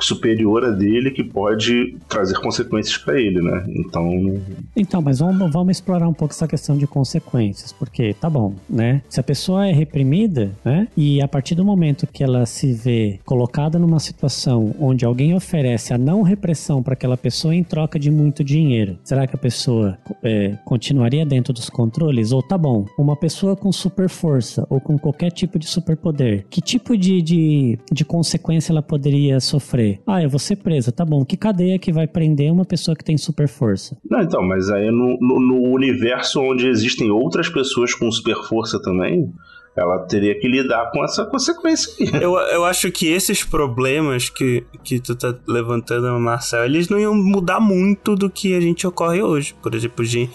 superior 0.00 0.64
a 0.64 0.70
dele 0.70 1.10
que 1.10 1.22
pode 1.22 1.96
trazer 2.08 2.38
consequências 2.40 2.96
para 2.96 3.20
ele, 3.20 3.40
né? 3.40 3.64
Então. 3.68 4.40
Então, 4.74 5.02
mas 5.02 5.20
vamos, 5.20 5.52
vamos 5.52 5.76
explorar 5.76 6.08
um 6.08 6.12
pouco 6.12 6.34
essa 6.34 6.48
questão 6.48 6.76
de 6.76 6.86
consequências, 6.86 7.72
porque 7.72 8.14
tá 8.14 8.28
bom, 8.28 8.54
né? 8.68 9.02
Se 9.08 9.20
a 9.20 9.22
pessoa 9.22 9.66
é 9.66 9.72
reprimida, 9.72 10.50
né? 10.64 10.88
E 10.96 11.22
a 11.22 11.28
partir 11.28 11.54
do 11.54 11.64
momento 11.64 12.06
que 12.06 12.24
ela 12.24 12.46
se 12.46 12.72
vê 12.72 13.20
colocada 13.24 13.78
numa 13.78 14.00
situação 14.00 14.74
onde 14.80 15.04
alguém 15.04 15.34
oferece 15.34 15.92
a 15.92 15.98
não 15.98 16.22
repressão 16.22 16.82
para 16.82 16.94
aquela 16.94 17.16
pessoa 17.16 17.54
em 17.60 17.64
troca 17.64 17.98
de 17.98 18.10
muito 18.10 18.42
dinheiro, 18.42 18.98
será 19.04 19.26
que 19.26 19.36
a 19.36 19.38
pessoa 19.38 19.98
é, 20.22 20.56
continuaria 20.64 21.24
dentro 21.24 21.52
dos 21.52 21.68
controles? 21.68 22.32
Ou 22.32 22.42
tá 22.42 22.56
bom, 22.56 22.86
uma 22.98 23.14
pessoa 23.14 23.54
com 23.54 23.70
super 23.70 24.08
força 24.08 24.66
ou 24.70 24.80
com 24.80 24.98
qualquer 24.98 25.30
tipo 25.30 25.58
de 25.58 25.66
superpoder, 25.66 26.46
que 26.48 26.60
tipo 26.60 26.96
de, 26.96 27.22
de, 27.22 27.78
de 27.92 28.04
consequência 28.04 28.72
ela 28.72 28.82
poderia 28.82 29.38
sofrer? 29.40 30.00
Ah, 30.06 30.22
eu 30.22 30.30
vou 30.30 30.38
ser 30.38 30.56
presa, 30.56 30.90
tá 30.90 31.04
bom. 31.04 31.24
Que 31.24 31.36
cadeia 31.36 31.78
que 31.78 31.92
vai 31.92 32.06
prender 32.06 32.52
uma 32.52 32.64
pessoa 32.64 32.96
que 32.96 33.04
tem 33.04 33.16
super 33.16 33.48
força? 33.48 33.96
Não, 34.08 34.20
então, 34.20 34.42
mas 34.42 34.70
aí 34.70 34.90
no, 34.90 35.18
no, 35.20 35.40
no 35.40 35.74
universo 35.74 36.40
onde 36.40 36.68
existem 36.68 37.10
outras 37.10 37.48
pessoas 37.48 37.94
com 37.94 38.10
super 38.10 38.36
força 38.48 38.80
também, 38.80 39.32
ela 39.80 39.98
teria 40.00 40.38
que 40.38 40.46
lidar 40.46 40.90
com 40.90 41.02
essa 41.02 41.24
consequência 41.24 41.90
aí. 41.98 42.22
Eu, 42.22 42.34
eu 42.34 42.64
acho 42.66 42.92
que 42.92 43.08
esses 43.08 43.42
problemas 43.42 44.28
que, 44.28 44.62
que 44.84 45.00
tu 45.00 45.16
tá 45.16 45.34
levantando, 45.48 46.06
Marcel, 46.20 46.66
eles 46.66 46.90
não 46.90 47.00
iam 47.00 47.14
mudar 47.14 47.60
muito 47.60 48.14
do 48.14 48.28
que 48.28 48.54
a 48.54 48.60
gente 48.60 48.86
ocorre 48.86 49.22
hoje. 49.22 49.54
Por 49.62 49.74
exemplo, 49.74 50.04
de 50.04 50.28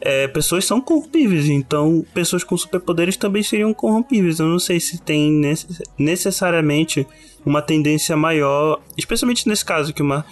é, 0.00 0.26
pessoas 0.26 0.64
são 0.64 0.80
corrompíveis, 0.80 1.48
então 1.48 2.04
pessoas 2.12 2.42
com 2.42 2.56
superpoderes 2.56 3.16
também 3.16 3.42
seriam 3.42 3.72
corrompíveis. 3.72 4.40
Eu 4.40 4.46
não 4.46 4.58
sei 4.58 4.80
se 4.80 5.00
tem 5.00 5.30
necess 5.30 5.80
necessariamente 5.96 7.06
uma 7.46 7.62
tendência 7.62 8.16
maior, 8.16 8.80
especialmente 8.96 9.48
nesse 9.48 9.64
caso 9.64 9.94
que 9.94 10.02
uma 10.02 10.24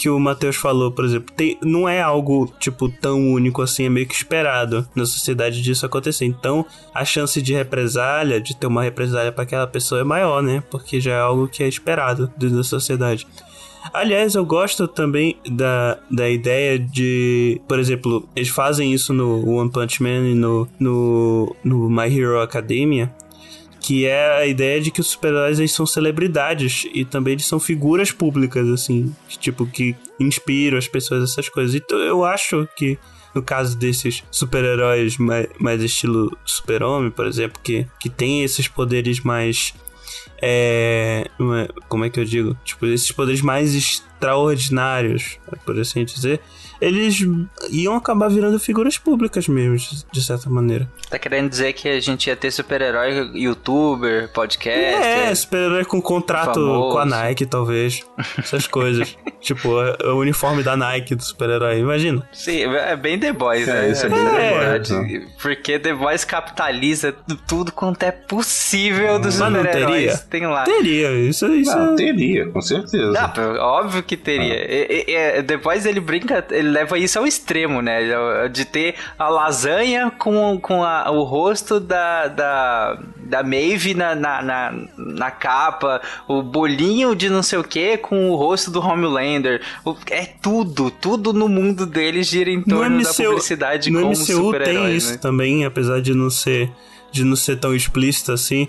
que 0.00 0.08
o 0.08 0.18
Matheus 0.18 0.56
falou, 0.56 0.90
por 0.90 1.04
exemplo, 1.04 1.30
tem, 1.36 1.58
não 1.62 1.86
é 1.86 2.00
algo, 2.00 2.50
tipo, 2.58 2.88
tão 2.88 3.32
único 3.32 3.60
assim, 3.60 3.84
é 3.84 3.90
meio 3.90 4.06
que 4.06 4.14
esperado 4.14 4.88
na 4.94 5.04
sociedade 5.04 5.60
disso 5.60 5.84
acontecer. 5.84 6.24
Então, 6.24 6.64
a 6.94 7.04
chance 7.04 7.42
de 7.42 7.52
represália, 7.52 8.40
de 8.40 8.56
ter 8.56 8.66
uma 8.66 8.82
represália 8.82 9.30
para 9.30 9.42
aquela 9.42 9.66
pessoa 9.66 10.00
é 10.00 10.04
maior, 10.04 10.42
né? 10.42 10.62
Porque 10.70 11.02
já 11.02 11.12
é 11.12 11.20
algo 11.20 11.46
que 11.46 11.62
é 11.62 11.68
esperado 11.68 12.32
dentro 12.34 12.56
da 12.56 12.64
sociedade. 12.64 13.26
Aliás, 13.92 14.34
eu 14.34 14.44
gosto 14.44 14.88
também 14.88 15.36
da, 15.50 15.98
da 16.10 16.30
ideia 16.30 16.78
de, 16.78 17.60
por 17.68 17.78
exemplo, 17.78 18.26
eles 18.34 18.48
fazem 18.48 18.94
isso 18.94 19.12
no 19.12 19.46
One 19.50 19.70
Punch 19.70 20.02
Man 20.02 20.30
e 20.30 20.34
no, 20.34 20.66
no, 20.78 21.56
no 21.62 21.90
My 21.90 22.06
Hero 22.06 22.40
Academia, 22.40 23.14
que 23.90 24.06
é 24.06 24.38
a 24.38 24.46
ideia 24.46 24.80
de 24.80 24.88
que 24.88 25.00
os 25.00 25.08
super-heróis 25.08 25.72
são 25.72 25.84
celebridades 25.84 26.86
e 26.94 27.04
também 27.04 27.32
eles 27.32 27.44
são 27.44 27.58
figuras 27.58 28.12
públicas, 28.12 28.68
assim, 28.68 29.12
que, 29.28 29.36
tipo, 29.36 29.66
que 29.66 29.96
inspiram 30.20 30.78
as 30.78 30.86
pessoas, 30.86 31.28
essas 31.28 31.48
coisas. 31.48 31.74
Então 31.74 31.98
eu 31.98 32.24
acho 32.24 32.68
que 32.76 32.96
no 33.34 33.42
caso 33.42 33.76
desses 33.76 34.22
super-heróis 34.30 35.18
mais, 35.18 35.48
mais 35.58 35.82
estilo 35.82 36.30
super-homem, 36.44 37.10
por 37.10 37.26
exemplo, 37.26 37.60
que, 37.60 37.84
que 37.98 38.08
tem 38.08 38.44
esses 38.44 38.68
poderes 38.68 39.18
mais. 39.24 39.74
É, 40.40 41.28
como 41.88 42.04
é 42.04 42.10
que 42.10 42.20
eu 42.20 42.24
digo? 42.24 42.56
Tipo, 42.64 42.86
esses 42.86 43.10
poderes 43.10 43.40
mais 43.40 43.74
extraordinários, 43.74 45.36
por 45.66 45.76
assim 45.80 46.04
dizer 46.04 46.40
eles 46.80 47.18
iam 47.70 47.94
acabar 47.94 48.28
virando 48.28 48.58
figuras 48.58 48.96
públicas 48.96 49.46
mesmo, 49.48 49.76
de 50.10 50.22
certa 50.22 50.48
maneira. 50.48 50.88
Tá 51.08 51.18
querendo 51.18 51.48
dizer 51.48 51.72
que 51.72 51.88
a 51.88 52.00
gente 52.00 52.28
ia 52.28 52.36
ter 52.36 52.50
super-herói, 52.50 53.30
youtuber, 53.34 54.28
podcast? 54.32 55.06
É, 55.06 55.34
super-herói 55.34 55.84
com 55.84 56.00
contrato 56.00 56.54
famoso. 56.54 56.92
com 56.92 56.98
a 56.98 57.04
Nike, 57.04 57.46
talvez. 57.46 58.02
Essas 58.38 58.66
coisas. 58.66 59.16
tipo, 59.40 59.68
o 59.70 60.14
uniforme 60.18 60.62
da 60.62 60.76
Nike 60.76 61.14
do 61.14 61.22
super-herói, 61.22 61.78
imagina. 61.80 62.26
Sim, 62.32 62.62
é 62.62 62.96
bem 62.96 63.18
The 63.18 63.32
Boys, 63.32 63.68
é, 63.68 63.72
né? 63.72 63.90
Isso 63.90 64.06
é 64.06 64.08
bem 64.08 64.20
é. 64.20 64.30
The 64.30 64.78
Boys. 64.78 64.90
Né? 64.90 65.26
Porque 65.42 65.78
The 65.78 65.94
Boys 65.94 66.24
capitaliza 66.24 67.12
tudo 67.46 67.72
quanto 67.72 68.02
é 68.02 68.12
possível 68.12 69.18
dos 69.18 69.34
super-heróis. 69.34 70.20
Tem 70.30 70.46
lá. 70.46 70.64
Teria, 70.64 71.10
isso, 71.12 71.46
isso. 71.48 71.76
Não, 71.76 71.96
teria, 71.96 72.46
com 72.48 72.60
certeza. 72.60 73.12
Não, 73.12 73.56
óbvio 73.56 74.02
que 74.02 74.16
teria. 74.16 74.54
Ah. 74.54 74.66
E, 74.68 75.04
e, 75.08 75.42
The 75.42 75.56
Boys, 75.58 75.84
ele 75.84 76.00
brinca, 76.00 76.44
ele 76.50 76.69
leva 76.70 76.98
isso 76.98 77.18
ao 77.18 77.26
extremo, 77.26 77.82
né? 77.82 78.48
De 78.48 78.64
ter 78.64 78.94
a 79.18 79.28
lasanha 79.28 80.10
com, 80.10 80.58
com 80.60 80.82
a, 80.82 81.10
o 81.10 81.22
rosto 81.22 81.78
da, 81.78 82.28
da, 82.28 82.98
da 83.16 83.42
Maeve 83.42 83.94
na, 83.94 84.14
na, 84.14 84.42
na, 84.42 84.74
na, 84.96 85.30
capa, 85.30 86.00
o 86.26 86.42
bolinho 86.42 87.14
de 87.14 87.28
não 87.28 87.42
sei 87.42 87.58
o 87.58 87.64
que 87.64 87.96
com 87.96 88.30
o 88.30 88.36
rosto 88.36 88.70
do 88.70 88.80
Homelander. 88.80 89.62
É 90.10 90.24
tudo, 90.24 90.90
tudo 90.90 91.32
no 91.32 91.48
mundo 91.48 91.86
deles 91.86 92.28
gira 92.28 92.50
em 92.50 92.62
torno 92.62 92.98
MCU, 92.98 93.04
da 93.04 93.14
publicidade 93.14 93.90
no 93.90 94.00
como 94.00 94.12
MCU 94.12 94.64
tem 94.64 94.96
isso 94.96 95.12
né? 95.12 95.18
também, 95.18 95.64
apesar 95.64 96.00
de 96.00 96.14
não 96.14 96.30
ser 96.30 96.70
de 97.12 97.24
não 97.24 97.34
ser 97.34 97.56
tão 97.58 97.74
explícito 97.74 98.32
assim. 98.32 98.68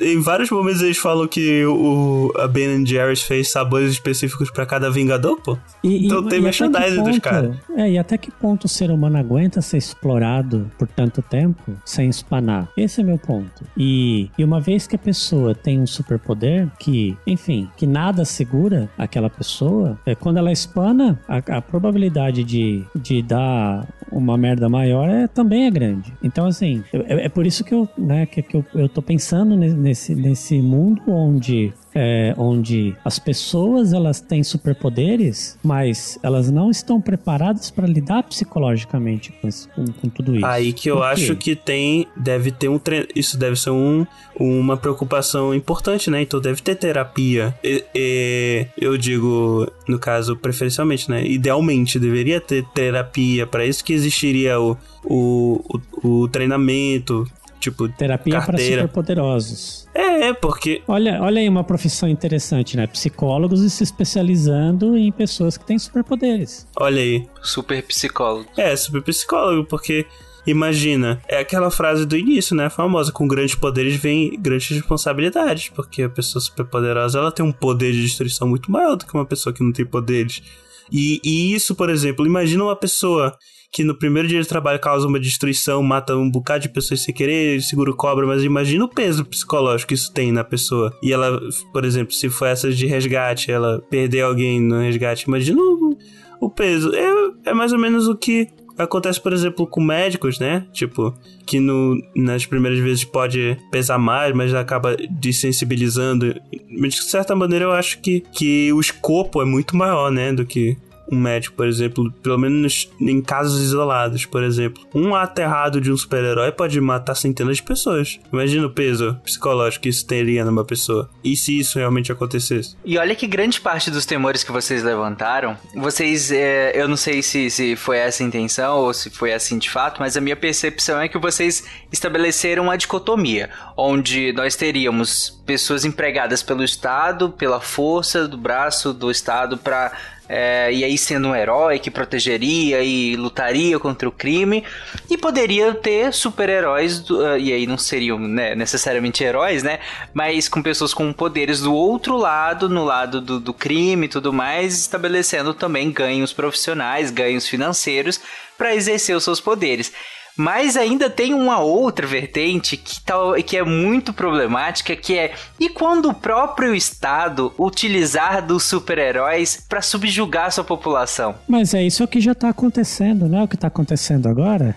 Em 0.00 0.20
vários 0.20 0.50
momentos 0.50 0.82
eles 0.82 0.98
falam 0.98 1.26
que 1.26 1.64
o, 1.64 2.32
a 2.36 2.46
Ben 2.46 2.84
Jerry's 2.84 3.22
fez 3.22 3.50
sabores 3.50 3.90
específicos 3.92 4.50
para 4.50 4.66
cada 4.66 4.90
Vingador, 4.90 5.40
pô. 5.40 5.58
E, 5.82 6.06
então 6.06 6.26
e, 6.26 6.28
tem 6.28 6.40
merchandising 6.40 7.02
dos 7.02 7.18
caras. 7.18 7.56
É, 7.76 7.90
e 7.90 7.98
até 7.98 8.18
que 8.18 8.30
ponto 8.30 8.64
o 8.64 8.68
ser 8.68 8.90
humano 8.90 9.16
aguenta 9.16 9.62
ser 9.62 9.78
explorado 9.78 10.70
por 10.78 10.86
tanto 10.86 11.22
tempo 11.22 11.76
sem 11.84 12.08
espanar? 12.08 12.68
Esse 12.76 13.00
é 13.00 13.04
meu 13.04 13.18
ponto. 13.18 13.64
E, 13.76 14.30
e 14.36 14.44
uma 14.44 14.60
vez 14.60 14.86
que 14.86 14.96
a 14.96 14.98
pessoa 14.98 15.54
tem 15.54 15.80
um 15.80 15.86
superpoder 15.86 16.68
que, 16.78 17.16
enfim, 17.26 17.68
que 17.76 17.86
nada 17.86 18.24
segura 18.24 18.90
aquela 18.98 19.30
pessoa, 19.30 19.98
é, 20.04 20.14
quando 20.14 20.36
ela 20.36 20.52
espana, 20.52 21.18
a, 21.28 21.38
a 21.56 21.62
probabilidade 21.62 22.44
de, 22.44 22.84
de 22.94 23.22
dar 23.22 23.86
uma 24.12 24.36
merda 24.36 24.68
maior 24.68 25.08
é, 25.08 25.26
também 25.26 25.66
é 25.66 25.70
grande. 25.70 26.12
Então, 26.22 26.46
assim, 26.46 26.82
é, 26.92 27.26
é 27.26 27.28
por 27.28 27.46
isso 27.46 27.64
que 27.64 27.72
eu, 27.72 27.88
né, 27.96 28.26
que, 28.26 28.42
que 28.42 28.56
eu, 28.56 28.64
eu 28.74 28.88
tô 28.88 29.00
pensando 29.00 29.56
nesse, 29.56 29.69
nesse 29.74 30.60
mundo 30.60 31.02
onde 31.06 31.72
é, 31.94 32.34
onde 32.36 32.94
as 33.04 33.18
pessoas 33.18 33.92
elas 33.92 34.20
têm 34.20 34.42
superpoderes, 34.42 35.58
mas 35.62 36.18
elas 36.22 36.50
não 36.50 36.70
estão 36.70 37.00
preparadas 37.00 37.70
para 37.70 37.86
lidar 37.86 38.22
psicologicamente 38.24 39.32
com, 39.32 39.48
esse, 39.48 39.68
com, 39.68 39.84
com, 39.86 40.08
tudo 40.08 40.36
isso. 40.36 40.46
Aí 40.46 40.72
que 40.72 40.90
eu 40.90 41.02
acho 41.02 41.36
que 41.36 41.56
tem, 41.56 42.06
deve 42.16 42.50
ter 42.50 42.68
um 42.68 42.78
tre... 42.78 43.08
isso 43.14 43.36
deve 43.36 43.56
ser 43.56 43.70
um, 43.70 44.06
uma 44.38 44.76
preocupação 44.76 45.54
importante, 45.54 46.10
né? 46.10 46.22
Então 46.22 46.40
deve 46.40 46.62
ter 46.62 46.76
terapia. 46.76 47.54
E, 47.62 47.84
e, 47.94 48.66
eu 48.78 48.96
digo, 48.96 49.70
no 49.88 49.98
caso, 49.98 50.36
preferencialmente, 50.36 51.10
né? 51.10 51.24
Idealmente 51.24 51.98
deveria 51.98 52.40
ter 52.40 52.64
terapia 52.74 53.46
para 53.46 53.66
isso 53.66 53.84
que 53.84 53.92
existiria 53.92 54.60
o, 54.60 54.76
o, 55.04 55.80
o, 56.02 56.08
o 56.22 56.28
treinamento 56.28 57.26
Tipo, 57.60 57.88
terapia 57.90 58.40
para 58.40 58.56
superpoderosos. 58.56 59.86
É, 59.94 60.28
é, 60.28 60.32
porque. 60.32 60.82
Olha, 60.88 61.20
olha 61.20 61.40
aí 61.40 61.48
uma 61.48 61.62
profissão 61.62 62.08
interessante, 62.08 62.74
né? 62.74 62.86
Psicólogos 62.86 63.60
se 63.70 63.84
especializando 63.84 64.96
em 64.96 65.12
pessoas 65.12 65.58
que 65.58 65.66
têm 65.66 65.78
superpoderes. 65.78 66.66
Olha 66.76 67.02
aí. 67.02 67.28
Super 67.42 67.82
psicólogo. 67.82 68.48
É, 68.56 68.74
super 68.74 69.02
psicólogo, 69.02 69.68
porque. 69.68 70.06
Imagina, 70.46 71.20
é 71.28 71.38
aquela 71.38 71.70
frase 71.70 72.06
do 72.06 72.16
início, 72.16 72.56
né? 72.56 72.70
Famosa, 72.70 73.12
com 73.12 73.28
grandes 73.28 73.54
poderes 73.54 73.96
vem 73.96 74.40
grandes 74.40 74.70
responsabilidades, 74.70 75.68
porque 75.68 76.02
a 76.02 76.08
pessoa 76.08 76.40
superpoderosa 76.40 77.18
ela 77.18 77.30
tem 77.30 77.44
um 77.44 77.52
poder 77.52 77.92
de 77.92 78.00
destruição 78.00 78.48
muito 78.48 78.70
maior 78.72 78.96
do 78.96 79.04
que 79.04 79.12
uma 79.12 79.26
pessoa 79.26 79.52
que 79.52 79.62
não 79.62 79.70
tem 79.70 79.84
poderes. 79.84 80.42
E, 80.90 81.20
e 81.22 81.54
isso, 81.54 81.74
por 81.74 81.90
exemplo, 81.90 82.26
imagina 82.26 82.64
uma 82.64 82.74
pessoa 82.74 83.36
que 83.72 83.84
no 83.84 83.94
primeiro 83.94 84.26
dia 84.26 84.40
de 84.40 84.48
trabalho 84.48 84.80
causa 84.80 85.06
uma 85.06 85.20
destruição, 85.20 85.82
mata 85.82 86.16
um 86.16 86.28
bocado 86.28 86.62
de 86.62 86.68
pessoas 86.68 87.02
sem 87.02 87.14
querer, 87.14 87.62
segura 87.62 87.90
o 87.90 87.96
cobra, 87.96 88.26
mas 88.26 88.42
imagina 88.42 88.84
o 88.84 88.88
peso 88.88 89.24
psicológico 89.24 89.88
que 89.88 89.94
isso 89.94 90.12
tem 90.12 90.32
na 90.32 90.42
pessoa. 90.42 90.92
E 91.02 91.12
ela, 91.12 91.40
por 91.72 91.84
exemplo, 91.84 92.12
se 92.12 92.28
for 92.28 92.46
essa 92.46 92.70
de 92.70 92.86
resgate, 92.86 93.50
ela 93.50 93.80
perder 93.88 94.22
alguém 94.22 94.60
no 94.60 94.80
resgate, 94.80 95.26
imagina 95.28 95.60
o, 95.60 95.96
o 96.40 96.50
peso. 96.50 96.92
É, 96.94 97.50
é 97.50 97.54
mais 97.54 97.72
ou 97.72 97.78
menos 97.78 98.08
o 98.08 98.16
que 98.16 98.48
acontece, 98.76 99.20
por 99.20 99.32
exemplo, 99.32 99.66
com 99.66 99.80
médicos, 99.80 100.38
né? 100.38 100.66
Tipo, 100.72 101.14
que 101.46 101.60
no, 101.60 101.96
nas 102.16 102.46
primeiras 102.46 102.78
vezes 102.80 103.04
pode 103.04 103.56
pesar 103.70 103.98
mais, 103.98 104.34
mas 104.34 104.52
acaba 104.52 104.96
desensibilizando. 105.10 106.34
Mas 106.68 106.94
de 106.94 107.04
certa 107.04 107.36
maneira 107.36 107.66
eu 107.66 107.72
acho 107.72 108.00
que, 108.00 108.20
que 108.32 108.72
o 108.72 108.80
escopo 108.80 109.40
é 109.40 109.44
muito 109.44 109.76
maior, 109.76 110.10
né? 110.10 110.32
Do 110.32 110.44
que 110.44 110.76
um 111.10 111.18
médico, 111.18 111.56
por 111.56 111.66
exemplo, 111.66 112.10
pelo 112.22 112.38
menos 112.38 112.90
em 113.00 113.20
casos 113.20 113.60
isolados, 113.60 114.24
por 114.24 114.42
exemplo. 114.42 114.82
Um 114.94 115.14
ato 115.14 115.40
errado 115.40 115.80
de 115.80 115.90
um 115.90 115.96
super-herói 115.96 116.52
pode 116.52 116.80
matar 116.80 117.14
centenas 117.14 117.56
de 117.56 117.62
pessoas. 117.62 118.18
Imagina 118.32 118.66
o 118.66 118.70
peso 118.70 119.18
psicológico 119.24 119.82
que 119.82 119.88
isso 119.88 120.06
teria 120.06 120.44
numa 120.44 120.64
pessoa. 120.64 121.10
E 121.24 121.36
se 121.36 121.58
isso 121.58 121.78
realmente 121.78 122.12
acontecesse? 122.12 122.76
E 122.84 122.96
olha 122.96 123.14
que 123.14 123.26
grande 123.26 123.60
parte 123.60 123.90
dos 123.90 124.06
temores 124.06 124.44
que 124.44 124.52
vocês 124.52 124.82
levantaram, 124.82 125.56
vocês, 125.74 126.30
é, 126.30 126.72
eu 126.80 126.88
não 126.88 126.96
sei 126.96 127.22
se, 127.22 127.50
se 127.50 127.76
foi 127.76 127.98
essa 127.98 128.22
a 128.22 128.26
intenção 128.26 128.78
ou 128.78 128.94
se 128.94 129.10
foi 129.10 129.32
assim 129.32 129.58
de 129.58 129.68
fato, 129.68 130.00
mas 130.00 130.16
a 130.16 130.20
minha 130.20 130.36
percepção 130.36 131.00
é 131.00 131.08
que 131.08 131.18
vocês 131.18 131.64
estabeleceram 131.92 132.64
uma 132.64 132.76
dicotomia, 132.76 133.50
onde 133.76 134.32
nós 134.32 134.56
teríamos 134.56 135.40
pessoas 135.44 135.84
empregadas 135.84 136.42
pelo 136.42 136.62
Estado, 136.62 137.30
pela 137.30 137.60
força 137.60 138.28
do 138.28 138.36
braço 138.36 138.92
do 138.92 139.10
Estado 139.10 139.56
para 139.56 139.92
é, 140.32 140.72
e 140.72 140.84
aí 140.84 140.96
sendo 140.96 141.26
um 141.26 141.34
herói 141.34 141.80
que 141.80 141.90
protegeria 141.90 142.84
e 142.84 143.16
lutaria 143.16 143.80
contra 143.80 144.08
o 144.08 144.12
crime, 144.12 144.62
e 145.10 145.18
poderia 145.18 145.74
ter 145.74 146.12
super-heróis, 146.12 147.00
uh, 147.10 147.36
e 147.36 147.52
aí 147.52 147.66
não 147.66 147.76
seriam 147.76 148.16
né, 148.16 148.54
necessariamente 148.54 149.24
heróis, 149.24 149.64
né? 149.64 149.80
Mas 150.14 150.48
com 150.48 150.62
pessoas 150.62 150.94
com 150.94 151.12
poderes 151.12 151.62
do 151.62 151.74
outro 151.74 152.16
lado, 152.16 152.68
no 152.68 152.84
lado 152.84 153.20
do, 153.20 153.40
do 153.40 153.52
crime 153.52 154.06
e 154.06 154.08
tudo 154.08 154.32
mais, 154.32 154.78
estabelecendo 154.78 155.52
também 155.52 155.90
ganhos 155.90 156.32
profissionais, 156.32 157.10
ganhos 157.10 157.48
financeiros 157.48 158.20
para 158.56 158.72
exercer 158.72 159.16
os 159.16 159.24
seus 159.24 159.40
poderes. 159.40 159.92
Mas 160.36 160.76
ainda 160.76 161.10
tem 161.10 161.34
uma 161.34 161.58
outra 161.60 162.06
vertente 162.06 162.76
que, 162.76 163.00
tal, 163.00 163.34
que 163.34 163.56
é 163.56 163.62
muito 163.62 164.12
problemática, 164.12 164.96
que 164.96 165.16
é 165.18 165.34
e 165.58 165.68
quando 165.68 166.08
o 166.08 166.14
próprio 166.14 166.74
Estado 166.74 167.52
utilizar 167.58 168.44
dos 168.44 168.64
super-heróis 168.64 169.64
para 169.68 169.82
subjugar 169.82 170.50
sua 170.52 170.64
população? 170.64 171.34
Mas 171.48 171.74
é 171.74 171.82
isso 171.82 172.06
que 172.06 172.20
já 172.20 172.34
tá 172.34 172.48
acontecendo, 172.48 173.28
não 173.28 173.40
é 173.40 173.42
o 173.44 173.48
que 173.48 173.56
tá 173.56 173.68
acontecendo 173.68 174.28
agora? 174.28 174.74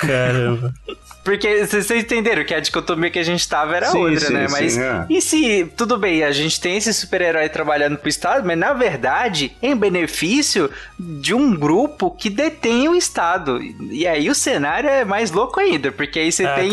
Caramba. 0.00 0.72
Porque 1.24 1.64
vocês 1.66 1.90
entenderam 1.90 2.44
que 2.44 2.52
a 2.54 2.60
dicotomia 2.60 3.10
que 3.10 3.18
a 3.18 3.22
gente 3.22 3.48
tava 3.48 3.74
era 3.76 3.86
Sim, 3.86 3.98
outra, 3.98 4.26
sim, 4.26 4.32
né? 4.34 4.46
Mas 4.50 4.72
sim, 4.74 4.80
é. 4.82 5.06
e 5.08 5.20
se, 5.22 5.64
tudo 5.76 5.96
bem, 5.96 6.22
a 6.22 6.30
gente 6.30 6.60
tem 6.60 6.76
esse 6.76 6.92
super-herói 6.92 7.48
trabalhando 7.48 7.96
pro 7.96 8.08
Estado, 8.08 8.46
mas 8.46 8.58
na 8.58 8.72
verdade, 8.74 9.52
em 9.62 9.74
benefício 9.74 10.70
de 10.98 11.32
um 11.34 11.56
grupo 11.56 12.10
que 12.10 12.28
detém 12.28 12.88
o 12.88 12.94
Estado. 12.94 13.58
E 13.90 14.06
aí 14.06 14.28
o 14.28 14.34
cenário 14.34 14.88
é 14.88 15.04
mais 15.04 15.30
louco 15.30 15.58
ainda, 15.58 15.90
porque 15.90 16.18
aí 16.18 16.30
você 16.30 16.44
Ah, 16.44 16.54
tem 16.54 16.70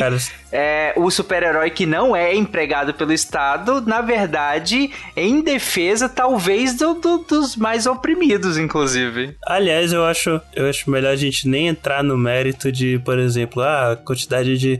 é, 0.51 0.93
o 0.97 1.09
super-herói 1.09 1.69
que 1.69 1.85
não 1.85 2.13
é 2.13 2.35
empregado 2.35 2.93
pelo 2.93 3.13
Estado, 3.13 3.81
na 3.81 4.01
verdade, 4.01 4.91
em 5.15 5.41
defesa, 5.41 6.09
talvez, 6.09 6.75
do- 6.75 6.95
do- 6.95 7.19
dos 7.19 7.55
mais 7.55 7.85
oprimidos, 7.85 8.57
inclusive. 8.57 9.35
Aliás, 9.47 9.93
eu 9.93 10.03
acho, 10.05 10.41
eu 10.53 10.69
acho 10.69 10.89
melhor 10.91 11.13
a 11.13 11.15
gente 11.15 11.47
nem 11.47 11.67
entrar 11.69 12.03
no 12.03 12.17
mérito 12.17 12.69
de, 12.69 12.99
por 12.99 13.17
exemplo, 13.17 13.61
a 13.63 13.95
quantidade 13.95 14.40
de, 14.43 14.79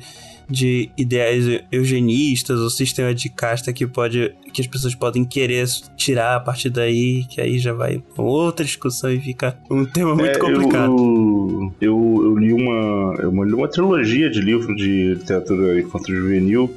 de 0.50 0.90
ideais 0.98 1.46
eugenistas 1.72 2.60
ou 2.60 2.70
sistema 2.70 3.14
de 3.14 3.30
casta 3.30 3.72
que 3.72 3.86
pode 3.88 4.34
que 4.54 4.62
as 4.62 4.68
pessoas 4.68 4.94
podem 4.94 5.24
querer 5.24 5.66
tirar 5.96 6.36
a 6.36 6.40
partir 6.40 6.70
daí, 6.70 7.24
que 7.30 7.40
aí 7.40 7.58
já 7.58 7.72
vai 7.72 8.04
pra 8.14 8.24
outra 8.24 8.66
discussão 8.66 9.10
e 9.10 9.20
fica 9.20 9.58
um 9.70 9.86
tema 9.86 10.14
muito 10.14 10.36
É, 10.36 10.38
complicado. 10.40 10.92
Eu, 10.92 11.74
eu, 11.80 12.22
eu 12.26 12.38
li 12.38 12.54
uma, 12.54 13.16
eu 13.20 13.32
li 13.44 13.54
uma 13.54 13.68
trilogia 13.68 14.30
de 14.30 14.42
livros 14.42 14.76
de 14.76 15.14
literatura 15.14 15.80
infanto-juvenil 15.80 16.70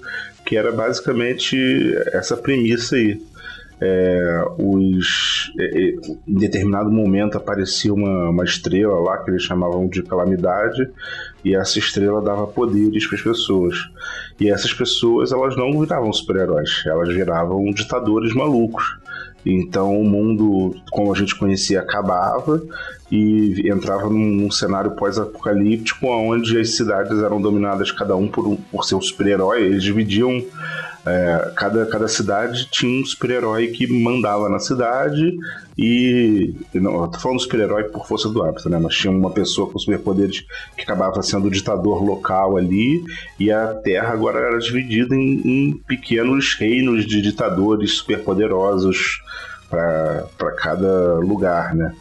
que 0.45 0.57
era 0.57 0.71
basicamente 0.71 1.57
essa 2.13 2.37
premissa 2.37 2.97
aí. 2.97 3.21
É, 3.87 4.45
os, 4.59 5.53
é, 5.59 5.65
é, 5.65 5.95
em 6.27 6.39
determinado 6.39 6.91
momento 6.91 7.37
aparecia 7.37 7.93
uma, 7.93 8.31
uma 8.31 8.45
estrela 8.45 8.99
lá 8.99 9.19
que 9.19 9.31
eles 9.31 9.43
chamavam 9.43 9.87
de 9.87 10.03
calamidade 10.03 10.89
e 11.45 11.55
essa 11.55 11.79
estrela 11.79 12.23
dava 12.23 12.47
poderes 12.47 13.07
para 13.07 13.17
as 13.17 13.23
pessoas. 13.23 13.77
E 14.41 14.49
essas 14.49 14.73
pessoas 14.73 15.33
elas 15.33 15.55
não 15.55 15.79
viravam 15.79 16.11
super-heróis, 16.15 16.83
elas 16.87 17.15
viravam 17.15 17.71
ditadores 17.73 18.35
malucos. 18.35 18.99
Então 19.45 20.01
o 20.01 20.05
mundo, 20.05 20.75
como 20.91 21.13
a 21.13 21.19
gente 21.19 21.35
conhecia, 21.35 21.81
acabava 21.81 22.63
e 23.13 23.69
entrava 23.71 24.09
num, 24.09 24.51
cenário 24.51 24.93
pós-apocalíptico 24.93 26.07
onde 26.07 26.59
as 26.59 26.71
cidades 26.71 27.19
eram 27.19 27.39
dominadas 27.41 27.93
cada 27.93 28.17
um 28.17 28.27
por, 28.27 28.47
um, 28.47 28.57
por 28.57 28.87
seu 28.87 29.01
super-herói. 29.03 29.63
Eles 29.63 29.83
dividiam. 29.83 30.43
É, 31.07 31.53
cada, 31.55 31.85
cada 31.87 32.09
cidade 32.09 32.67
tinha 32.71 33.03
um 33.03 33.05
super-herói 33.05 33.69
que 33.69 33.87
mandava 33.87 34.49
na 34.49 34.59
cidade 34.59 35.37
e. 35.77 36.55
Não, 36.73 37.03
eu 37.03 37.09
tô 37.09 37.19
falando 37.19 37.41
super-herói 37.41 37.85
por 37.85 38.07
força 38.07 38.29
do 38.29 38.43
hábito, 38.43 38.71
né? 38.71 38.79
Mas 38.79 38.95
tinha 38.97 39.13
uma 39.13 39.31
pessoa 39.31 39.71
com 39.71 39.79
superpoderes 39.79 40.45
que 40.77 40.83
acabava 40.83 41.23
sendo 41.23 41.49
o 41.49 41.51
ditador 41.51 42.03
local 42.03 42.57
ali 42.57 43.05
e 43.39 43.53
a 43.53 43.75
Terra 43.75 44.15
agora 44.15 44.39
era 44.39 44.59
dividida 44.59 45.15
em, 45.15 45.43
em 45.45 45.73
pequenos 45.87 46.55
reinos 46.55 47.07
de 47.07 47.21
ditadores 47.21 47.99
superpoderosos 47.99 49.21
para 49.69 50.53
cada 50.57 51.17
lugar, 51.19 51.75
né? 51.75 51.95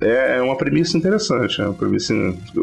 É, 0.00 0.36
é 0.36 0.42
uma 0.42 0.56
premissa 0.56 0.98
interessante, 0.98 1.60
é 1.60 1.64
uma 1.64 1.74
premissa 1.74 2.14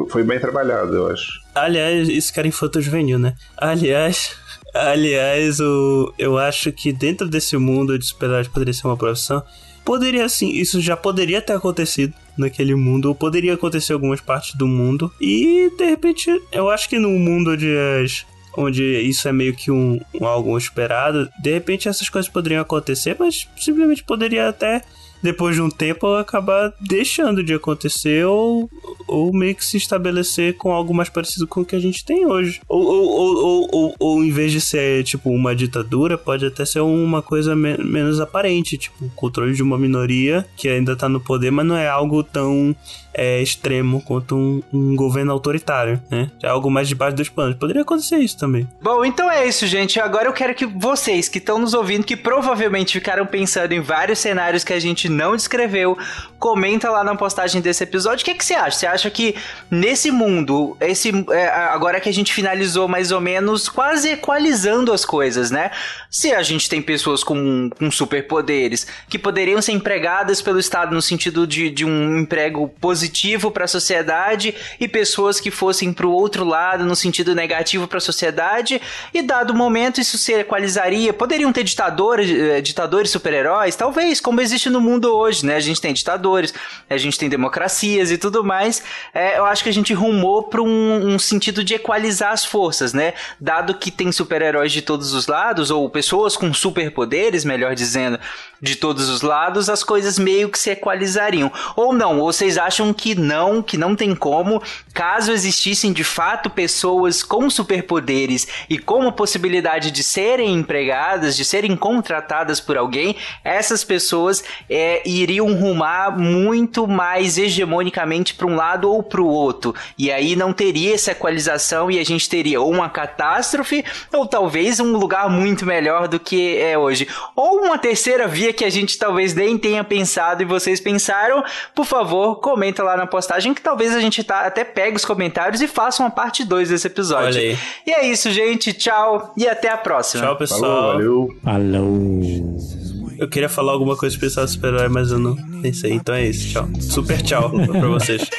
foi 0.09 0.23
bem 0.23 0.39
trabalhada, 0.39 0.95
eu 0.95 1.07
acho. 1.07 1.27
Aliás, 1.55 2.07
isso 2.07 2.31
que 2.31 2.39
era 2.39 2.47
infanto 2.47 2.79
juvenil, 2.79 3.17
né? 3.17 3.33
Aliás, 3.57 4.37
aliás, 4.81 5.59
o, 5.59 6.13
eu 6.17 6.37
acho 6.37 6.71
que 6.71 6.91
dentro 6.91 7.27
desse 7.27 7.57
mundo 7.57 7.97
de 7.97 8.05
super-heróis 8.05 8.47
poderia 8.47 8.73
ser 8.73 8.87
uma 8.87 8.97
profissão. 8.97 9.43
Poderia 9.83 10.27
sim, 10.27 10.49
isso 10.49 10.81
já 10.81 10.97
poderia 10.97 11.41
ter 11.41 11.53
acontecido 11.53 12.13
naquele 12.37 12.75
mundo, 12.75 13.07
ou 13.07 13.15
poderia 13.15 13.53
acontecer 13.53 13.93
em 13.93 13.95
algumas 13.95 14.19
partes 14.19 14.55
do 14.55 14.67
mundo. 14.67 15.11
E 15.19 15.71
de 15.77 15.85
repente, 15.85 16.29
eu 16.51 16.69
acho 16.69 16.89
que 16.89 16.99
no 16.99 17.09
mundo 17.09 17.51
onde 17.51 17.73
as 18.03 18.25
onde 18.57 18.83
isso 19.01 19.27
é 19.27 19.31
meio 19.31 19.55
que 19.55 19.69
um, 19.69 19.99
um 20.19 20.25
algo 20.25 20.57
esperado, 20.57 21.29
de 21.39 21.53
repente 21.53 21.87
essas 21.87 22.09
coisas 22.09 22.29
poderiam 22.29 22.59
acontecer, 22.59 23.15
mas 23.19 23.47
simplesmente 23.55 24.03
poderia 24.03 24.49
até 24.49 24.81
depois 25.21 25.55
de 25.55 25.61
um 25.61 25.69
tempo 25.69 26.07
acabar 26.15 26.73
deixando 26.79 27.43
de 27.43 27.53
acontecer 27.53 28.25
ou, 28.25 28.69
ou 29.07 29.33
meio 29.33 29.55
que 29.55 29.65
se 29.65 29.77
estabelecer 29.77 30.55
com 30.57 30.71
algo 30.71 30.93
mais 30.93 31.09
parecido 31.09 31.47
com 31.47 31.61
o 31.61 31.65
que 31.65 31.75
a 31.75 31.79
gente 31.79 32.05
tem 32.05 32.25
hoje. 32.25 32.61
Ou, 32.67 32.81
ou, 32.85 33.07
ou, 33.09 33.69
ou, 33.71 33.95
ou, 33.99 34.23
em 34.23 34.31
vez 34.31 34.51
de 34.51 34.61
ser 34.61 35.03
tipo 35.03 35.29
uma 35.29 35.55
ditadura, 35.55 36.17
pode 36.17 36.45
até 36.45 36.65
ser 36.65 36.81
uma 36.81 37.21
coisa 37.21 37.55
me- 37.55 37.77
menos 37.77 38.19
aparente, 38.19 38.77
tipo 38.77 39.05
o 39.05 39.09
controle 39.09 39.53
de 39.53 39.63
uma 39.63 39.77
minoria 39.77 40.45
que 40.55 40.67
ainda 40.67 40.95
tá 40.95 41.07
no 41.09 41.19
poder, 41.19 41.51
mas 41.51 41.65
não 41.65 41.75
é 41.75 41.87
algo 41.87 42.23
tão 42.23 42.75
é, 43.17 43.41
extremo 43.41 43.99
quanto 44.03 44.35
um, 44.35 44.61
um 44.71 44.95
governo 44.95 45.31
autoritário, 45.31 45.99
né? 46.09 46.29
É 46.43 46.47
algo 46.47 46.69
mais 46.69 46.87
debaixo 46.87 47.17
dos 47.17 47.27
panos. 47.27 47.57
Poderia 47.57 47.81
acontecer 47.81 48.17
isso 48.17 48.37
também. 48.37 48.69
Bom, 48.79 49.03
então 49.03 49.29
é 49.29 49.47
isso, 49.47 49.65
gente. 49.65 49.99
Agora 49.99 50.27
eu 50.27 50.33
quero 50.33 50.53
que 50.53 50.67
vocês 50.67 51.27
que 51.27 51.39
estão 51.39 51.57
nos 51.57 51.73
ouvindo, 51.73 52.05
que 52.05 52.15
provavelmente 52.15 52.93
ficaram 52.93 53.25
pensando 53.25 53.71
em 53.73 53.81
vários 53.81 54.19
cenários 54.19 54.63
que 54.63 54.71
a 54.71 54.79
gente 54.79 55.09
não 55.09 55.35
descreveu, 55.35 55.97
comenta 56.37 56.91
lá 56.91 57.03
na 57.03 57.15
postagem 57.15 57.59
desse 57.59 57.83
episódio. 57.83 58.21
O 58.21 58.25
que, 58.25 58.35
que 58.35 58.45
você 58.45 58.53
acha? 58.53 58.77
Você 58.77 58.85
acha 58.85 59.09
que 59.09 59.35
nesse 59.71 60.11
mundo, 60.11 60.77
esse 60.79 61.11
é, 61.31 61.47
agora 61.47 61.99
que 61.99 62.09
a 62.09 62.13
gente 62.13 62.31
finalizou 62.31 62.87
mais 62.87 63.11
ou 63.11 63.19
menos 63.19 63.67
quase 63.67 64.11
equalizando 64.11 64.93
as 64.93 65.03
coisas, 65.03 65.49
né? 65.49 65.71
Se 66.11 66.31
a 66.31 66.43
gente 66.43 66.69
tem 66.69 66.83
pessoas 66.83 67.23
com, 67.23 67.71
com 67.71 67.89
superpoderes 67.89 68.85
que 69.09 69.17
poderiam 69.17 69.59
ser 69.59 69.71
empregadas 69.71 70.39
pelo 70.39 70.59
Estado 70.59 70.93
no 70.93 71.01
sentido 71.01 71.47
de, 71.47 71.71
de 71.71 71.83
um 71.83 72.19
emprego 72.19 72.69
positivo 72.79 73.06
para 73.51 73.65
a 73.65 73.67
sociedade 73.67 74.53
e 74.79 74.87
pessoas 74.87 75.39
que 75.39 75.51
fossem 75.51 75.93
para 75.93 76.07
o 76.07 76.11
outro 76.11 76.43
lado 76.43 76.85
no 76.85 76.95
sentido 76.95 77.33
negativo 77.33 77.87
para 77.87 77.97
a 77.97 78.01
sociedade 78.01 78.81
e 79.13 79.21
dado 79.21 79.51
o 79.51 79.55
momento 79.55 80.01
isso 80.01 80.17
se 80.17 80.33
equalizaria. 80.33 81.13
Poderiam 81.13 81.51
ter 81.51 81.63
ditadores 81.63 82.29
eh, 82.29 82.61
ditadores 82.61 83.11
super-heróis? 83.11 83.75
Talvez 83.75 84.19
como 84.19 84.41
existe 84.41 84.69
no 84.69 84.81
mundo 84.81 85.15
hoje 85.15 85.45
né? 85.45 85.55
A 85.55 85.59
gente 85.59 85.81
tem 85.81 85.93
ditadores 85.93 86.53
a 86.89 86.97
gente 86.97 87.17
tem 87.17 87.29
democracias 87.29 88.11
e 88.11 88.17
tudo 88.17 88.43
mais. 88.43 88.83
É, 89.13 89.37
eu 89.37 89.45
acho 89.45 89.63
que 89.63 89.69
a 89.69 89.73
gente 89.73 89.93
rumou 89.93 90.43
para 90.43 90.61
um, 90.61 91.13
um 91.13 91.19
sentido 91.19 91.63
de 91.63 91.75
equalizar 91.75 92.31
as 92.31 92.45
forças 92.45 92.93
né? 92.93 93.13
Dado 93.39 93.73
que 93.73 93.91
tem 93.91 94.11
super-heróis 94.11 94.71
de 94.71 94.81
todos 94.81 95.13
os 95.13 95.27
lados 95.27 95.71
ou 95.71 95.89
pessoas 95.89 96.35
com 96.35 96.53
superpoderes 96.53 97.43
melhor 97.43 97.75
dizendo 97.75 98.19
de 98.61 98.75
todos 98.75 99.09
os 99.09 99.21
lados 99.21 99.69
as 99.69 99.83
coisas 99.83 100.17
meio 100.17 100.49
que 100.49 100.59
se 100.59 100.71
equalizariam. 100.71 101.51
Ou 101.75 101.93
não 101.93 102.19
ou 102.19 102.31
vocês 102.31 102.57
acham 102.57 102.93
que 102.97 103.13
não, 103.13 103.61
que 103.61 103.77
não 103.77 103.95
tem 103.95 104.15
como. 104.15 104.61
Caso 104.93 105.31
existissem 105.31 105.93
de 105.93 106.03
fato 106.03 106.49
pessoas 106.49 107.21
com 107.21 107.49
superpoderes 107.49 108.47
e 108.67 108.79
com 108.79 109.07
a 109.07 109.11
possibilidade 109.11 109.91
de 109.91 110.03
serem 110.03 110.55
empregadas, 110.55 111.37
de 111.37 111.45
serem 111.45 111.75
contratadas 111.75 112.59
por 112.59 112.77
alguém, 112.77 113.15
essas 113.43 113.83
pessoas 113.83 114.43
é, 114.67 115.07
iriam 115.07 115.53
rumar 115.53 116.17
muito 116.17 116.87
mais 116.87 117.37
hegemonicamente 117.37 118.33
para 118.33 118.47
um 118.47 118.55
lado 118.55 118.91
ou 118.91 119.03
para 119.03 119.21
o 119.21 119.27
outro. 119.27 119.75
E 119.97 120.11
aí 120.11 120.35
não 120.35 120.51
teria 120.51 120.95
essa 120.95 121.11
equalização 121.11 121.91
e 121.91 121.99
a 121.99 122.03
gente 122.03 122.27
teria 122.27 122.59
ou 122.59 122.71
uma 122.71 122.89
catástrofe 122.89 123.85
ou 124.11 124.25
talvez 124.25 124.79
um 124.79 124.97
lugar 124.97 125.29
muito 125.29 125.65
melhor 125.65 126.07
do 126.07 126.19
que 126.19 126.57
é 126.57 126.77
hoje. 126.77 127.07
Ou 127.35 127.65
uma 127.65 127.77
terceira 127.77 128.27
via 128.27 128.51
que 128.51 128.65
a 128.65 128.69
gente 128.69 128.97
talvez 128.97 129.35
nem 129.35 129.57
tenha 129.57 129.83
pensado 129.83 130.41
e 130.41 130.45
vocês 130.45 130.79
pensaram, 130.79 131.43
por 131.75 131.85
favor, 131.85 132.37
comenta 132.77 132.83
lá 132.83 132.97
na 132.97 133.07
postagem 133.07 133.53
que 133.53 133.61
talvez 133.61 133.95
a 133.95 133.99
gente 133.99 134.23
tá, 134.23 134.41
até 134.41 134.63
pegue 134.63 134.95
os 134.95 135.05
comentários 135.05 135.61
e 135.61 135.67
faça 135.67 136.03
uma 136.03 136.11
parte 136.11 136.43
2 136.43 136.69
desse 136.69 136.87
episódio. 136.87 137.27
Olha 137.27 137.39
aí. 137.39 137.57
E 137.85 137.91
é 137.91 138.05
isso, 138.07 138.31
gente. 138.31 138.73
Tchau 138.73 139.33
e 139.35 139.47
até 139.47 139.69
a 139.69 139.77
próxima. 139.77 140.23
Tchau, 140.23 140.37
pessoal. 140.37 140.61
Falou, 140.61 140.93
valeu. 140.93 141.37
Falou. 141.43 143.17
Eu 143.17 143.27
queria 143.27 143.49
falar 143.49 143.71
alguma 143.71 143.97
coisa 143.97 144.15
especial 144.15 144.45
do 144.45 144.51
super-herói, 144.51 144.89
mas 144.89 145.11
eu 145.11 145.17
não 145.17 145.35
pensei. 145.61 145.91
Então 145.93 146.13
é 146.13 146.27
isso, 146.27 146.51
tchau. 146.51 146.69
Super 146.79 147.21
tchau 147.21 147.49
pra 147.49 147.87
vocês. 147.87 148.29